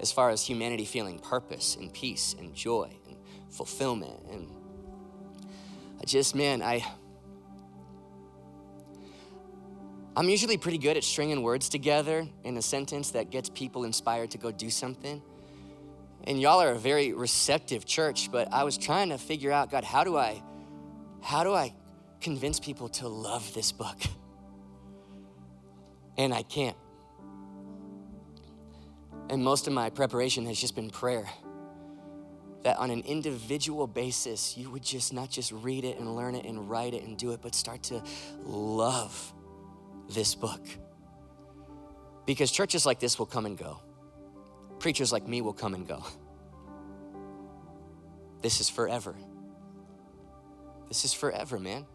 As 0.00 0.10
far 0.10 0.30
as 0.30 0.42
humanity 0.42 0.86
feeling 0.86 1.18
purpose 1.18 1.76
and 1.76 1.92
peace 1.92 2.34
and 2.38 2.54
joy 2.54 2.90
and 3.06 3.14
fulfillment. 3.50 4.22
And 4.30 4.48
I 6.00 6.06
just, 6.06 6.34
man, 6.34 6.62
I. 6.62 6.82
I'm 10.16 10.30
usually 10.30 10.56
pretty 10.56 10.78
good 10.78 10.96
at 10.96 11.04
stringing 11.04 11.42
words 11.42 11.68
together 11.68 12.26
in 12.42 12.56
a 12.56 12.62
sentence 12.62 13.10
that 13.10 13.28
gets 13.28 13.50
people 13.50 13.84
inspired 13.84 14.30
to 14.30 14.38
go 14.38 14.50
do 14.50 14.70
something. 14.70 15.20
And 16.24 16.40
y'all 16.40 16.62
are 16.62 16.70
a 16.70 16.78
very 16.78 17.12
receptive 17.12 17.84
church, 17.84 18.32
but 18.32 18.50
I 18.50 18.64
was 18.64 18.78
trying 18.78 19.10
to 19.10 19.18
figure 19.18 19.52
out, 19.52 19.70
God, 19.70 19.84
how 19.84 20.04
do 20.04 20.16
I 20.16 20.42
how 21.22 21.44
do 21.44 21.52
I 21.52 21.74
convince 22.20 22.60
people 22.60 22.88
to 22.88 23.08
love 23.08 23.52
this 23.54 23.72
book? 23.72 23.98
And 26.16 26.34
I 26.34 26.42
can't. 26.42 26.76
And 29.30 29.44
most 29.44 29.66
of 29.66 29.72
my 29.72 29.90
preparation 29.90 30.44
has 30.46 30.60
just 30.60 30.74
been 30.74 30.90
prayer. 30.90 31.26
That 32.62 32.76
on 32.76 32.90
an 32.90 33.02
individual 33.06 33.86
basis, 33.86 34.56
you 34.58 34.68
would 34.70 34.82
just 34.82 35.14
not 35.14 35.30
just 35.30 35.50
read 35.52 35.84
it 35.84 35.98
and 35.98 36.14
learn 36.14 36.34
it 36.34 36.44
and 36.44 36.68
write 36.68 36.92
it 36.92 37.04
and 37.04 37.16
do 37.16 37.32
it, 37.32 37.40
but 37.40 37.54
start 37.54 37.82
to 37.84 38.02
love 38.42 39.32
this 40.10 40.34
book. 40.34 40.60
Because 42.26 42.50
churches 42.50 42.84
like 42.84 43.00
this 43.00 43.18
will 43.18 43.26
come 43.26 43.46
and 43.46 43.56
go, 43.56 43.80
preachers 44.78 45.10
like 45.12 45.26
me 45.26 45.40
will 45.40 45.54
come 45.54 45.74
and 45.74 45.88
go. 45.88 46.04
This 48.42 48.60
is 48.60 48.68
forever. 48.68 49.14
This 50.90 51.04
is 51.04 51.14
forever, 51.14 51.58
man. 51.58 51.86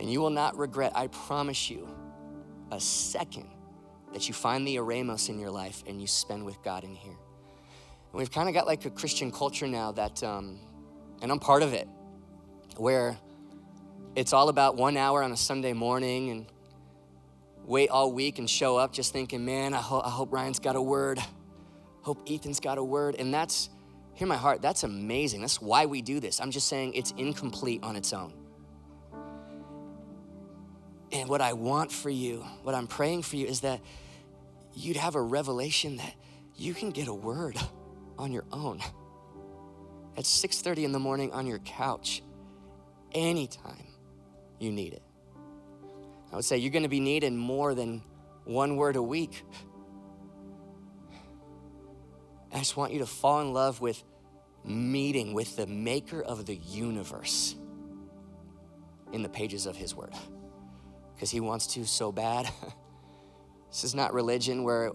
And 0.00 0.10
you 0.10 0.20
will 0.20 0.30
not 0.30 0.56
regret, 0.56 0.92
I 0.96 1.06
promise 1.08 1.70
you, 1.70 1.86
a 2.72 2.80
second 2.80 3.46
that 4.14 4.26
you 4.26 4.34
find 4.34 4.66
the 4.66 4.76
eremos 4.76 5.28
in 5.28 5.38
your 5.38 5.50
life 5.50 5.84
and 5.86 6.00
you 6.00 6.06
spend 6.06 6.44
with 6.44 6.60
God 6.62 6.82
in 6.82 6.94
here. 6.94 7.12
And 7.12 8.18
we've 8.18 8.30
kind 8.30 8.48
of 8.48 8.54
got 8.54 8.66
like 8.66 8.86
a 8.86 8.90
Christian 8.90 9.30
culture 9.30 9.66
now 9.66 9.92
that, 9.92 10.22
um, 10.24 10.58
and 11.20 11.30
I'm 11.30 11.38
part 11.38 11.62
of 11.62 11.74
it, 11.74 11.86
where 12.78 13.18
it's 14.16 14.32
all 14.32 14.48
about 14.48 14.76
one 14.76 14.96
hour 14.96 15.22
on 15.22 15.30
a 15.30 15.36
Sunday 15.36 15.74
morning 15.74 16.30
and 16.30 16.46
wait 17.66 17.90
all 17.90 18.12
week 18.12 18.38
and 18.38 18.48
show 18.48 18.78
up 18.78 18.94
just 18.94 19.12
thinking, 19.12 19.44
man, 19.44 19.74
I, 19.74 19.78
ho- 19.78 20.02
I 20.02 20.10
hope 20.10 20.32
Ryan's 20.32 20.58
got 20.58 20.74
a 20.74 20.82
word. 20.82 21.18
Hope 22.00 22.18
Ethan's 22.28 22.60
got 22.60 22.78
a 22.78 22.84
word. 22.84 23.14
And 23.18 23.32
that's 23.32 23.68
Hear 24.22 24.28
my 24.28 24.36
heart, 24.36 24.62
that's 24.62 24.84
amazing. 24.84 25.40
That's 25.40 25.60
why 25.60 25.86
we 25.86 26.00
do 26.00 26.20
this. 26.20 26.40
I'm 26.40 26.52
just 26.52 26.68
saying 26.68 26.94
it's 26.94 27.10
incomplete 27.16 27.82
on 27.82 27.96
its 27.96 28.12
own. 28.12 28.32
And 31.10 31.28
what 31.28 31.40
I 31.40 31.54
want 31.54 31.90
for 31.90 32.08
you, 32.08 32.44
what 32.62 32.76
I'm 32.76 32.86
praying 32.86 33.22
for 33.22 33.34
you 33.34 33.46
is 33.48 33.62
that 33.62 33.80
you'd 34.74 34.96
have 34.96 35.16
a 35.16 35.20
revelation 35.20 35.96
that 35.96 36.14
you 36.54 36.72
can 36.72 36.90
get 36.90 37.08
a 37.08 37.12
word 37.12 37.58
on 38.16 38.30
your 38.30 38.44
own 38.52 38.78
at 40.16 40.22
6:30 40.22 40.84
in 40.84 40.92
the 40.92 41.00
morning 41.00 41.32
on 41.32 41.48
your 41.48 41.58
couch 41.58 42.22
anytime 43.10 43.88
you 44.60 44.70
need 44.70 44.92
it. 44.92 45.02
I 46.30 46.36
would 46.36 46.44
say 46.44 46.58
you're 46.58 46.70
going 46.70 46.84
to 46.84 46.88
be 46.88 47.00
needing 47.00 47.36
more 47.36 47.74
than 47.74 48.04
one 48.44 48.76
word 48.76 48.94
a 48.94 49.02
week 49.02 49.42
I 52.52 52.58
just 52.58 52.76
want 52.76 52.92
you 52.92 52.98
to 52.98 53.06
fall 53.06 53.40
in 53.40 53.52
love 53.54 53.80
with 53.80 54.02
meeting 54.64 55.34
with 55.34 55.56
the 55.56 55.66
maker 55.66 56.22
of 56.22 56.46
the 56.46 56.54
universe 56.54 57.56
in 59.12 59.22
the 59.22 59.28
pages 59.28 59.66
of 59.66 59.76
his 59.76 59.94
word. 59.94 60.14
Because 61.14 61.30
he 61.30 61.40
wants 61.40 61.66
to 61.68 61.84
so 61.84 62.10
bad. 62.12 62.50
this 63.70 63.84
is 63.84 63.94
not 63.94 64.12
religion 64.14 64.64
where 64.64 64.92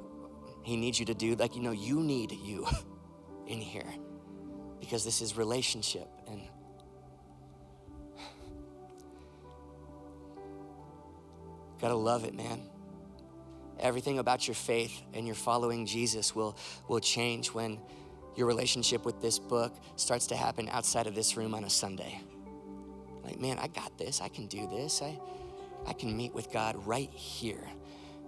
he 0.64 0.76
needs 0.76 1.00
you 1.00 1.06
to 1.06 1.14
do 1.14 1.36
like 1.36 1.56
you 1.56 1.62
know 1.62 1.72
you 1.72 2.02
need 2.02 2.32
you 2.32 2.68
in 3.48 3.62
here. 3.62 3.94
Because 4.80 5.06
this 5.06 5.22
is 5.22 5.38
relationship 5.38 6.08
and 6.28 6.42
gotta 11.82 11.96
love 11.96 12.24
it 12.26 12.34
man. 12.34 12.62
Everything 13.80 14.18
about 14.18 14.48
your 14.48 14.56
faith 14.56 15.04
and 15.14 15.28
your 15.28 15.36
following 15.36 15.86
Jesus 15.86 16.36
will, 16.36 16.58
will 16.88 17.00
change 17.00 17.50
when 17.50 17.80
your 18.38 18.48
relationship 18.48 19.04
with 19.04 19.20
this 19.20 19.40
book 19.40 19.76
starts 19.96 20.28
to 20.28 20.36
happen 20.36 20.70
outside 20.70 21.08
of 21.08 21.16
this 21.16 21.36
room 21.36 21.56
on 21.56 21.64
a 21.64 21.70
Sunday. 21.70 22.22
Like, 23.24 23.40
man, 23.40 23.58
I 23.58 23.68
got 23.68 23.98
this. 23.98 24.22
I 24.22 24.30
can 24.30 24.46
do 24.46 24.68
this. 24.68 25.02
I, 25.02 25.20
I 25.88 25.94
can 25.94 26.16
meet 26.16 26.34
with 26.34 26.52
God 26.54 26.76
right 26.86 27.10
here. 27.10 27.64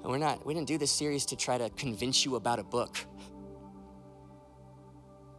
And 0.02 0.12
we're 0.12 0.18
not, 0.18 0.46
we 0.46 0.54
didn't 0.54 0.68
do 0.68 0.78
this 0.78 0.92
series 0.92 1.26
to 1.28 1.36
try 1.36 1.58
to 1.58 1.70
convince 1.70 2.26
you 2.26 2.36
about 2.36 2.58
a 2.58 2.64
book. 2.64 2.98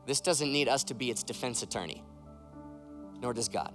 This 0.07 0.21
doesn't 0.21 0.53
need 0.53 0.69
us 0.69 0.85
to 0.85 0.95
be 0.95 1.11
its 1.11 1.23
defense 1.23 1.63
attorney, 1.63 2.03
nor 3.21 3.33
does 3.35 3.49
God. 3.49 3.73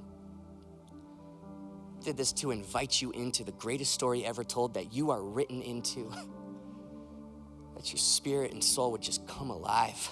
Did 2.04 2.18
this 2.18 2.34
to 2.34 2.52
invite 2.52 3.02
you 3.02 3.12
into 3.12 3.44
the 3.44 3.52
greatest 3.54 3.94
story 3.94 4.26
ever 4.26 4.44
told 4.44 4.76
that 4.76 4.94
you 4.94 5.12
are 5.12 5.22
written 5.22 5.62
into. 5.62 6.10
that 7.76 7.92
your 7.92 8.00
spirit 8.00 8.54
and 8.54 8.64
soul 8.64 8.92
would 8.92 9.02
just 9.02 9.28
come 9.28 9.50
alive. 9.50 10.10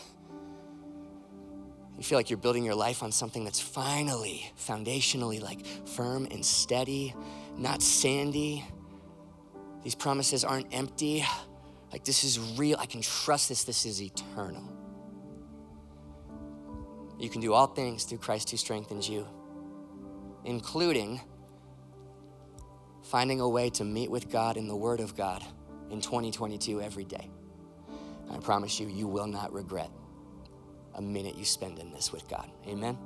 You 2.04 2.08
feel 2.08 2.20
like 2.20 2.30
you're 2.30 2.36
building 2.36 2.66
your 2.66 2.76
life 2.76 3.01
on 3.01 3.14
something 3.14 3.45
that's 3.45 3.62
finally, 3.62 4.51
foundationally, 4.60 5.41
like 5.41 5.66
firm 5.88 6.28
and 6.32 6.45
steady, 6.45 7.16
not 7.58 7.82
sandy. 7.82 8.66
These 9.84 9.95
promises 9.95 10.43
aren't 10.43 10.68
empty. 10.76 11.26
Like, 11.93 12.04
this 12.04 12.26
is 12.26 12.58
real. 12.58 12.76
I 12.78 12.88
can 12.88 13.01
trust 13.01 13.47
this. 13.47 13.64
This 13.64 13.86
is 13.86 14.01
eternal. 14.01 14.70
You 17.18 17.30
can 17.30 17.39
do 17.39 17.54
all 17.54 17.68
things 17.68 18.04
through 18.04 18.18
Christ 18.18 18.51
who 18.51 18.58
strengthens 18.58 19.08
you, 19.08 19.26
including 20.43 21.22
finding 23.01 23.39
a 23.39 23.47
way 23.47 23.70
to 23.70 23.86
meet 23.86 24.12
with 24.12 24.30
God 24.30 24.58
in 24.58 24.68
the 24.68 24.76
Word 24.76 24.99
of 24.99 25.16
God 25.16 25.41
in 25.89 26.01
2022 26.01 26.82
every 26.82 27.06
day. 27.06 27.30
I 28.30 28.39
promise 28.39 28.78
you, 28.78 28.89
you 28.89 29.08
will 29.08 29.28
not 29.28 29.54
regret 29.54 29.89
a 30.96 31.02
minute 31.02 31.36
you 31.36 31.46
spend 31.46 31.80
in 31.80 31.91
this 31.91 32.12
with 32.12 32.28
God. 32.30 32.50
Amen? 32.68 32.98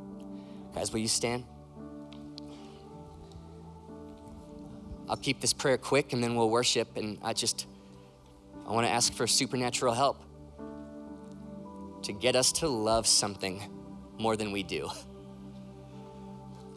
Guys, 0.73 0.91
will 0.91 0.99
you 0.99 1.07
stand? 1.07 1.43
I'll 5.09 5.17
keep 5.17 5.39
this 5.39 5.53
prayer 5.53 5.77
quick 5.77 6.13
and 6.13 6.21
then 6.21 6.35
we'll 6.35 6.49
worship. 6.49 6.97
And 6.97 7.17
I 7.23 7.33
just, 7.33 7.65
I 8.67 8.71
want 8.71 8.85
to 8.85 8.91
ask 8.91 9.13
for 9.13 9.25
supernatural 9.25 9.93
help 9.93 10.21
to 12.03 12.13
get 12.13 12.35
us 12.35 12.51
to 12.53 12.67
love 12.67 13.07
something 13.07 13.61
more 14.17 14.35
than 14.35 14.51
we 14.51 14.63
do. 14.63 14.89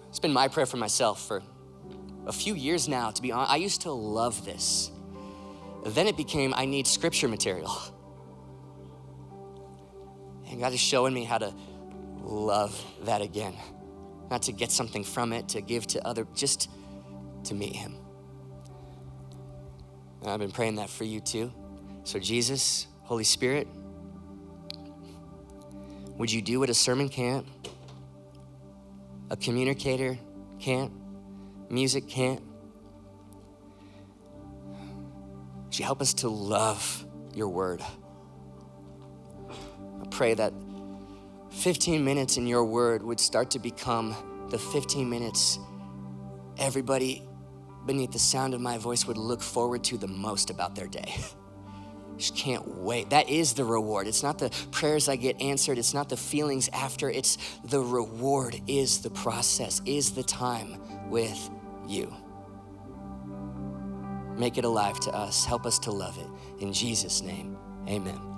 It's 0.08 0.18
been 0.18 0.32
my 0.32 0.48
prayer 0.48 0.66
for 0.66 0.76
myself 0.76 1.26
for 1.26 1.42
a 2.26 2.32
few 2.32 2.54
years 2.54 2.88
now, 2.88 3.10
to 3.10 3.22
be 3.22 3.32
honest. 3.32 3.52
I 3.52 3.56
used 3.56 3.82
to 3.82 3.92
love 3.92 4.44
this. 4.44 4.90
Then 5.84 6.06
it 6.06 6.16
became, 6.16 6.52
I 6.54 6.66
need 6.66 6.86
scripture 6.86 7.28
material. 7.28 7.72
And 10.50 10.60
God 10.60 10.72
is 10.72 10.80
showing 10.80 11.14
me 11.14 11.24
how 11.24 11.38
to 11.38 11.54
love 12.22 12.84
that 13.04 13.22
again. 13.22 13.54
Not 14.30 14.42
to 14.42 14.52
get 14.52 14.70
something 14.70 15.04
from 15.04 15.32
it, 15.32 15.48
to 15.50 15.60
give 15.60 15.86
to 15.88 16.06
other, 16.06 16.26
just 16.34 16.68
to 17.44 17.54
meet 17.54 17.74
Him. 17.74 17.96
And 20.20 20.30
I've 20.30 20.40
been 20.40 20.52
praying 20.52 20.76
that 20.76 20.90
for 20.90 21.04
you 21.04 21.20
too. 21.20 21.52
So, 22.04 22.18
Jesus, 22.18 22.86
Holy 23.02 23.24
Spirit, 23.24 23.68
would 26.16 26.30
you 26.30 26.42
do 26.42 26.60
what 26.60 26.68
a 26.68 26.74
sermon 26.74 27.08
can't? 27.08 27.46
A 29.30 29.36
communicator 29.36 30.18
can't? 30.58 30.92
Music 31.70 32.08
can't? 32.08 32.42
Would 35.64 35.78
you 35.78 35.84
help 35.84 36.00
us 36.00 36.14
to 36.14 36.28
love 36.28 37.06
your 37.34 37.48
word? 37.48 37.80
Pray 40.10 40.34
that 40.34 40.52
15 41.50 42.04
minutes 42.04 42.36
in 42.36 42.46
your 42.46 42.64
word 42.64 43.02
would 43.02 43.20
start 43.20 43.50
to 43.52 43.58
become 43.58 44.14
the 44.50 44.58
15 44.58 45.08
minutes 45.08 45.58
everybody 46.58 47.22
beneath 47.86 48.12
the 48.12 48.18
sound 48.18 48.54
of 48.54 48.60
my 48.60 48.78
voice 48.78 49.06
would 49.06 49.16
look 49.16 49.42
forward 49.42 49.82
to 49.84 49.96
the 49.96 50.06
most 50.06 50.50
about 50.50 50.74
their 50.74 50.86
day. 50.86 51.14
Just 52.16 52.36
can't 52.36 52.66
wait. 52.78 53.10
That 53.10 53.30
is 53.30 53.54
the 53.54 53.64
reward. 53.64 54.06
It's 54.06 54.22
not 54.22 54.38
the 54.38 54.50
prayers 54.70 55.08
I 55.08 55.16
get 55.16 55.40
answered, 55.40 55.78
it's 55.78 55.94
not 55.94 56.10
the 56.10 56.18
feelings 56.18 56.68
after, 56.72 57.08
it's 57.08 57.38
the 57.64 57.80
reward, 57.80 58.60
is 58.66 59.00
the 59.00 59.10
process, 59.10 59.80
is 59.86 60.10
the 60.10 60.22
time 60.22 60.78
with 61.08 61.50
you. 61.88 62.14
Make 64.36 64.58
it 64.58 64.64
alive 64.64 65.00
to 65.00 65.10
us. 65.10 65.44
Help 65.46 65.64
us 65.64 65.78
to 65.80 65.90
love 65.90 66.18
it. 66.18 66.62
In 66.62 66.72
Jesus' 66.72 67.22
name, 67.22 67.56
amen. 67.88 68.29